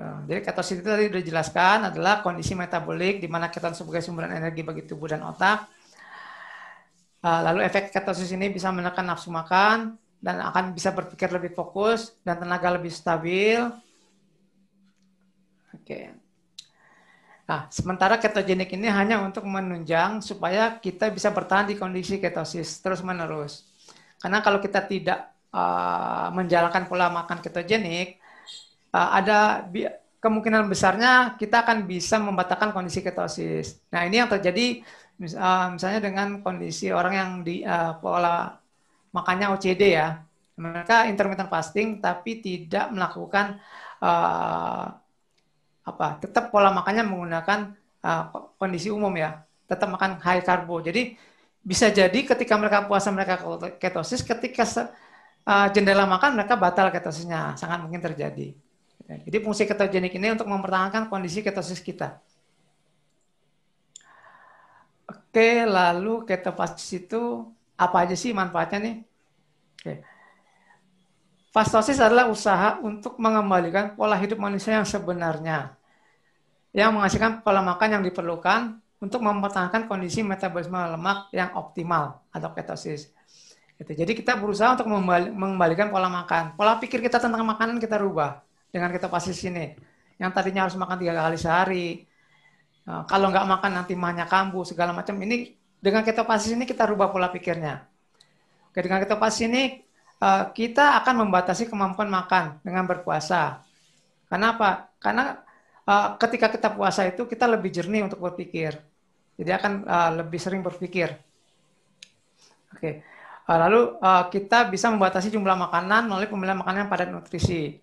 Ya, 0.00 0.16
jadi 0.24 0.40
ketosis 0.48 0.80
itu 0.80 0.88
tadi 0.88 1.12
sudah 1.12 1.20
dijelaskan 1.20 1.78
adalah 1.92 2.24
kondisi 2.24 2.56
metabolik 2.56 3.20
di 3.20 3.28
mana 3.28 3.52
keton 3.52 3.76
sebagai 3.76 4.00
sumber 4.00 4.32
energi 4.32 4.64
bagi 4.64 4.88
tubuh 4.88 5.12
dan 5.12 5.20
otak. 5.20 5.68
Uh, 7.20 7.44
lalu 7.44 7.68
efek 7.68 7.92
ketosis 7.92 8.32
ini 8.32 8.48
bisa 8.48 8.72
menekan 8.72 9.04
nafsu 9.04 9.28
makan 9.28 10.00
dan 10.24 10.40
akan 10.40 10.72
bisa 10.72 10.96
berpikir 10.96 11.28
lebih 11.28 11.52
fokus 11.52 12.16
dan 12.24 12.40
tenaga 12.40 12.72
lebih 12.72 12.88
stabil. 12.88 13.60
Oke. 15.76 16.16
Nah, 17.44 17.68
sementara 17.68 18.16
ketogenik 18.16 18.72
ini 18.72 18.88
hanya 18.88 19.20
untuk 19.20 19.44
menunjang 19.44 20.24
supaya 20.24 20.80
kita 20.80 21.12
bisa 21.12 21.28
bertahan 21.28 21.68
di 21.68 21.76
kondisi 21.76 22.16
ketosis 22.16 22.80
terus 22.80 23.04
menerus. 23.04 23.68
Karena 24.16 24.40
kalau 24.40 24.64
kita 24.64 24.80
tidak 24.80 25.28
uh, 25.52 26.32
menjalankan 26.32 26.88
pola 26.88 27.12
makan 27.12 27.44
ketogenik, 27.44 28.16
uh, 28.94 29.10
ada 29.16 29.66
kemungkinan 30.20 30.68
besarnya 30.68 31.34
kita 31.40 31.64
akan 31.64 31.88
bisa 31.88 32.20
membatalkan 32.20 32.76
kondisi 32.76 33.00
ketosis. 33.00 33.80
Nah 33.88 34.04
ini 34.04 34.20
yang 34.20 34.28
terjadi 34.28 34.84
uh, 35.36 35.66
misalnya 35.72 36.00
dengan 36.04 36.44
kondisi 36.44 36.92
orang 36.92 37.14
yang 37.16 37.30
di 37.40 37.64
uh, 37.64 37.96
pola 37.98 38.60
makannya 39.10 39.50
OCD 39.56 39.96
ya, 39.96 40.20
mereka 40.60 41.08
intermittent 41.08 41.48
fasting 41.48 41.98
tapi 41.98 42.44
tidak 42.44 42.92
melakukan 42.92 43.58
uh, 44.04 44.86
apa, 45.80 46.06
tetap 46.20 46.52
pola 46.52 46.70
makannya 46.70 47.02
menggunakan 47.08 47.74
uh, 48.04 48.54
kondisi 48.60 48.92
umum 48.92 49.10
ya, 49.16 49.40
tetap 49.66 49.88
makan 49.88 50.20
high 50.20 50.44
karbo. 50.44 50.84
Jadi 50.84 51.16
bisa 51.60 51.88
jadi 51.92 52.24
ketika 52.24 52.56
mereka 52.60 52.84
puasa 52.84 53.08
mereka 53.12 53.40
ketosis, 53.80 54.20
ketika 54.20 54.64
uh, 55.48 55.68
jendela 55.72 56.04
makan 56.04 56.36
mereka 56.36 56.60
batal 56.60 56.92
ketosisnya, 56.92 57.56
sangat 57.56 57.80
mungkin 57.80 58.00
terjadi. 58.04 58.52
Jadi 59.18 59.38
fungsi 59.42 59.66
ketogenik 59.66 60.14
ini 60.14 60.38
untuk 60.38 60.46
mempertahankan 60.46 61.10
kondisi 61.10 61.42
ketosis 61.42 61.82
kita. 61.82 62.22
Oke, 65.10 65.66
lalu 65.66 66.22
ketofasis 66.22 67.06
itu 67.06 67.50
apa 67.74 68.06
aja 68.06 68.14
sih 68.14 68.30
manfaatnya 68.30 68.78
nih? 68.78 68.96
Oke. 69.82 69.94
Fastosis 71.50 71.98
adalah 71.98 72.30
usaha 72.30 72.78
untuk 72.78 73.18
mengembalikan 73.18 73.98
pola 73.98 74.14
hidup 74.14 74.38
manusia 74.38 74.78
yang 74.78 74.86
sebenarnya, 74.86 75.74
yang 76.70 76.94
menghasilkan 76.94 77.42
pola 77.42 77.58
makan 77.58 77.98
yang 77.98 78.02
diperlukan 78.06 78.78
untuk 79.02 79.18
mempertahankan 79.18 79.90
kondisi 79.90 80.22
metabolisme 80.22 80.78
lemak 80.78 81.26
yang 81.34 81.50
optimal 81.58 82.22
atau 82.30 82.54
ketosis. 82.54 83.10
Gitu. 83.74 83.90
Jadi 83.98 84.12
kita 84.14 84.38
berusaha 84.38 84.78
untuk 84.78 84.86
mengembalikan 85.34 85.90
pola 85.90 86.06
makan. 86.06 86.54
Pola 86.54 86.78
pikir 86.78 87.02
kita 87.02 87.18
tentang 87.18 87.42
makanan 87.42 87.82
kita 87.82 87.98
rubah 87.98 88.49
dengan 88.70 88.90
ketofasis 88.94 89.38
ini. 89.46 89.74
Yang 90.16 90.30
tadinya 90.32 90.66
harus 90.66 90.76
makan 90.78 90.96
tiga 91.00 91.12
kali 91.16 91.38
sehari, 91.38 91.86
Nah, 92.90 93.04
kalau 93.06 93.28
nggak 93.28 93.46
makan 93.46 93.70
nanti 93.82 93.94
mahnya 93.94 94.24
kambuh 94.26 94.64
segala 94.64 94.90
macam. 94.90 95.14
Ini 95.14 95.54
dengan 95.78 96.02
ketofasis 96.02 96.58
ini 96.58 96.64
kita 96.66 96.88
rubah 96.90 97.12
pola 97.12 97.28
pikirnya. 97.28 97.86
Oke, 98.70 98.82
dengan 98.82 98.98
ketofasis 98.98 99.46
ini 99.46 99.78
uh, 100.18 100.50
kita 100.50 100.98
akan 100.98 101.26
membatasi 101.26 101.70
kemampuan 101.70 102.08
makan 102.08 102.58
dengan 102.66 102.90
berpuasa. 102.90 103.62
Kenapa? 104.26 104.90
Karena 104.98 105.38
uh, 105.86 106.18
ketika 106.18 106.50
kita 106.50 106.74
puasa 106.74 107.06
itu 107.06 107.26
kita 107.30 107.46
lebih 107.46 107.70
jernih 107.70 108.06
untuk 108.10 108.18
berpikir. 108.22 108.74
Jadi 109.38 109.50
akan 109.54 109.72
uh, 109.86 110.10
lebih 110.24 110.42
sering 110.42 110.66
berpikir. 110.66 111.14
Oke. 112.74 113.06
Lalu 113.50 113.98
kita 114.30 114.70
bisa 114.70 114.94
membatasi 114.94 115.26
jumlah 115.34 115.58
makanan 115.58 116.06
melalui 116.06 116.30
pemilihan 116.30 116.54
makanan 116.54 116.86
yang 116.86 116.90
padat 116.92 117.10
nutrisi. 117.10 117.82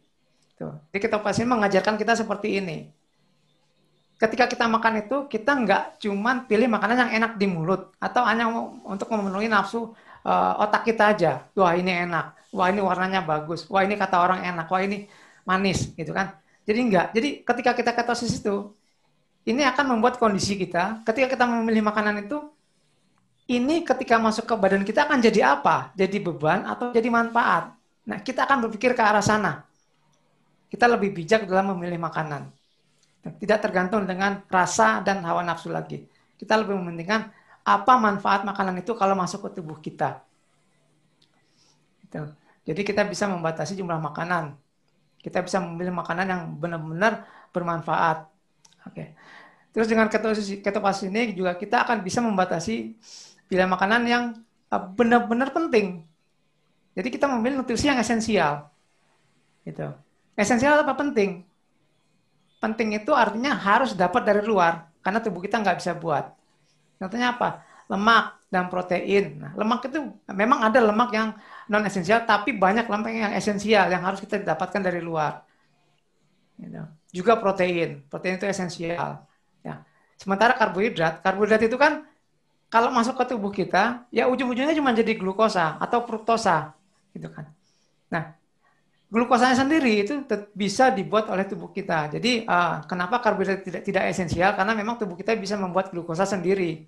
Tuh. 0.57 0.73
Jadi 0.89 0.99
ketofasis 1.05 1.45
ini 1.45 1.49
mengajarkan 1.53 1.95
kita 2.01 2.17
seperti 2.17 2.57
ini 2.57 2.89
ketika 4.17 4.49
kita 4.49 4.65
makan 4.65 5.05
itu 5.05 5.29
kita 5.29 5.53
nggak 5.53 5.83
cuman 6.01 6.49
pilih 6.49 6.65
makanan 6.65 7.05
yang 7.05 7.11
enak 7.21 7.31
di 7.37 7.45
mulut 7.45 7.93
atau 8.01 8.25
hanya 8.25 8.49
untuk 8.81 9.13
memenuhi 9.13 9.45
nafsu 9.45 9.93
uh, 10.25 10.53
otak 10.57 10.89
kita 10.89 11.13
aja. 11.13 11.45
Wah 11.53 11.77
ini 11.77 11.93
enak, 11.93 12.49
wah 12.49 12.67
ini 12.73 12.81
warnanya 12.81 13.21
bagus, 13.21 13.69
wah 13.69 13.85
ini 13.85 13.93
kata 13.93 14.17
orang 14.17 14.41
enak, 14.41 14.65
wah 14.65 14.81
ini 14.81 15.05
manis 15.45 15.93
gitu 15.93 16.11
kan. 16.17 16.33
Jadi 16.65 16.79
enggak. 16.81 17.07
Jadi 17.13 17.29
ketika 17.45 17.71
kita 17.77 17.91
ketosis 17.93 18.41
itu 18.41 18.73
ini 19.47 19.63
akan 19.63 19.95
membuat 19.95 20.19
kondisi 20.19 20.59
kita 20.59 21.05
ketika 21.07 21.37
kita 21.37 21.45
memilih 21.47 21.85
makanan 21.85 22.25
itu 22.25 22.41
ini 23.47 23.79
ketika 23.85 24.19
masuk 24.19 24.43
ke 24.43 24.55
badan 24.59 24.83
kita 24.83 25.07
akan 25.07 25.23
jadi 25.23 25.55
apa? 25.55 25.93
Jadi 25.95 26.19
beban 26.19 26.67
atau 26.67 26.91
jadi 26.91 27.07
manfaat. 27.07 27.71
Nah, 28.03 28.19
kita 28.19 28.43
akan 28.43 28.67
berpikir 28.67 28.91
ke 28.91 28.99
arah 28.99 29.23
sana. 29.23 29.66
Kita 30.67 30.85
lebih 30.87 31.15
bijak 31.15 31.47
dalam 31.47 31.75
memilih 31.75 31.99
makanan. 31.99 32.51
Tidak 33.27 33.59
tergantung 33.59 34.07
dengan 34.07 34.43
rasa 34.47 35.03
dan 35.03 35.23
hawa 35.23 35.43
nafsu 35.43 35.67
lagi. 35.71 36.07
Kita 36.39 36.55
lebih 36.59 36.75
mementingkan 36.79 37.31
apa 37.67 37.93
manfaat 37.99 38.47
makanan 38.47 38.79
itu 38.79 38.95
kalau 38.95 39.15
masuk 39.15 39.47
ke 39.47 39.59
tubuh 39.59 39.75
kita. 39.83 40.23
Gitu. 42.07 42.23
Jadi 42.67 42.81
kita 42.83 43.03
bisa 43.03 43.27
membatasi 43.27 43.75
jumlah 43.75 43.99
makanan. 43.99 44.55
Kita 45.19 45.43
bisa 45.43 45.59
memilih 45.59 45.91
makanan 45.91 46.25
yang 46.27 46.41
benar-benar 46.55 47.27
bermanfaat. 47.51 48.27
Oke. 48.87 49.11
Terus 49.75 49.87
dengan 49.91 50.07
ketosis 50.07 50.47
ini 51.03 51.35
juga 51.35 51.59
kita 51.59 51.83
akan 51.83 51.99
bisa 51.99 52.23
membatasi 52.23 52.95
pilihan 53.51 53.67
makanan 53.67 54.01
yang 54.07 54.23
eh, 54.71 54.83
benar-benar 54.95 55.51
penting. 55.51 56.07
Jadi 56.95 57.07
kita 57.11 57.27
memilih 57.27 57.61
nutrisi 57.61 57.91
yang 57.91 57.99
esensial. 57.99 58.71
Gitu. 59.67 60.06
Esensial 60.37 60.85
apa 60.85 60.93
penting? 60.93 61.47
penting 62.57 62.97
itu 62.97 63.13
artinya 63.13 63.53
harus 63.53 63.93
dapat 63.93 64.25
dari 64.25 64.41
luar 64.41 64.89
karena 65.05 65.21
tubuh 65.21 65.41
kita 65.41 65.61
nggak 65.61 65.77
bisa 65.77 65.93
buat. 65.93 66.33
Contohnya 66.97 67.37
apa? 67.37 67.61
Lemak 67.87 68.41
dan 68.49 68.67
protein. 68.67 69.39
Nah, 69.39 69.51
lemak 69.55 69.87
itu 69.87 70.11
memang 70.33 70.65
ada 70.65 70.79
lemak 70.81 71.09
yang 71.13 71.37
non 71.69 71.85
esensial, 71.85 72.25
tapi 72.25 72.51
banyak 72.51 72.89
lemak 72.89 73.13
yang 73.13 73.33
esensial 73.37 73.87
yang 73.87 74.03
harus 74.03 74.19
kita 74.19 74.41
dapatkan 74.41 74.81
dari 74.81 74.99
luar. 74.99 75.45
Gitu. 76.57 76.81
Juga 77.21 77.37
protein, 77.37 78.03
protein 78.09 78.35
itu 78.41 78.49
esensial. 78.49 79.23
Ya. 79.61 79.85
Sementara 80.17 80.57
karbohidrat, 80.57 81.21
karbohidrat 81.21 81.63
itu 81.63 81.77
kan 81.77 82.03
kalau 82.67 82.91
masuk 82.91 83.15
ke 83.15 83.31
tubuh 83.31 83.53
kita, 83.53 84.03
ya 84.11 84.27
ujung-ujungnya 84.27 84.75
cuma 84.75 84.91
jadi 84.91 85.15
glukosa 85.15 85.79
atau 85.79 86.03
fruktosa, 86.03 86.75
gitu 87.15 87.31
kan. 87.31 87.47
Nah, 88.11 88.35
glukosanya 89.07 89.55
sendiri 89.55 90.03
itu 90.03 90.19
bisa 90.51 90.91
dibuat 90.91 91.31
oleh 91.31 91.47
tubuh 91.47 91.71
kita. 91.71 92.11
Jadi 92.19 92.43
uh, 92.43 92.83
kenapa 92.83 93.23
karbohidrat 93.23 93.63
tidak 93.63 93.81
tidak 93.87 94.03
esensial? 94.11 94.51
Karena 94.55 94.75
memang 94.75 94.99
tubuh 94.99 95.15
kita 95.15 95.31
bisa 95.39 95.55
membuat 95.55 95.91
glukosa 95.95 96.27
sendiri. 96.27 96.83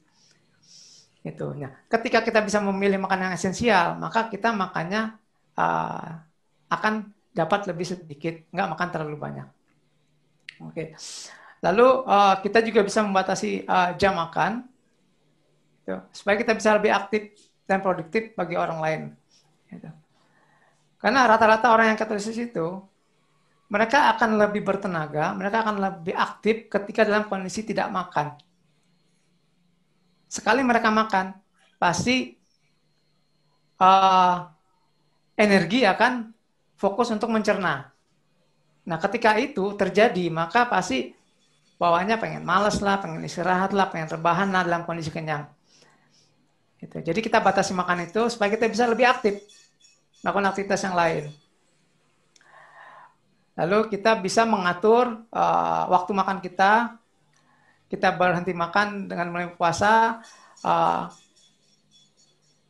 Itu. 1.20 1.52
Nah, 1.56 1.76
ketika 1.92 2.24
kita 2.24 2.40
bisa 2.44 2.60
memilih 2.64 3.00
makanan 3.00 3.32
yang 3.32 3.36
esensial, 3.36 3.96
maka 4.00 4.32
kita 4.32 4.52
makannya 4.56 5.16
uh, 5.60 6.10
akan 6.72 7.12
dapat 7.36 7.68
lebih 7.72 7.88
sedikit, 7.88 8.36
nggak 8.52 8.70
makan 8.72 8.88
terlalu 8.92 9.18
banyak. 9.20 9.48
Oke. 10.64 10.96
Lalu 11.60 11.88
uh, 12.08 12.36
kita 12.40 12.64
juga 12.64 12.84
bisa 12.88 13.04
membatasi 13.04 13.68
uh, 13.68 13.92
jam 14.00 14.16
makan, 14.16 14.64
gitu, 15.84 16.00
supaya 16.16 16.36
kita 16.40 16.56
bisa 16.56 16.76
lebih 16.76 16.92
aktif 16.92 17.36
dan 17.68 17.84
produktif 17.84 18.32
bagi 18.36 18.56
orang 18.56 18.80
lain. 18.80 19.02
Gitu. 19.68 19.92
Karena 21.00 21.24
rata-rata 21.26 21.72
orang 21.72 21.96
yang 21.96 22.00
katolik 22.00 22.28
itu 22.28 22.68
mereka 23.72 24.12
akan 24.18 24.36
lebih 24.36 24.62
bertenaga, 24.68 25.32
mereka 25.32 25.64
akan 25.64 25.76
lebih 25.80 26.16
aktif 26.18 26.68
ketika 26.68 27.08
dalam 27.08 27.30
kondisi 27.32 27.64
tidak 27.64 27.88
makan. 27.88 28.36
Sekali 30.28 30.62
mereka 30.62 30.92
makan, 30.92 31.38
pasti 31.80 32.36
uh, 33.80 34.50
energi 35.40 35.88
akan 35.88 36.36
fokus 36.76 37.14
untuk 37.16 37.32
mencerna. 37.32 37.88
Nah, 38.84 38.98
ketika 38.98 39.38
itu 39.40 39.78
terjadi, 39.78 40.28
maka 40.34 40.66
pasti 40.68 41.16
bawaannya 41.80 42.18
pengen 42.20 42.44
males 42.44 42.82
lah, 42.84 43.00
pengen 43.00 43.24
istirahat 43.24 43.72
lah, 43.72 43.88
pengen 43.88 44.20
rebahan 44.20 44.52
lah 44.52 44.68
dalam 44.68 44.84
kondisi 44.84 45.14
kenyang. 45.14 45.48
Gitu. 46.82 47.00
Jadi 47.06 47.20
kita 47.24 47.40
batasi 47.40 47.72
makan 47.72 48.10
itu 48.10 48.28
supaya 48.28 48.50
kita 48.52 48.66
bisa 48.68 48.90
lebih 48.90 49.08
aktif 49.08 49.40
melakukan 50.24 50.48
aktivitas 50.52 50.82
yang 50.84 50.96
lain. 50.96 51.32
Lalu 53.60 53.92
kita 53.92 54.16
bisa 54.24 54.48
mengatur 54.48 55.28
uh, 55.36 55.84
waktu 55.92 56.12
makan 56.16 56.40
kita. 56.40 56.96
Kita 57.92 58.16
berhenti 58.16 58.56
makan 58.56 59.12
dengan 59.12 59.28
mulai 59.34 59.52
puasa. 59.52 60.24
Uh, 60.64 61.12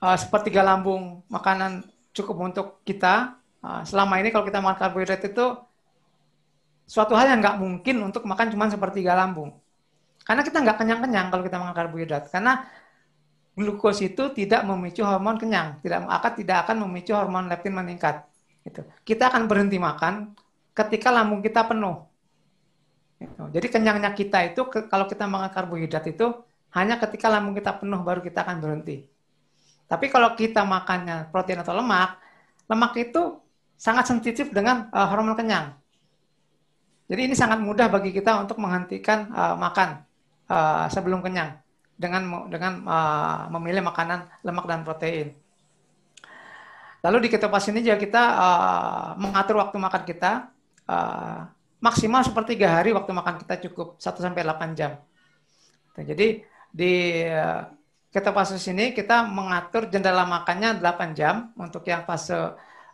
uh, 0.02 0.18
sepertiga 0.18 0.66
lambung 0.66 1.22
makanan 1.30 1.86
cukup 2.16 2.38
untuk 2.42 2.68
kita. 2.82 3.38
Uh, 3.62 3.86
selama 3.86 4.18
ini 4.18 4.34
kalau 4.34 4.50
kita 4.50 4.64
makan 4.64 4.80
karbohidrat 4.82 5.22
itu 5.30 5.46
suatu 6.90 7.14
hal 7.14 7.38
yang 7.38 7.44
nggak 7.44 7.60
mungkin 7.62 8.02
untuk 8.02 8.26
makan 8.26 8.50
cuma 8.50 8.66
sepertiga 8.66 9.14
lambung. 9.14 9.54
Karena 10.26 10.42
kita 10.42 10.58
nggak 10.58 10.78
kenyang-kenyang 10.82 11.28
kalau 11.30 11.44
kita 11.46 11.62
makan 11.62 11.76
karbohidrat. 11.78 12.34
Karena 12.34 12.66
glukos 13.60 14.00
itu 14.00 14.32
tidak 14.32 14.64
memicu 14.64 15.04
hormon 15.04 15.36
kenyang, 15.36 15.76
tidak 15.84 16.08
akan 16.08 16.32
tidak 16.40 16.58
akan 16.64 16.88
memicu 16.88 17.12
hormon 17.12 17.52
leptin 17.52 17.76
meningkat. 17.76 18.24
Gitu. 18.64 18.88
Kita 19.04 19.28
akan 19.28 19.52
berhenti 19.52 19.76
makan 19.76 20.32
ketika 20.72 21.12
lambung 21.12 21.44
kita 21.44 21.68
penuh. 21.68 22.08
Gitu. 23.20 23.44
Jadi 23.52 23.68
kenyangnya 23.68 24.16
kita 24.16 24.48
itu 24.48 24.64
kalau 24.72 25.04
kita 25.12 25.28
makan 25.28 25.52
karbohidrat 25.52 26.08
itu 26.08 26.32
hanya 26.72 26.96
ketika 27.04 27.28
lambung 27.28 27.52
kita 27.52 27.76
penuh 27.76 28.00
baru 28.00 28.24
kita 28.24 28.48
akan 28.48 28.64
berhenti. 28.64 29.04
Tapi 29.92 30.08
kalau 30.08 30.32
kita 30.40 30.64
makannya 30.64 31.28
protein 31.28 31.60
atau 31.60 31.76
lemak, 31.76 32.16
lemak 32.72 32.96
itu 32.96 33.44
sangat 33.76 34.08
sensitif 34.08 34.56
dengan 34.56 34.88
uh, 34.96 35.08
hormon 35.12 35.36
kenyang. 35.36 35.76
Jadi 37.12 37.22
ini 37.28 37.36
sangat 37.36 37.60
mudah 37.60 37.92
bagi 37.92 38.16
kita 38.16 38.40
untuk 38.40 38.62
menghentikan 38.62 39.28
uh, 39.34 39.56
makan 39.60 40.06
uh, 40.48 40.86
sebelum 40.88 41.20
kenyang 41.20 41.60
dengan 42.00 42.48
dengan 42.48 42.88
uh, 42.88 43.52
memilih 43.60 43.84
makanan 43.84 44.32
lemak 44.48 44.66
dan 44.72 44.88
protein. 44.88 45.36
Lalu 47.04 47.28
di 47.28 47.30
ketopas 47.32 47.68
ini 47.68 47.84
juga 47.84 48.00
kita 48.00 48.24
uh, 48.24 49.08
mengatur 49.20 49.60
waktu 49.60 49.76
makan 49.76 50.04
kita 50.08 50.48
uh, 50.88 51.52
maksimal 51.84 52.24
sepertiga 52.24 52.80
hari 52.80 52.96
waktu 52.96 53.12
makan 53.12 53.40
kita 53.44 53.60
cukup 53.68 54.00
1 54.00 54.16
sampai 54.16 54.44
8 54.48 54.80
jam. 54.80 54.96
Jadi 56.00 56.44
di 56.72 56.94
uh, 57.28 57.68
ketopasus 58.16 58.64
ini 58.72 58.96
kita 58.96 59.28
mengatur 59.28 59.92
jendela 59.92 60.24
makannya 60.24 60.80
8 60.80 61.20
jam 61.20 61.52
untuk 61.60 61.84
yang 61.84 62.08
fase 62.08 62.36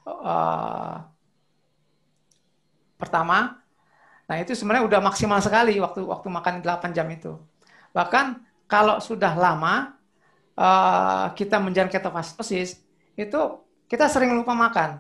uh, 0.06 0.95
pertama. 2.97 3.62
Nah, 4.26 4.41
itu 4.41 4.58
sebenarnya 4.58 4.89
udah 4.89 5.01
maksimal 5.06 5.38
sekali 5.38 5.78
waktu 5.78 6.01
waktu 6.01 6.28
makan 6.30 6.53
8 6.66 6.97
jam 6.97 7.06
itu. 7.14 7.38
Bahkan 7.93 8.41
kalau 8.66 8.97
sudah 8.97 9.34
lama, 9.38 9.95
uh, 10.57 11.32
kita 11.38 11.61
menjalani 11.61 11.91
ketofastosis 11.93 12.82
itu 13.16 13.41
kita 13.86 14.09
sering 14.09 14.34
lupa 14.34 14.57
makan. 14.57 14.97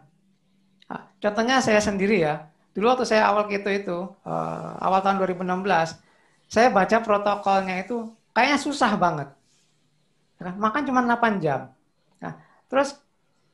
Nah, 0.85 1.01
contohnya 1.17 1.57
saya 1.59 1.81
sendiri 1.81 2.21
ya, 2.21 2.45
dulu 2.77 2.93
waktu 2.93 3.05
saya 3.09 3.25
awal 3.27 3.49
keto 3.49 3.71
itu 3.73 3.97
uh, 4.23 4.77
awal 4.77 5.01
tahun 5.01 5.17
2016, 5.23 5.97
saya 6.45 6.67
baca 6.69 6.97
protokolnya 7.01 7.81
itu 7.81 8.13
kayaknya 8.31 8.59
susah 8.61 8.93
banget. 8.95 9.29
Ya 10.37 10.51
kan? 10.51 10.55
Makan 10.61 10.81
cuma 10.85 11.01
8 11.01 11.41
jam. 11.41 11.73
Nah, 12.21 12.37
terus 12.69 12.99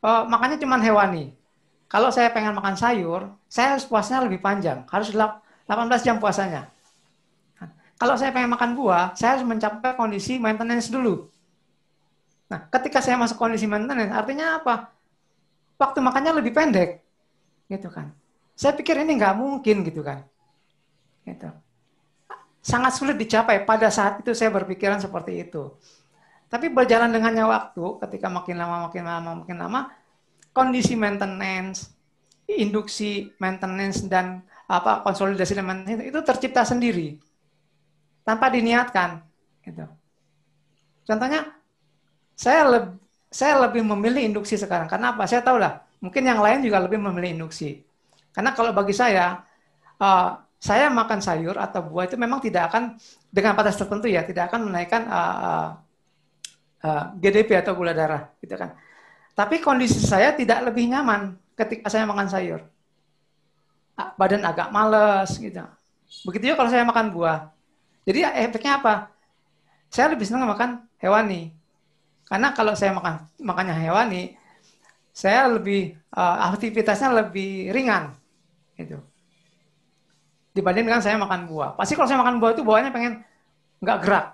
uh, 0.04 0.28
makannya 0.28 0.60
cuma 0.60 0.82
hewani. 0.82 1.32
Kalau 1.92 2.08
saya 2.08 2.32
pengen 2.32 2.56
makan 2.56 2.76
sayur, 2.80 3.32
saya 3.52 3.76
harus 3.76 3.84
puasanya 3.84 4.24
lebih 4.24 4.40
panjang, 4.40 4.88
harus 4.88 5.12
18 5.12 5.36
jam 6.08 6.24
puasanya. 6.24 6.72
Kalau 8.02 8.18
saya 8.18 8.34
pengen 8.34 8.50
makan 8.50 8.74
buah, 8.74 9.14
saya 9.14 9.38
harus 9.38 9.46
mencapai 9.46 9.94
kondisi 9.94 10.42
maintenance 10.42 10.90
dulu. 10.90 11.30
Nah, 12.50 12.66
ketika 12.74 12.98
saya 12.98 13.14
masuk 13.14 13.38
kondisi 13.38 13.70
maintenance, 13.70 14.10
artinya 14.10 14.58
apa? 14.58 14.90
Waktu 15.78 16.02
makannya 16.02 16.34
lebih 16.42 16.50
pendek, 16.50 17.06
gitu 17.70 17.94
kan? 17.94 18.10
Saya 18.58 18.74
pikir 18.74 18.98
ini 18.98 19.22
nggak 19.22 19.38
mungkin, 19.38 19.86
gitu 19.86 20.02
kan? 20.02 20.26
Gitu. 21.30 21.46
Sangat 22.66 22.98
sulit 22.98 23.22
dicapai. 23.22 23.70
Pada 23.70 23.94
saat 23.94 24.18
itu 24.26 24.34
saya 24.34 24.50
berpikiran 24.50 24.98
seperti 24.98 25.46
itu. 25.46 25.70
Tapi 26.50 26.74
berjalan 26.74 27.14
dengannya 27.14 27.46
waktu, 27.46 28.02
ketika 28.02 28.34
makin 28.34 28.58
lama, 28.58 28.90
makin 28.90 29.06
lama, 29.06 29.32
makin 29.46 29.58
lama, 29.62 29.82
kondisi 30.58 30.98
maintenance, 30.98 31.94
induksi 32.50 33.30
maintenance 33.38 34.02
dan 34.10 34.42
apa 34.66 35.06
konsolidasi 35.06 35.54
maintenance 35.62 36.02
itu 36.02 36.20
tercipta 36.26 36.66
sendiri 36.66 37.22
tanpa 38.32 38.48
diniatkan. 38.48 39.20
Gitu. 39.60 39.84
Contohnya 41.04 41.52
saya 42.40 42.64
lebih 42.72 43.02
saya 43.32 43.60
lebih 43.68 43.84
memilih 43.84 44.24
induksi 44.28 44.60
sekarang. 44.60 44.88
Karena 44.92 45.16
apa? 45.16 45.24
Saya 45.24 45.40
tahu 45.44 45.60
lah, 45.60 45.84
mungkin 46.04 46.24
yang 46.24 46.44
lain 46.44 46.64
juga 46.64 46.84
lebih 46.84 47.00
memilih 47.00 47.40
induksi. 47.40 47.80
Karena 48.36 48.52
kalau 48.52 48.76
bagi 48.76 48.92
saya, 48.92 49.40
uh, 50.00 50.36
saya 50.60 50.92
makan 50.92 51.24
sayur 51.24 51.56
atau 51.56 51.80
buah 51.80 52.12
itu 52.12 52.20
memang 52.20 52.44
tidak 52.44 52.72
akan 52.72 53.00
dengan 53.32 53.56
batas 53.56 53.80
tertentu 53.80 54.12
ya, 54.12 54.28
tidak 54.28 54.52
akan 54.52 54.68
menaikkan 54.68 55.08
uh, 55.08 55.36
uh, 55.40 55.70
uh, 56.84 57.04
GDP 57.24 57.64
atau 57.64 57.72
gula 57.72 57.96
darah, 57.96 58.28
gitu 58.44 58.60
kan. 58.60 58.76
Tapi 59.32 59.64
kondisi 59.64 60.04
saya 60.04 60.36
tidak 60.36 60.68
lebih 60.68 60.92
nyaman 60.92 61.40
ketika 61.56 61.88
saya 61.88 62.04
makan 62.04 62.28
sayur. 62.28 62.68
Badan 63.96 64.44
agak 64.44 64.76
males, 64.76 65.40
gitu. 65.40 65.64
Begitu 66.28 66.52
juga 66.52 66.60
kalau 66.60 66.72
saya 66.72 66.84
makan 66.84 67.16
buah. 67.16 67.61
Jadi 68.12 68.28
efeknya 68.28 68.84
apa? 68.84 69.08
Saya 69.88 70.12
lebih 70.12 70.28
senang 70.28 70.52
makan 70.52 70.84
hewani. 71.00 71.56
Karena 72.28 72.52
kalau 72.52 72.76
saya 72.76 72.92
makan 72.92 73.24
makannya 73.40 73.76
hewani, 73.80 74.36
saya 75.16 75.48
lebih 75.48 75.96
uh, 76.12 76.52
aktivitasnya 76.52 77.12
lebih 77.24 77.72
ringan, 77.72 78.16
itu 78.76 79.00
dibanding 80.52 80.88
dengan 80.88 81.04
saya 81.04 81.16
makan 81.16 81.48
buah. 81.48 81.80
Pasti 81.80 81.96
kalau 81.96 82.08
saya 82.08 82.20
makan 82.20 82.40
buah 82.40 82.52
itu 82.56 82.64
bawahnya 82.64 82.92
pengen 82.92 83.24
nggak 83.80 83.98
gerak, 84.04 84.26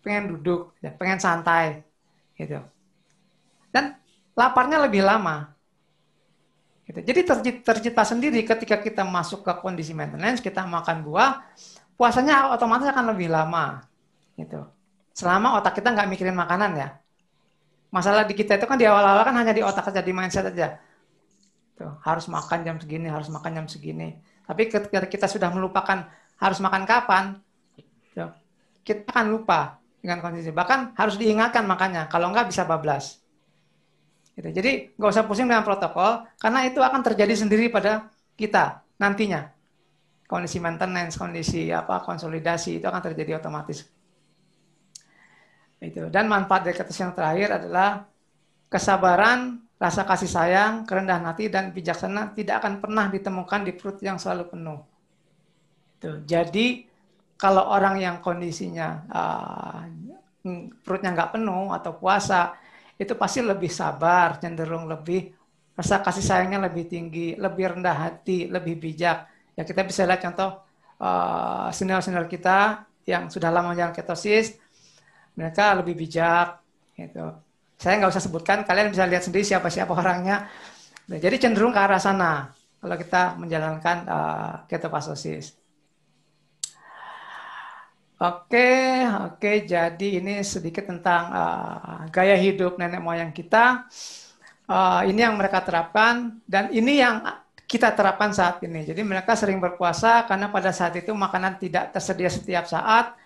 pengen 0.00 0.34
duduk, 0.34 0.74
ya, 0.78 0.94
pengen 0.94 1.18
santai, 1.18 1.82
gitu. 2.38 2.62
Dan 3.74 3.98
laparnya 4.38 4.78
lebih 4.86 5.02
lama. 5.02 5.50
Gitu. 6.84 7.00
Jadi 7.00 7.20
tercipta 7.64 8.04
sendiri 8.04 8.44
ketika 8.44 8.76
kita 8.78 9.02
masuk 9.02 9.42
ke 9.42 9.52
kondisi 9.58 9.96
maintenance, 9.96 10.38
kita 10.38 10.62
makan 10.62 11.02
buah, 11.02 11.42
puasanya 11.94 12.52
otomatis 12.54 12.88
akan 12.90 13.14
lebih 13.14 13.30
lama. 13.30 13.84
Gitu. 14.34 14.60
Selama 15.14 15.58
otak 15.58 15.78
kita 15.78 15.94
nggak 15.94 16.10
mikirin 16.10 16.34
makanan 16.34 16.72
ya 16.74 16.88
masalah 17.94 18.26
di 18.26 18.34
kita 18.34 18.58
itu 18.58 18.66
kan 18.66 18.74
di 18.74 18.90
awal-awal 18.90 19.22
kan 19.22 19.38
hanya 19.38 19.54
di 19.54 19.62
otak 19.62 19.86
saja, 19.86 20.02
di 20.02 20.10
mindset 20.10 20.50
aja. 20.50 20.82
Tuh, 21.78 21.94
harus 22.02 22.26
makan 22.26 22.66
jam 22.66 22.76
segini, 22.82 23.06
harus 23.06 23.30
makan 23.30 23.62
jam 23.62 23.66
segini. 23.70 24.18
Tapi 24.42 24.66
ketika 24.66 25.06
kita 25.06 25.30
sudah 25.30 25.54
melupakan 25.54 26.10
harus 26.42 26.58
makan 26.58 26.82
kapan, 26.82 27.38
tuh, 28.10 28.34
kita 28.82 29.06
akan 29.14 29.30
lupa 29.30 29.78
dengan 30.02 30.18
kondisi. 30.18 30.50
Bahkan 30.50 30.98
harus 30.98 31.14
diingatkan 31.14 31.62
makanya, 31.70 32.10
kalau 32.10 32.34
enggak 32.34 32.50
bisa 32.50 32.66
bablas. 32.66 33.22
Gitu. 34.34 34.50
Jadi 34.50 34.98
nggak 34.98 35.10
usah 35.14 35.22
pusing 35.30 35.46
dengan 35.46 35.62
protokol, 35.62 36.26
karena 36.42 36.66
itu 36.66 36.82
akan 36.82 36.98
terjadi 36.98 37.46
sendiri 37.46 37.70
pada 37.70 38.10
kita 38.34 38.82
nantinya. 38.98 39.53
Kondisi 40.24 40.56
maintenance, 40.58 41.20
kondisi 41.20 41.68
apa 41.68 42.00
konsolidasi 42.00 42.80
itu 42.80 42.86
akan 42.88 43.02
terjadi 43.12 43.38
otomatis. 43.38 43.84
Itu. 45.84 46.08
Dan 46.08 46.32
manfaat 46.32 46.64
dari 46.64 46.76
kata 46.76 46.92
yang 46.96 47.12
terakhir 47.12 47.48
adalah 47.60 48.08
kesabaran, 48.72 49.60
rasa 49.76 50.08
kasih 50.08 50.30
sayang, 50.30 50.88
kerendahan 50.88 51.28
hati, 51.28 51.52
dan 51.52 51.70
bijaksana 51.76 52.32
tidak 52.32 52.64
akan 52.64 52.80
pernah 52.80 53.06
ditemukan 53.12 53.60
di 53.68 53.72
perut 53.76 54.00
yang 54.00 54.16
selalu 54.16 54.48
penuh. 54.48 54.80
Itu. 56.00 56.10
Jadi 56.24 56.88
kalau 57.36 57.68
orang 57.68 58.00
yang 58.00 58.16
kondisinya 58.24 58.88
uh, 59.12 59.84
perutnya 60.80 61.12
nggak 61.12 61.36
penuh 61.36 61.68
atau 61.76 61.92
puasa, 62.00 62.56
itu 62.96 63.12
pasti 63.18 63.44
lebih 63.44 63.68
sabar, 63.68 64.40
cenderung 64.40 64.88
lebih 64.88 65.34
rasa 65.74 65.98
kasih 66.00 66.22
sayangnya 66.22 66.70
lebih 66.70 66.86
tinggi, 66.86 67.34
lebih 67.34 67.76
rendah 67.76 67.96
hati, 68.08 68.46
lebih 68.46 68.78
bijak. 68.78 69.26
Ya 69.54 69.62
kita 69.62 69.86
bisa 69.86 70.02
lihat 70.02 70.22
contoh 70.22 70.62
uh, 70.98 71.70
senior-senior 71.70 72.26
kita 72.26 72.86
yang 73.06 73.30
sudah 73.30 73.52
lama 73.54 73.72
menjalani 73.72 73.94
ketosis, 73.94 74.58
mereka 75.38 75.74
lebih 75.78 75.94
bijak 75.94 76.58
gitu. 76.98 77.34
Saya 77.78 78.00
nggak 78.00 78.12
usah 78.14 78.24
sebutkan, 78.24 78.62
kalian 78.62 78.90
bisa 78.90 79.04
lihat 79.04 79.22
sendiri 79.26 79.44
siapa-siapa 79.44 79.90
orangnya. 79.92 80.48
Nah, 81.10 81.18
jadi 81.20 81.36
cenderung 81.36 81.74
ke 81.74 81.80
arah 81.80 82.00
sana 82.00 82.54
kalau 82.80 82.96
kita 82.96 83.36
menjalankan 83.36 83.96
uh, 84.08 84.54
ketofastosis. 84.70 85.52
Oke, 88.14 89.04
oke. 89.04 89.68
Jadi 89.68 90.22
ini 90.22 90.40
sedikit 90.40 90.86
tentang 90.88 91.22
uh, 91.34 92.08
gaya 92.08 92.38
hidup 92.38 92.80
nenek 92.80 93.02
moyang 93.02 93.34
kita. 93.34 93.84
Uh, 94.64 95.04
ini 95.04 95.20
yang 95.20 95.36
mereka 95.36 95.60
terapkan 95.60 96.40
dan 96.48 96.72
ini 96.72 97.04
yang 97.04 97.20
kita 97.74 97.90
terapkan 97.90 98.30
saat 98.30 98.62
ini. 98.62 98.86
Jadi 98.86 99.02
mereka 99.02 99.34
sering 99.34 99.58
berpuasa 99.58 100.22
karena 100.30 100.46
pada 100.46 100.70
saat 100.70 100.94
itu 100.94 101.10
makanan 101.10 101.58
tidak 101.58 101.90
tersedia 101.90 102.30
setiap 102.30 102.70
saat 102.70 103.18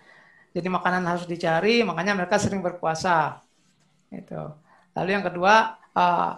jadi 0.49 0.65
makanan 0.65 1.05
harus 1.05 1.25
dicari, 1.29 1.85
makanya 1.85 2.17
mereka 2.17 2.41
sering 2.41 2.65
berpuasa. 2.65 3.37
Itu. 4.09 4.49
Lalu 4.97 5.09
yang 5.13 5.25
kedua, 5.25 5.77
uh, 5.93 6.31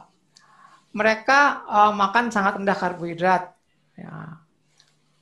mereka 0.92 1.64
uh, 1.64 1.94
makan 1.96 2.28
sangat 2.28 2.60
rendah 2.60 2.76
karbohidrat. 2.76 3.56
Ya. 3.96 4.36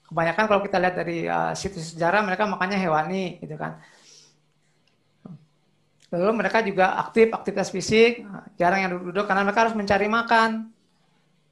Kebanyakan 0.10 0.46
kalau 0.50 0.62
kita 0.66 0.82
lihat 0.82 0.96
dari 0.98 1.30
uh, 1.30 1.54
situs 1.54 1.94
sejarah, 1.94 2.26
mereka 2.26 2.50
makannya 2.50 2.82
hewani, 2.82 3.38
gitu 3.38 3.54
kan. 3.62 3.78
Lalu 6.10 6.42
mereka 6.42 6.66
juga 6.66 6.98
aktif, 6.98 7.30
aktivitas 7.30 7.70
fisik, 7.70 8.26
jarang 8.58 8.82
yang 8.82 8.98
duduk-duduk 8.98 9.30
karena 9.30 9.46
mereka 9.46 9.70
harus 9.70 9.78
mencari 9.78 10.10
makan. 10.10 10.74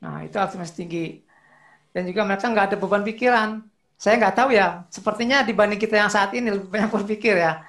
Nah, 0.01 0.25
itu 0.25 0.41
aktivitas 0.41 0.73
tinggi. 0.73 1.21
Dan 1.91 2.05
juga 2.05 2.21
mereka 2.27 2.49
nggak 2.51 2.67
ada 2.73 2.77
beban 2.77 3.03
pikiran 3.03 3.63
saya 3.97 4.21
nggak 4.21 4.35
tahu 4.37 4.49
ya. 4.53 4.85
Sepertinya 4.93 5.41
dibanding 5.41 5.81
kita 5.81 5.97
yang 5.97 6.11
saat 6.13 6.29
ini 6.37 6.53
lebih 6.53 6.69
banyak 6.69 6.93
berpikir 6.93 7.33
ya. 7.33 7.65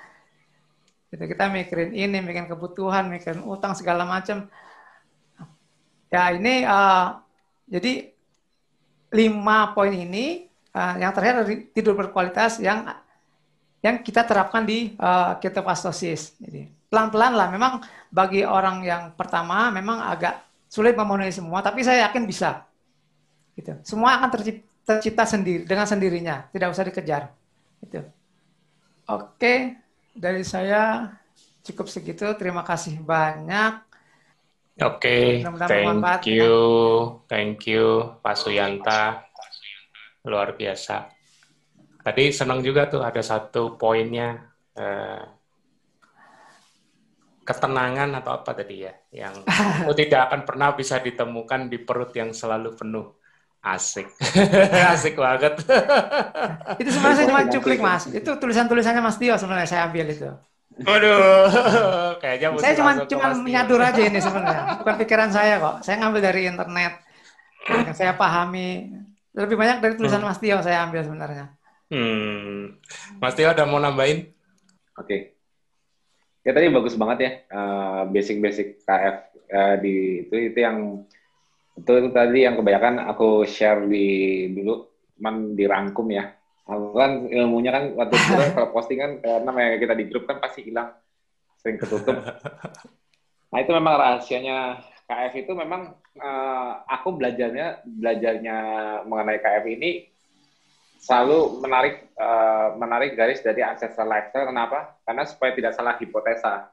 Gitu, 1.08 1.24
kita 1.24 1.48
mikirin 1.48 1.96
ini, 1.96 2.20
mikirin 2.20 2.44
kebutuhan, 2.44 3.08
mikirin 3.08 3.40
utang 3.48 3.72
segala 3.72 4.04
macam. 4.04 4.44
Ya 6.12 6.28
ini 6.36 6.68
uh, 6.68 7.16
jadi 7.64 8.12
lima 9.08 9.72
poin 9.72 9.92
ini 9.92 10.52
uh, 10.76 11.00
yang 11.00 11.16
terakhir 11.16 11.48
dari 11.48 11.56
tidur 11.72 11.96
berkualitas 11.96 12.60
yang 12.60 12.92
yang 13.80 14.04
kita 14.04 14.28
terapkan 14.28 14.68
di 14.68 14.92
uh, 15.00 15.40
ketofastosis. 15.40 16.36
Jadi 16.36 16.68
pelan-pelan 16.92 17.32
lah. 17.32 17.48
Memang 17.48 17.80
bagi 18.12 18.44
orang 18.44 18.84
yang 18.84 19.16
pertama 19.16 19.72
memang 19.72 20.04
agak 20.04 20.44
sulit 20.68 20.92
memenuhi 20.92 21.32
semua, 21.32 21.64
tapi 21.64 21.80
saya 21.80 22.04
yakin 22.04 22.28
bisa. 22.28 22.67
Gitu. 23.58 23.74
Semua 23.82 24.22
akan 24.22 24.30
tercipta 24.30 24.68
tercipta 24.88 25.28
sendiri 25.28 25.68
dengan 25.68 25.84
sendirinya, 25.84 26.48
tidak 26.48 26.72
usah 26.72 26.88
dikejar. 26.88 27.28
Itu. 27.84 28.00
Oke, 29.04 29.76
dari 30.16 30.40
saya 30.40 31.12
cukup 31.60 31.92
segitu. 31.92 32.24
Terima 32.40 32.64
kasih 32.64 32.96
banyak. 33.04 33.84
Oke, 34.78 35.42
thank 35.66 36.24
you, 36.30 36.56
thank 37.26 37.66
you 37.66 38.14
Pak 38.24 38.38
Suyanta, 38.38 39.26
luar 40.24 40.54
biasa. 40.54 41.10
Tadi 42.00 42.30
senang 42.30 42.62
juga 42.64 42.86
tuh 42.88 43.02
ada 43.02 43.18
satu 43.20 43.74
poinnya 43.74 44.38
eh, 44.78 45.22
ketenangan 47.42 48.22
atau 48.22 48.38
apa 48.38 48.54
tadi 48.54 48.86
ya, 48.86 48.94
yang 49.12 49.34
tidak 49.98 50.30
akan 50.30 50.40
pernah 50.46 50.72
bisa 50.78 51.02
ditemukan 51.02 51.66
di 51.66 51.82
perut 51.82 52.14
yang 52.14 52.30
selalu 52.30 52.72
penuh. 52.78 53.17
Asik. 53.58 54.06
Asik 54.94 55.18
banget. 55.18 55.58
itu 56.80 56.90
sebenarnya 56.94 57.16
saya 57.18 57.26
cuma 57.26 57.42
cuplik, 57.50 57.80
Mas. 57.82 58.06
Itu 58.06 58.38
tulisan-tulisannya 58.38 59.02
Mas 59.02 59.18
Tio 59.18 59.34
sebenarnya 59.34 59.68
saya 59.68 59.82
ambil 59.90 60.06
itu. 60.06 60.30
Waduh, 60.78 61.50
kayaknya 62.22 62.54
saya 62.62 62.74
cuma 62.78 62.92
cuma 63.02 63.34
menyadur 63.34 63.82
aja 63.82 63.98
ini 63.98 64.22
sebenarnya, 64.22 64.78
bukan 64.78 64.94
pikiran 65.02 65.30
saya 65.34 65.58
kok. 65.58 65.82
Saya 65.82 65.98
ngambil 65.98 66.22
dari 66.22 66.46
internet 66.46 67.02
yang 67.66 67.94
saya 67.98 68.14
pahami. 68.14 68.94
Lebih 69.34 69.58
banyak 69.58 69.82
dari 69.82 69.94
tulisan 69.98 70.22
hmm. 70.22 70.30
Mas 70.30 70.38
Tio 70.38 70.58
saya 70.62 70.86
ambil 70.86 71.02
sebenarnya. 71.02 71.50
Hmm. 71.90 72.78
Mas 73.18 73.34
Tio 73.34 73.50
ada 73.50 73.66
mau 73.66 73.82
nambahin? 73.82 74.30
Oke. 74.94 75.06
Okay. 75.06 75.20
Ya 76.46 76.54
tadi 76.54 76.70
bagus 76.70 76.94
banget 76.94 77.18
ya 77.20 77.30
uh, 77.52 78.02
basic-basic 78.08 78.86
KF 78.86 79.16
uh, 79.52 79.76
di 79.82 80.24
itu 80.24 80.54
itu 80.54 80.58
yang 80.58 81.04
itu, 81.78 81.92
tadi 82.10 82.38
yang 82.42 82.58
kebanyakan 82.58 83.06
aku 83.06 83.46
share 83.46 83.86
di 83.86 84.06
dulu 84.52 84.88
cuman 85.18 85.54
dirangkum 85.58 86.06
ya. 86.10 86.34
Aku 86.68 86.92
kan 86.92 87.24
ilmunya 87.26 87.72
kan 87.72 87.84
waktu 87.96 88.14
itu 88.14 88.32
kalau 88.56 88.70
postingan 88.74 89.24
karena 89.24 89.78
kita 89.80 89.94
di 89.96 90.04
grup 90.10 90.28
kan 90.28 90.38
pasti 90.42 90.68
hilang 90.68 90.92
sering 91.58 91.80
ketutup. 91.80 92.16
Nah 93.48 93.58
itu 93.64 93.72
memang 93.72 93.94
rahasianya 93.96 94.84
KF 95.08 95.32
itu 95.40 95.52
memang 95.56 95.96
uh, 96.20 96.72
aku 96.84 97.16
belajarnya 97.16 97.80
belajarnya 97.82 98.56
mengenai 99.08 99.40
KF 99.40 99.64
ini 99.72 99.90
selalu 101.00 101.64
menarik 101.64 102.12
uh, 102.18 102.76
menarik 102.76 103.16
garis 103.16 103.40
dari 103.40 103.64
ancestral 103.64 104.04
lifestyle. 104.04 104.50
Kenapa? 104.52 105.00
Karena 105.06 105.24
supaya 105.24 105.56
tidak 105.56 105.72
salah 105.72 105.96
hipotesa. 105.96 106.68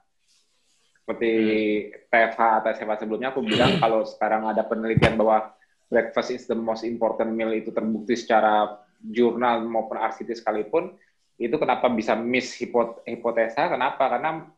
Seperti 1.06 1.32
hmm. 1.38 2.10
TFH 2.10 2.42
atau 2.66 2.70
SMA 2.74 2.96
sebelumnya 2.98 3.30
aku 3.30 3.46
bilang 3.46 3.78
kalau 3.78 4.02
sekarang 4.10 4.50
ada 4.50 4.66
penelitian 4.66 5.22
bahwa 5.22 5.54
breakfast 5.86 6.34
is 6.34 6.50
the 6.50 6.58
most 6.58 6.82
important 6.82 7.30
meal 7.30 7.54
itu 7.54 7.70
terbukti 7.70 8.18
secara 8.18 8.82
jurnal 9.06 9.62
maupun 9.70 10.02
RCT 10.02 10.42
sekalipun 10.42 10.98
itu 11.38 11.54
kenapa 11.62 11.94
bisa 11.94 12.18
miss 12.18 12.58
hipotesa? 13.06 13.70
Kenapa? 13.70 14.18
Karena 14.18 14.50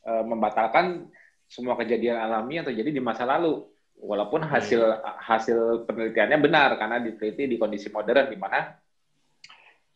e, 0.00 0.12
membatalkan 0.24 1.04
semua 1.44 1.76
kejadian 1.76 2.16
alami 2.16 2.62
yang 2.62 2.66
terjadi 2.72 2.96
di 2.96 3.02
masa 3.04 3.28
lalu. 3.28 3.68
Walaupun 4.00 4.48
hmm. 4.48 4.48
hasil 4.48 4.80
hasil 5.04 5.58
penelitiannya 5.84 6.40
benar 6.40 6.80
karena 6.80 6.96
diteliti 6.96 7.44
di 7.44 7.60
kondisi 7.60 7.92
modern 7.92 8.32
di 8.32 8.38
mana 8.40 8.72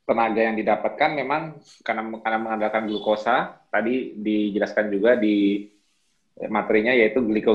tenaga 0.05 0.41
yang 0.45 0.53
didapatkan 0.61 1.11
memang 1.17 1.57
karena 1.81 2.03
karena 2.21 2.39
mengandalkan 2.45 2.85
glukosa 2.85 3.65
tadi 3.73 4.13
dijelaskan 4.21 4.93
juga 4.93 5.17
di 5.17 5.65
materinya 6.51 6.91
yaitu 6.91 7.23
gliko, 7.23 7.55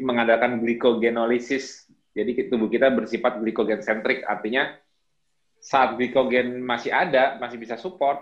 mengandalkan 0.00 0.60
glikogenolisis. 0.60 1.88
Jadi 2.14 2.46
tubuh 2.48 2.70
kita 2.70 2.88
bersifat 2.94 3.42
glikogen 3.42 3.82
sentrik 3.82 4.22
artinya 4.24 4.70
saat 5.64 5.96
glikogen 5.96 6.60
masih 6.60 6.92
ada, 6.92 7.40
masih 7.40 7.56
bisa 7.56 7.80
support, 7.80 8.20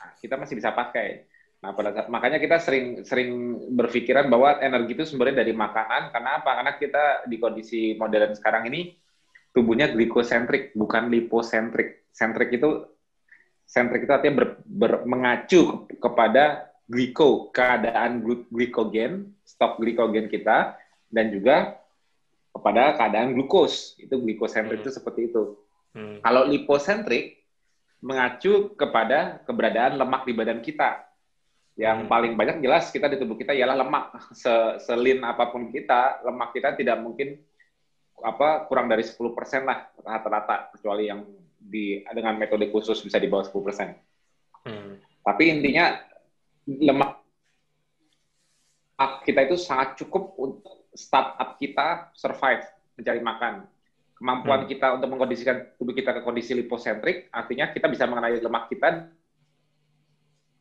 nah, 0.00 0.10
kita 0.18 0.40
masih 0.40 0.56
bisa 0.56 0.72
pakai. 0.72 1.28
Nah, 1.62 1.76
pada 1.76 1.94
saat 1.94 2.08
makanya 2.10 2.42
kita 2.42 2.58
sering 2.58 3.06
sering 3.06 3.30
berpikiran 3.76 4.26
bahwa 4.26 4.58
energi 4.58 4.98
itu 4.98 5.04
sumbernya 5.06 5.46
dari 5.46 5.54
makanan. 5.54 6.10
Karena 6.10 6.30
apa? 6.42 6.50
Karena 6.58 6.72
kita 6.74 7.04
di 7.28 7.36
kondisi 7.38 7.94
modern 7.94 8.34
sekarang 8.34 8.66
ini 8.72 8.96
tubuhnya 9.54 9.92
glikosentrik, 9.92 10.74
bukan 10.74 11.12
liposentrik. 11.12 12.08
Sentrik 12.10 12.56
itu 12.56 12.88
sentrik 13.62 14.08
itu 14.08 14.12
artinya 14.12 14.42
ber, 14.42 14.46
ber, 14.66 14.92
mengacu 15.06 15.86
kepada 16.02 16.71
gliko, 16.92 17.48
keadaan 17.56 18.20
glikogen, 18.52 19.32
stok 19.48 19.80
glikogen 19.80 20.28
kita, 20.28 20.76
dan 21.08 21.32
juga 21.32 21.80
kepada 22.52 22.92
keadaan 23.00 23.32
glukos. 23.32 23.96
Itu 23.96 24.20
glikosentrik 24.20 24.84
hmm. 24.84 24.84
itu 24.84 24.90
seperti 24.92 25.20
itu. 25.32 25.56
Hmm. 25.96 26.20
Kalau 26.20 26.44
liposentrik 26.44 27.40
mengacu 28.04 28.76
kepada 28.76 29.40
keberadaan 29.48 29.96
lemak 29.96 30.28
di 30.28 30.32
badan 30.36 30.60
kita 30.60 31.08
yang 31.80 32.04
hmm. 32.04 32.10
paling 32.12 32.36
banyak 32.36 32.60
jelas 32.60 32.92
kita 32.92 33.08
di 33.08 33.16
tubuh 33.16 33.40
kita 33.40 33.56
ialah 33.56 33.80
lemak. 33.80 34.12
Selin 34.84 35.24
apa 35.24 35.48
pun 35.48 35.72
kita, 35.72 36.20
lemak 36.28 36.52
kita 36.52 36.76
tidak 36.76 37.00
mungkin 37.00 37.40
apa 38.20 38.68
kurang 38.68 38.86
dari 38.86 39.02
10% 39.02 39.16
lah 39.64 39.88
rata-rata 39.98 40.70
kecuali 40.76 41.08
yang 41.08 41.24
di 41.56 42.04
dengan 42.12 42.36
metode 42.36 42.68
khusus 42.68 43.00
bisa 43.00 43.16
di 43.16 43.32
bawah 43.32 43.48
10%. 43.48 44.68
Hmm. 44.68 45.00
Tapi 45.22 45.42
intinya 45.48 46.11
lemak 46.68 47.22
kita 49.26 49.40
itu 49.50 49.56
sangat 49.58 49.98
cukup 49.98 50.38
untuk 50.38 50.86
startup 50.94 51.58
kita 51.58 52.12
survive 52.14 52.62
mencari 52.94 53.20
makan. 53.22 53.54
Kemampuan 54.14 54.62
hmm. 54.64 54.70
kita 54.70 54.86
untuk 54.94 55.08
mengkondisikan 55.10 55.74
tubuh 55.74 55.90
kita 55.90 56.14
ke 56.14 56.20
kondisi 56.22 56.54
liposentrik, 56.54 57.26
artinya 57.34 57.74
kita 57.74 57.90
bisa 57.90 58.06
mengenali 58.06 58.38
lemak 58.38 58.70
kita 58.70 59.10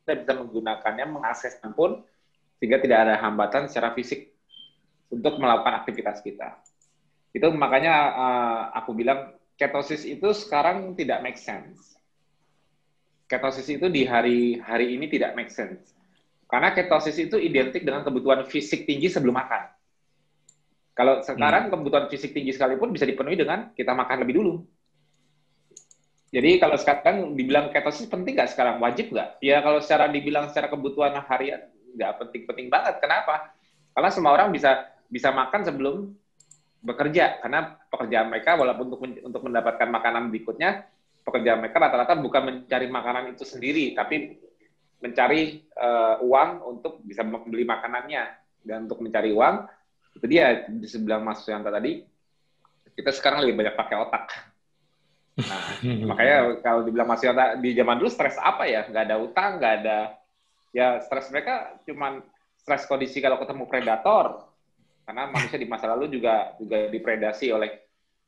kita 0.01 0.17
bisa 0.17 0.33
menggunakannya 0.33 1.05
mengakses 1.05 1.61
pun 1.77 2.01
sehingga 2.57 2.81
tidak 2.81 3.05
ada 3.05 3.15
hambatan 3.21 3.69
secara 3.69 3.93
fisik 3.93 4.33
untuk 5.13 5.37
melakukan 5.37 5.85
aktivitas 5.85 6.25
kita. 6.25 6.57
Itu 7.29 7.53
makanya 7.53 7.93
uh, 8.17 8.61
aku 8.81 8.97
bilang 8.97 9.37
ketosis 9.61 10.09
itu 10.09 10.33
sekarang 10.33 10.97
tidak 10.97 11.21
make 11.21 11.37
sense. 11.37 12.00
Ketosis 13.31 13.63
itu 13.71 13.87
di 13.87 14.03
hari 14.03 14.59
hari 14.59 14.99
ini 14.99 15.07
tidak 15.07 15.39
make 15.39 15.47
sense. 15.47 15.95
Karena 16.51 16.75
ketosis 16.75 17.15
itu 17.15 17.39
identik 17.39 17.87
dengan 17.87 18.03
kebutuhan 18.03 18.43
fisik 18.43 18.83
tinggi 18.83 19.07
sebelum 19.07 19.39
makan. 19.39 19.71
Kalau 20.91 21.23
sekarang 21.23 21.71
hmm. 21.71 21.79
kebutuhan 21.79 22.05
fisik 22.11 22.35
tinggi 22.35 22.51
sekalipun 22.51 22.91
bisa 22.91 23.07
dipenuhi 23.07 23.39
dengan 23.39 23.71
kita 23.71 23.95
makan 23.95 24.27
lebih 24.27 24.43
dulu. 24.43 24.53
Jadi 26.31 26.59
kalau 26.59 26.75
sekarang 26.75 27.39
dibilang 27.39 27.71
ketosis 27.71 28.11
penting 28.11 28.35
nggak 28.35 28.51
sekarang? 28.51 28.83
Wajib 28.83 29.15
nggak? 29.15 29.39
Ya 29.39 29.63
kalau 29.63 29.79
secara 29.79 30.11
dibilang 30.11 30.51
secara 30.51 30.67
kebutuhan 30.67 31.15
harian 31.23 31.71
nggak 31.95 32.11
penting-penting 32.19 32.67
banget. 32.67 32.99
Kenapa? 32.99 33.55
Karena 33.95 34.09
semua 34.11 34.35
orang 34.35 34.51
bisa 34.51 34.91
bisa 35.07 35.31
makan 35.31 35.63
sebelum 35.63 35.95
bekerja. 36.83 37.39
Karena 37.39 37.79
pekerjaan 37.87 38.27
mereka 38.27 38.59
walaupun 38.59 38.91
untuk 38.91 38.99
untuk 39.23 39.41
mendapatkan 39.47 39.87
makanan 39.87 40.27
berikutnya, 40.27 40.83
pekerjaan 41.21 41.61
mereka 41.61 41.77
rata-rata 41.77 42.17
bukan 42.17 42.41
mencari 42.41 42.87
makanan 42.89 43.33
itu 43.37 43.45
sendiri, 43.45 43.93
tapi 43.93 44.37
mencari 45.01 45.65
uh, 45.77 46.21
uang 46.21 46.49
untuk 46.65 47.01
bisa 47.05 47.25
membeli 47.25 47.65
makanannya. 47.65 48.37
Dan 48.61 48.85
untuk 48.85 49.01
mencari 49.01 49.33
uang, 49.33 49.65
itu 50.21 50.25
dia 50.29 50.69
di 50.69 50.85
sebelah 50.85 51.17
Mas 51.17 51.41
Suyanta 51.41 51.73
tadi, 51.73 52.05
kita 52.93 53.09
sekarang 53.09 53.41
lebih 53.41 53.65
banyak 53.65 53.73
pakai 53.73 53.97
otak 53.97 54.51
Nah, 55.39 55.79
makanya 56.11 56.37
kalau 56.59 56.83
dibilang 56.83 57.09
masih 57.09 57.31
ada 57.31 57.55
di 57.55 57.71
zaman 57.71 57.97
dulu 57.97 58.09
stres 58.11 58.35
apa 58.35 58.67
ya? 58.67 58.83
Nggak 58.87 59.03
ada 59.07 59.17
utang, 59.21 59.51
nggak 59.57 59.73
ada 59.83 59.99
ya 60.71 61.03
stres 61.03 61.27
mereka 61.31 61.75
cuman 61.83 62.23
stres 62.59 62.83
kondisi 62.87 63.23
kalau 63.23 63.39
ketemu 63.39 63.63
predator. 63.67 64.51
Karena 65.07 65.27
manusia 65.27 65.57
di 65.59 65.67
masa 65.67 65.91
lalu 65.91 66.19
juga 66.19 66.55
juga 66.59 66.87
dipredasi 66.91 67.51
oleh 67.51 67.71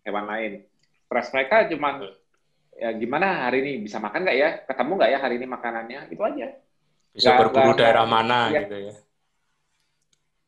hewan 0.07 0.25
lain. 0.27 0.51
Stres 1.07 1.29
mereka 1.35 1.67
cuman 1.69 2.07
ya 2.77 2.89
gimana 2.97 3.47
hari 3.49 3.65
ini 3.65 3.71
bisa 3.85 3.97
makan 4.01 4.25
nggak 4.25 4.37
ya? 4.37 4.49
Ketemu 4.65 4.91
nggak 4.97 5.11
ya 5.11 5.19
hari 5.21 5.35
ini 5.41 5.47
makanannya? 5.49 5.99
Itu 6.09 6.21
aja. 6.25 6.47
Bisa 7.13 7.29
gak, 7.29 7.39
berburu 7.45 7.77
gak, 7.77 7.79
daerah 7.85 8.05
mana 8.09 8.49
ya, 8.49 8.65
gitu 8.65 8.77
ya. 8.89 8.93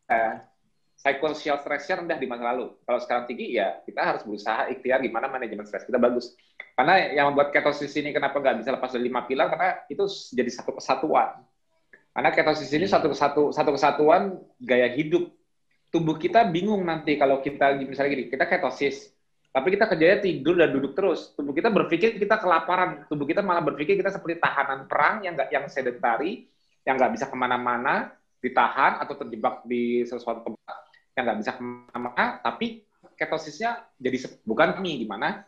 Eh, 0.06 0.34
psychosocial 0.98 1.62
stressnya 1.62 2.02
rendah 2.02 2.18
di 2.18 2.26
masa 2.26 2.50
lalu. 2.50 2.74
Kalau 2.82 3.00
sekarang 3.02 3.26
tinggi, 3.30 3.54
ya 3.54 3.78
kita 3.86 4.02
harus 4.02 4.22
berusaha 4.26 4.74
ikhtiar 4.74 5.06
gimana 5.06 5.30
manajemen 5.30 5.70
stres 5.70 5.86
kita 5.86 6.02
bagus. 6.02 6.34
Karena 6.74 7.14
yang 7.14 7.32
membuat 7.32 7.54
ketosis 7.54 7.94
ini 8.02 8.10
kenapa 8.10 8.42
nggak 8.42 8.66
bisa 8.66 8.74
lepas 8.74 8.90
dari 8.90 9.06
lima 9.06 9.24
pilar, 9.30 9.48
karena 9.54 9.70
itu 9.88 10.04
jadi 10.34 10.50
satu 10.50 10.76
kesatuan. 10.82 11.46
Karena 12.12 12.30
ketosis 12.34 12.72
ini 12.74 12.90
satu 12.90 13.14
kesatu 13.14 13.54
satu 13.54 13.70
kesatuan 13.78 14.42
gaya 14.58 14.90
hidup. 14.90 15.30
Tubuh 15.94 16.18
kita 16.20 16.44
bingung 16.50 16.84
nanti 16.84 17.16
kalau 17.16 17.40
kita 17.40 17.78
misalnya 17.80 18.12
gini, 18.12 18.26
kita 18.28 18.50
ketosis, 18.50 19.15
tapi 19.56 19.72
kita 19.72 19.88
kerjanya 19.88 20.20
tidur 20.20 20.60
dan 20.60 20.76
duduk 20.76 20.92
terus. 20.92 21.32
Tubuh 21.32 21.56
kita 21.56 21.72
berpikir 21.72 22.20
kita 22.20 22.44
kelaparan. 22.44 23.08
Tubuh 23.08 23.24
kita 23.24 23.40
malah 23.40 23.64
berpikir 23.64 23.96
kita 23.96 24.12
seperti 24.12 24.36
tahanan 24.44 24.84
perang 24.84 25.24
yang 25.24 25.32
nggak 25.32 25.48
yang 25.48 25.66
sedentari, 25.72 26.44
yang 26.84 27.00
nggak 27.00 27.16
bisa 27.16 27.32
ke 27.32 27.36
mana-mana, 27.40 28.12
ditahan 28.44 29.00
atau 29.00 29.16
terjebak 29.16 29.64
di 29.64 30.04
sesuatu 30.04 30.44
tempat 30.44 30.78
yang 31.16 31.24
nggak 31.24 31.40
bisa 31.40 31.52
ke 31.56 31.64
mana-mana, 31.64 32.44
tapi 32.44 32.84
ketosisnya 33.16 33.80
jadi 33.96 34.28
bukan 34.44 34.84
mie 34.84 35.08
gimana? 35.08 35.48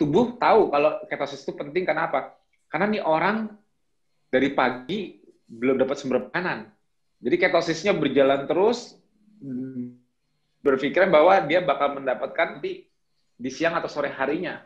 Tubuh 0.00 0.40
tahu 0.40 0.72
kalau 0.72 1.04
ketosis 1.12 1.44
itu 1.44 1.52
penting 1.52 1.84
karena 1.84 2.08
apa? 2.08 2.40
Karena 2.72 2.88
nih 2.88 3.04
orang 3.04 3.52
dari 4.32 4.48
pagi 4.56 5.20
belum 5.44 5.76
dapat 5.76 5.96
sumber 6.00 6.32
makanan. 6.32 6.72
Jadi 7.20 7.36
ketosisnya 7.36 7.92
berjalan 7.92 8.48
terus, 8.48 8.96
berpikiran 10.68 11.08
bahwa 11.08 11.40
dia 11.48 11.64
bakal 11.64 11.96
mendapatkan 11.96 12.60
di, 12.60 12.84
di 13.34 13.50
siang 13.50 13.76
atau 13.80 13.88
sore 13.88 14.12
harinya. 14.12 14.60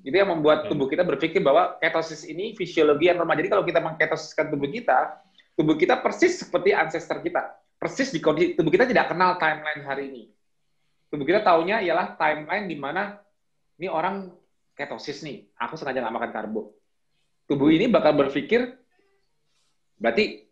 Itu 0.00 0.14
yang 0.14 0.32
membuat 0.32 0.64
hmm. 0.64 0.68
tubuh 0.72 0.86
kita 0.88 1.04
berpikir 1.04 1.44
bahwa 1.44 1.76
ketosis 1.76 2.24
ini 2.24 2.56
fisiologi 2.56 3.12
yang 3.12 3.20
normal. 3.20 3.36
Jadi 3.36 3.48
kalau 3.52 3.64
kita 3.66 3.80
mengketosiskan 3.84 4.48
tubuh 4.48 4.70
kita, 4.70 5.20
tubuh 5.58 5.76
kita 5.76 6.00
persis 6.00 6.40
seperti 6.40 6.72
ancestor 6.72 7.20
kita 7.20 7.56
persis 7.76 8.08
di 8.08 8.20
kondisi 8.24 8.56
tubuh 8.56 8.72
kita 8.72 8.88
tidak 8.88 9.12
kenal 9.12 9.36
timeline 9.36 9.82
hari 9.84 10.04
ini. 10.08 10.24
Tubuh 11.12 11.22
kita 11.22 11.44
taunya 11.44 11.78
ialah 11.84 12.16
timeline 12.18 12.66
di 12.66 12.76
mana 12.76 13.20
ini 13.76 13.86
orang 13.86 14.32
ketosis 14.76 15.22
nih, 15.22 15.46
aku 15.56 15.76
sengaja 15.76 16.02
nggak 16.04 16.16
makan 16.16 16.30
karbo. 16.32 16.74
Tubuh 17.46 17.70
ini 17.70 17.86
bakal 17.86 18.16
berpikir 18.16 18.74
berarti 19.96 20.45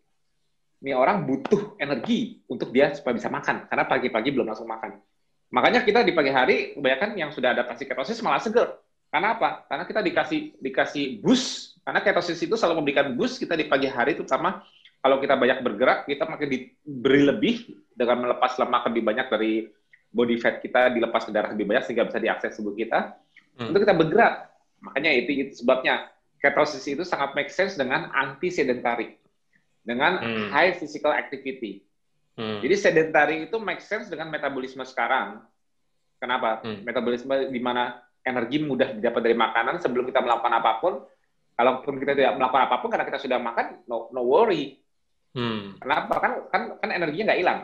ini 0.85 0.93
orang 0.93 1.24
butuh 1.24 1.80
energi 1.80 2.45
untuk 2.45 2.68
dia 2.68 2.93
supaya 2.93 3.16
bisa 3.16 3.32
makan 3.32 3.64
karena 3.72 3.89
pagi-pagi 3.89 4.28
belum 4.37 4.53
langsung 4.53 4.68
makan. 4.68 5.01
Makanya 5.49 5.80
kita 5.80 6.05
di 6.05 6.12
pagi 6.12 6.28
hari 6.28 6.76
kebanyakan 6.76 7.16
yang 7.16 7.32
sudah 7.32 7.57
adaptasi 7.57 7.89
ketosis 7.89 8.20
malah 8.20 8.45
seger. 8.45 8.76
Karena 9.09 9.32
apa? 9.32 9.64
Karena 9.64 9.89
kita 9.89 10.05
dikasih 10.05 10.61
dikasih 10.61 11.24
boost. 11.24 11.80
Karena 11.80 12.05
ketosis 12.05 12.37
itu 12.45 12.53
selalu 12.61 12.85
memberikan 12.85 13.16
boost 13.16 13.41
kita 13.41 13.57
di 13.57 13.64
pagi 13.64 13.89
hari 13.89 14.12
terutama 14.12 14.61
kalau 15.01 15.24
kita 15.24 15.41
banyak 15.41 15.64
bergerak, 15.64 16.05
kita 16.05 16.28
makin 16.28 16.49
diberi 16.53 17.22
lebih 17.24 17.55
dengan 17.97 18.28
melepas 18.28 18.57
lemak 18.61 18.85
lebih 18.93 19.03
banyak 19.09 19.26
dari 19.32 19.53
body 20.12 20.37
fat 20.37 20.61
kita 20.61 20.93
dilepas 20.93 21.24
ke 21.24 21.32
darah 21.32 21.57
lebih 21.57 21.64
banyak 21.64 21.85
sehingga 21.89 22.09
bisa 22.09 22.20
diakses 22.20 22.61
tubuh 22.61 22.76
kita 22.76 23.16
hmm. 23.57 23.72
untuk 23.72 23.89
kita 23.89 23.97
bergerak. 23.97 24.53
Makanya 24.85 25.16
itu, 25.16 25.49
itu 25.49 25.64
sebabnya 25.64 26.12
ketosis 26.45 26.85
itu 26.93 27.09
sangat 27.09 27.32
make 27.32 27.49
sense 27.49 27.72
dengan 27.72 28.12
anti 28.12 28.53
sedentary 28.53 29.23
dengan 29.85 30.18
hmm. 30.18 30.49
high 30.51 30.74
physical 30.80 31.12
activity. 31.12 31.85
Hmm. 32.35 32.59
Jadi 32.64 32.74
sedentary 32.74 33.37
itu 33.47 33.57
make 33.62 33.85
sense 33.85 34.11
dengan 34.11 34.32
metabolisme 34.32 34.82
sekarang. 34.82 35.45
Kenapa? 36.18 36.64
Hmm. 36.64 36.82
Metabolisme 36.82 37.53
di 37.53 37.61
mana 37.61 38.01
energi 38.24 38.59
mudah 38.64 38.97
didapat 38.97 39.20
dari 39.20 39.37
makanan 39.37 39.78
sebelum 39.78 40.09
kita 40.09 40.24
melakukan 40.24 40.55
apa 40.57 40.72
pun. 40.80 40.95
Kalaupun 41.55 42.03
kita 42.03 42.18
tidak 42.18 42.35
melakukan 42.35 42.66
apa 42.66 42.76
pun 42.82 42.89
karena 42.91 43.07
kita 43.07 43.22
sudah 43.22 43.39
makan, 43.39 43.87
no, 43.87 44.11
no 44.11 44.26
worry. 44.26 44.82
Hmm. 45.37 45.78
Kenapa? 45.78 46.18
Kan 46.18 46.32
kan 46.51 46.62
kan 46.82 46.91
energinya 46.91 47.30
nggak 47.30 47.41
hilang. 47.45 47.61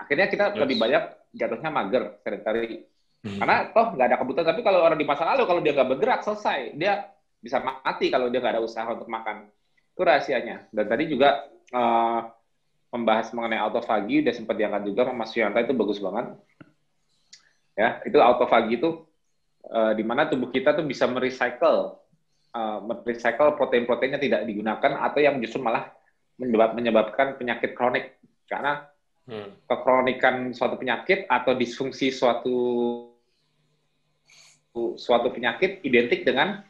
Akhirnya 0.00 0.26
kita 0.32 0.44
yes. 0.56 0.60
lebih 0.64 0.76
banyak 0.80 1.02
jatuhnya 1.36 1.68
mager, 1.68 2.02
sedentary. 2.24 2.88
Hmm. 3.20 3.36
Karena 3.44 3.56
toh 3.68 3.86
nggak 3.92 4.06
ada 4.08 4.16
kebutuhan. 4.16 4.48
Tapi 4.48 4.62
kalau 4.64 4.80
orang 4.80 4.96
di 4.96 5.04
masa 5.04 5.28
lalu 5.28 5.44
kalau 5.44 5.60
dia 5.60 5.76
nggak 5.76 5.90
bergerak 5.92 6.20
selesai, 6.24 6.72
dia 6.72 7.04
bisa 7.36 7.60
mati 7.60 8.08
kalau 8.08 8.32
dia 8.32 8.40
nggak 8.40 8.56
ada 8.56 8.64
usaha 8.64 8.88
untuk 8.88 9.12
makan. 9.12 9.52
Itu 9.92 10.00
rahasianya. 10.00 10.72
Dan 10.72 10.84
tadi 10.88 11.04
juga 11.12 11.44
uh, 11.74 12.30
membahas 12.94 13.34
mengenai 13.34 13.58
autofagi 13.58 14.22
udah 14.22 14.34
sempat 14.34 14.54
diangkat 14.54 14.86
juga 14.86 15.10
sama 15.10 15.26
Mas 15.26 15.34
Yanta 15.34 15.66
itu 15.66 15.74
bagus 15.74 15.98
banget. 15.98 16.38
Ya, 17.74 17.98
itu 18.06 18.14
autofagi 18.22 18.78
itu 18.78 19.02
uh, 19.66 19.92
di 19.98 20.06
mana 20.06 20.30
tubuh 20.30 20.54
kita 20.54 20.78
tuh 20.78 20.86
bisa 20.86 21.10
merecycle 21.10 21.98
uh, 22.54 22.78
merecycle 22.86 23.58
protein-proteinnya 23.58 24.22
tidak 24.22 24.46
digunakan 24.46 25.02
atau 25.02 25.18
yang 25.18 25.42
justru 25.42 25.58
malah 25.58 25.90
menyebab, 26.38 26.78
menyebabkan 26.78 27.34
penyakit 27.34 27.74
kronik 27.74 28.14
karena 28.46 28.86
hmm. 29.26 29.66
kekronikan 29.66 30.54
suatu 30.54 30.78
penyakit 30.78 31.26
atau 31.26 31.58
disfungsi 31.58 32.14
suatu 32.14 32.56
suatu 34.74 35.30
penyakit 35.30 35.82
identik 35.86 36.26
dengan 36.26 36.62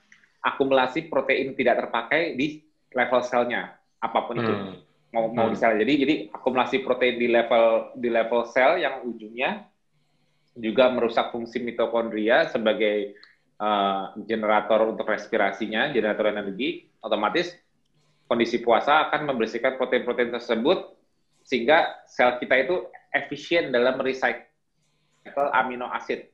akumulasi 0.44 1.08
protein 1.08 1.56
tidak 1.56 1.84
terpakai 1.84 2.36
di 2.36 2.60
level 2.92 3.20
selnya 3.24 3.76
apa 4.00 4.18
pun 4.28 4.36
itu. 4.40 4.54
Mau 5.14 5.30
mau 5.30 5.46
hmm. 5.46 5.54
di 5.54 5.58
sel. 5.58 5.78
Jadi 5.78 5.92
jadi 6.02 6.14
akumulasi 6.34 6.82
protein 6.82 7.22
di 7.22 7.30
level 7.30 7.94
di 7.94 8.10
level 8.10 8.42
sel 8.50 8.82
yang 8.82 9.06
ujungnya 9.06 9.70
juga 10.58 10.90
merusak 10.90 11.30
fungsi 11.30 11.62
mitokondria 11.62 12.50
sebagai 12.50 13.14
uh, 13.62 14.14
generator 14.26 14.90
untuk 14.90 15.06
respirasinya, 15.06 15.94
generator 15.94 16.34
energi. 16.34 16.90
Otomatis 16.98 17.54
kondisi 18.26 18.58
puasa 18.58 19.06
akan 19.08 19.30
membersihkan 19.30 19.78
protein-protein 19.78 20.34
tersebut 20.34 20.98
sehingga 21.46 22.02
sel 22.10 22.40
kita 22.42 22.66
itu 22.66 22.88
efisien 23.14 23.70
dalam 23.70 23.94
merecycle 24.00 25.48
amino 25.54 25.86
acid. 25.94 26.26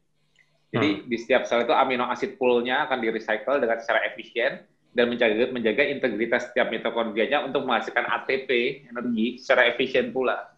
Jadi 0.70 0.88
hmm. 0.88 1.04
di 1.10 1.16
setiap 1.18 1.44
sel 1.44 1.66
itu 1.66 1.74
amino 1.74 2.08
acid 2.08 2.38
poolnya 2.40 2.88
akan 2.88 3.02
di 3.02 3.12
recycle 3.12 3.60
dengan 3.60 3.76
secara 3.82 4.06
efisien 4.08 4.64
dan 4.90 5.06
menjaga, 5.06 5.54
menjaga 5.54 5.82
integritas 5.86 6.50
setiap 6.50 6.70
mitokondrianya 6.74 7.46
untuk 7.46 7.62
menghasilkan 7.62 8.10
ATP 8.10 8.82
energi 8.90 9.38
secara 9.38 9.70
efisien 9.70 10.10
pula. 10.10 10.50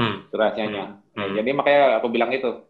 Hmm. 0.00 0.24
Itu 0.24 0.34
rahasianya. 0.40 0.84
Hmm. 1.12 1.16
Nah, 1.20 1.28
jadi 1.36 1.50
makanya 1.52 1.80
aku 2.00 2.08
bilang 2.08 2.32
itu. 2.32 2.64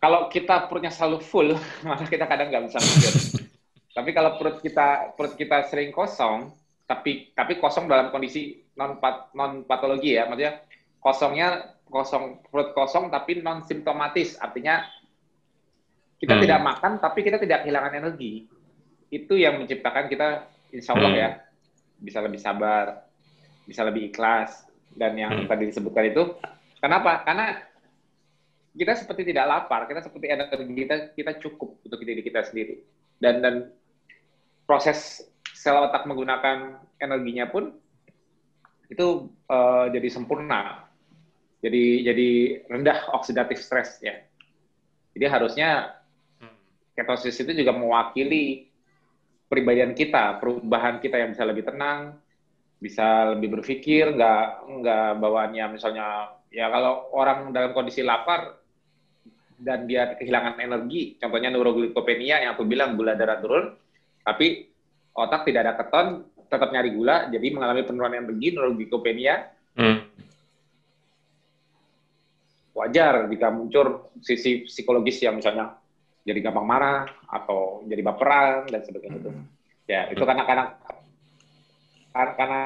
Kalau 0.00 0.32
kita 0.32 0.68
perutnya 0.68 0.92
selalu 0.92 1.18
full, 1.24 1.48
maka 1.88 2.04
kita 2.04 2.28
kadang 2.28 2.52
nggak 2.52 2.64
bisa 2.68 2.78
mikir. 2.80 3.14
tapi 3.96 4.10
kalau 4.14 4.36
perut 4.36 4.60
kita 4.60 5.16
perut 5.16 5.34
kita 5.36 5.64
sering 5.68 5.90
kosong, 5.92 6.52
tapi 6.84 7.32
tapi 7.32 7.56
kosong 7.56 7.88
dalam 7.88 8.12
kondisi 8.12 8.60
non 8.76 9.00
non 9.32 9.64
patologi 9.64 10.20
ya, 10.20 10.28
maksudnya 10.28 10.60
kosongnya 11.00 11.48
kosong 11.88 12.44
perut 12.48 12.76
kosong 12.76 13.08
tapi 13.08 13.40
non 13.40 13.64
simptomatis, 13.64 14.36
artinya 14.36 14.84
kita 16.20 16.36
hmm. 16.36 16.42
tidak 16.44 16.60
makan, 16.60 16.92
tapi 17.00 17.24
kita 17.24 17.40
tidak 17.40 17.64
kehilangan 17.64 17.96
energi. 17.96 18.44
Itu 19.08 19.40
yang 19.40 19.56
menciptakan 19.56 20.06
kita, 20.12 20.46
insya 20.70 20.92
Allah 20.92 21.10
hmm. 21.10 21.20
ya, 21.24 21.30
bisa 21.96 22.18
lebih 22.20 22.40
sabar, 22.40 23.08
bisa 23.64 23.80
lebih 23.88 24.12
ikhlas. 24.12 24.68
Dan 24.92 25.16
yang 25.16 25.32
hmm. 25.32 25.48
tadi 25.48 25.72
disebutkan 25.72 26.12
itu, 26.12 26.36
kenapa? 26.78 27.24
Karena 27.24 27.56
kita 28.76 28.92
seperti 28.94 29.32
tidak 29.32 29.48
lapar, 29.48 29.88
kita 29.88 30.04
seperti 30.04 30.30
energi 30.30 30.74
kita 30.86 30.96
kita 31.16 31.32
cukup 31.40 31.80
untuk 31.82 31.98
diri 32.04 32.20
kita 32.20 32.44
sendiri. 32.44 32.84
Dan 33.16 33.40
dan 33.40 33.54
proses 34.68 35.24
sel 35.56 35.76
otak 35.76 36.06
menggunakan 36.06 36.78
energinya 37.02 37.50
pun 37.50 37.74
itu 38.92 39.30
uh, 39.50 39.86
jadi 39.90 40.08
sempurna. 40.12 40.86
Jadi 41.60 42.06
jadi 42.06 42.28
rendah 42.70 43.12
oksidatif 43.16 43.60
stres 43.60 43.98
ya. 44.00 44.16
Jadi 45.12 45.26
harusnya 45.26 45.99
ketosis 47.00 47.40
itu 47.40 47.64
juga 47.64 47.72
mewakili 47.72 48.68
pribadian 49.50 49.96
kita, 49.96 50.38
perubahan 50.38 51.02
kita 51.02 51.16
yang 51.18 51.34
bisa 51.34 51.42
lebih 51.48 51.64
tenang, 51.66 52.14
bisa 52.78 53.34
lebih 53.34 53.58
berpikir, 53.58 54.14
nggak 54.14 54.44
nggak 54.80 55.08
bawaannya 55.18 55.64
misalnya 55.74 56.36
ya 56.52 56.70
kalau 56.70 57.10
orang 57.16 57.50
dalam 57.50 57.74
kondisi 57.74 58.06
lapar 58.06 58.60
dan 59.60 59.84
dia 59.84 60.16
kehilangan 60.16 60.56
energi, 60.56 61.20
contohnya 61.20 61.52
neuroglikopenia 61.52 62.46
yang 62.46 62.56
aku 62.56 62.64
bilang 62.64 62.96
gula 62.96 63.12
darah 63.12 63.42
turun, 63.42 63.76
tapi 64.24 64.70
otak 65.12 65.44
tidak 65.44 65.60
ada 65.68 65.74
keton, 65.76 66.06
tetap 66.48 66.72
nyari 66.72 66.90
gula, 66.96 67.28
jadi 67.28 67.46
mengalami 67.52 67.82
penurunan 67.84 68.16
energi, 68.24 68.48
neuroglikopenia. 68.56 69.34
Hmm. 69.76 69.98
Wajar 72.72 73.28
jika 73.28 73.52
muncul 73.52 74.08
sisi 74.24 74.64
psikologis 74.64 75.20
yang 75.20 75.36
misalnya 75.36 75.76
jadi 76.24 76.38
gampang 76.44 76.66
marah 76.68 77.08
atau 77.26 77.84
jadi 77.88 78.02
baperan 78.04 78.68
dan 78.68 78.80
sebagainya 78.84 79.18
itu. 79.20 79.30
Hmm. 79.32 79.46
Ya, 79.88 80.06
itu 80.12 80.22
karena 80.22 80.44
karena 80.46 80.64
karena 82.12 82.60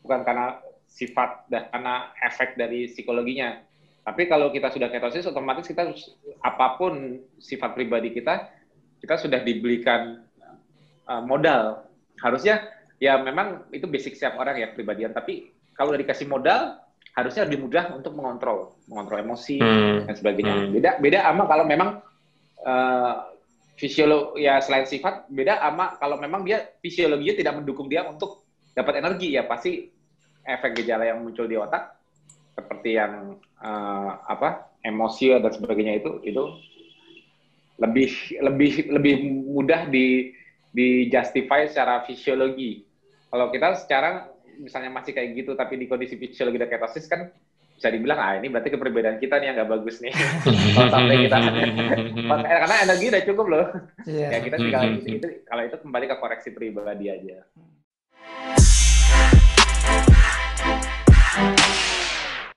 bukan 0.00 0.20
karena 0.24 0.46
sifat 0.88 1.48
dan 1.48 1.68
karena 1.72 2.12
efek 2.20 2.54
dari 2.56 2.88
psikologinya. 2.88 3.60
Tapi 4.02 4.26
kalau 4.26 4.50
kita 4.50 4.68
sudah 4.74 4.90
ketosis, 4.90 5.30
otomatis 5.30 5.64
kita 5.64 5.94
apa 6.42 6.66
pun 6.74 7.22
sifat 7.38 7.70
pribadi 7.72 8.10
kita, 8.10 8.50
kita 8.98 9.14
sudah 9.14 9.40
dibelikan 9.40 10.26
uh, 11.06 11.22
modal. 11.22 11.86
Harusnya 12.18 12.66
ya 12.98 13.18
memang 13.18 13.66
itu 13.70 13.86
basic 13.86 14.18
setiap 14.18 14.38
orang 14.42 14.58
ya 14.58 14.68
pribadian. 14.74 15.14
Tapi 15.14 15.54
kalau 15.72 15.94
udah 15.94 16.02
dikasih 16.02 16.26
modal, 16.26 16.82
harusnya 17.14 17.46
lebih 17.46 17.68
mudah 17.68 17.94
untuk 17.94 18.12
mengontrol, 18.18 18.74
mengontrol 18.90 19.22
emosi 19.22 19.62
hmm. 19.62 20.10
dan 20.10 20.14
sebagainya. 20.18 20.54
Hmm. 20.54 20.70
Beda 20.74 20.90
beda 20.98 21.18
ama 21.28 21.44
kalau 21.46 21.64
memang 21.64 22.02
uh, 22.66 23.32
fisiologi 23.76 24.46
ya 24.46 24.62
selain 24.62 24.86
sifat 24.86 25.26
beda 25.28 25.58
ama 25.62 25.98
kalau 25.98 26.20
memang 26.20 26.46
dia 26.46 26.76
fisiologinya 26.78 27.34
tidak 27.34 27.54
mendukung 27.58 27.90
dia 27.90 28.06
untuk 28.06 28.46
dapat 28.72 29.02
energi 29.02 29.34
ya 29.34 29.44
pasti 29.44 29.90
efek 30.46 30.82
gejala 30.82 31.06
yang 31.06 31.22
muncul 31.22 31.46
di 31.46 31.56
otak 31.58 31.98
seperti 32.52 32.98
yang 32.98 33.38
uh, 33.62 34.10
apa 34.28 34.72
emosi 34.84 35.34
dan 35.38 35.52
sebagainya 35.52 36.02
itu 36.02 36.12
itu 36.26 36.44
lebih 37.80 38.10
lebih 38.38 38.72
lebih 38.92 39.14
mudah 39.50 39.88
di 39.88 40.36
di 40.72 41.06
justify 41.12 41.68
secara 41.68 42.06
fisiologi. 42.06 42.84
Kalau 43.28 43.48
kita 43.52 43.76
sekarang 43.84 44.28
misalnya 44.60 44.92
masih 44.92 45.16
kayak 45.16 45.32
gitu 45.36 45.56
tapi 45.56 45.80
di 45.80 45.88
kondisi 45.88 46.16
fisiologi 46.20 46.60
dan 46.60 46.68
ketosis 46.68 47.08
kan 47.08 47.32
bisa 47.82 47.90
dibilang 47.90 48.14
ah 48.22 48.38
ini 48.38 48.46
berarti 48.46 48.70
kepribadian 48.70 49.18
kita 49.18 49.42
nih 49.42 49.50
yang 49.50 49.56
nggak 49.58 49.70
bagus 49.74 49.98
nih. 49.98 50.14
Kalau 50.78 50.86
sampai 50.86 51.26
kita 51.26 51.36
karena 52.62 52.76
energi 52.86 53.10
udah 53.10 53.22
cukup 53.26 53.46
loh. 53.50 53.66
Yeah. 54.06 54.30
ya 54.30 54.38
kita 54.38 54.54
tinggal 54.54 54.82
itu, 55.02 55.18
itu 55.18 55.26
kalau 55.50 55.66
itu 55.66 55.76
kembali 55.82 56.06
ke 56.06 56.16
koreksi 56.22 56.54
pribadi 56.54 57.10
aja 57.10 57.42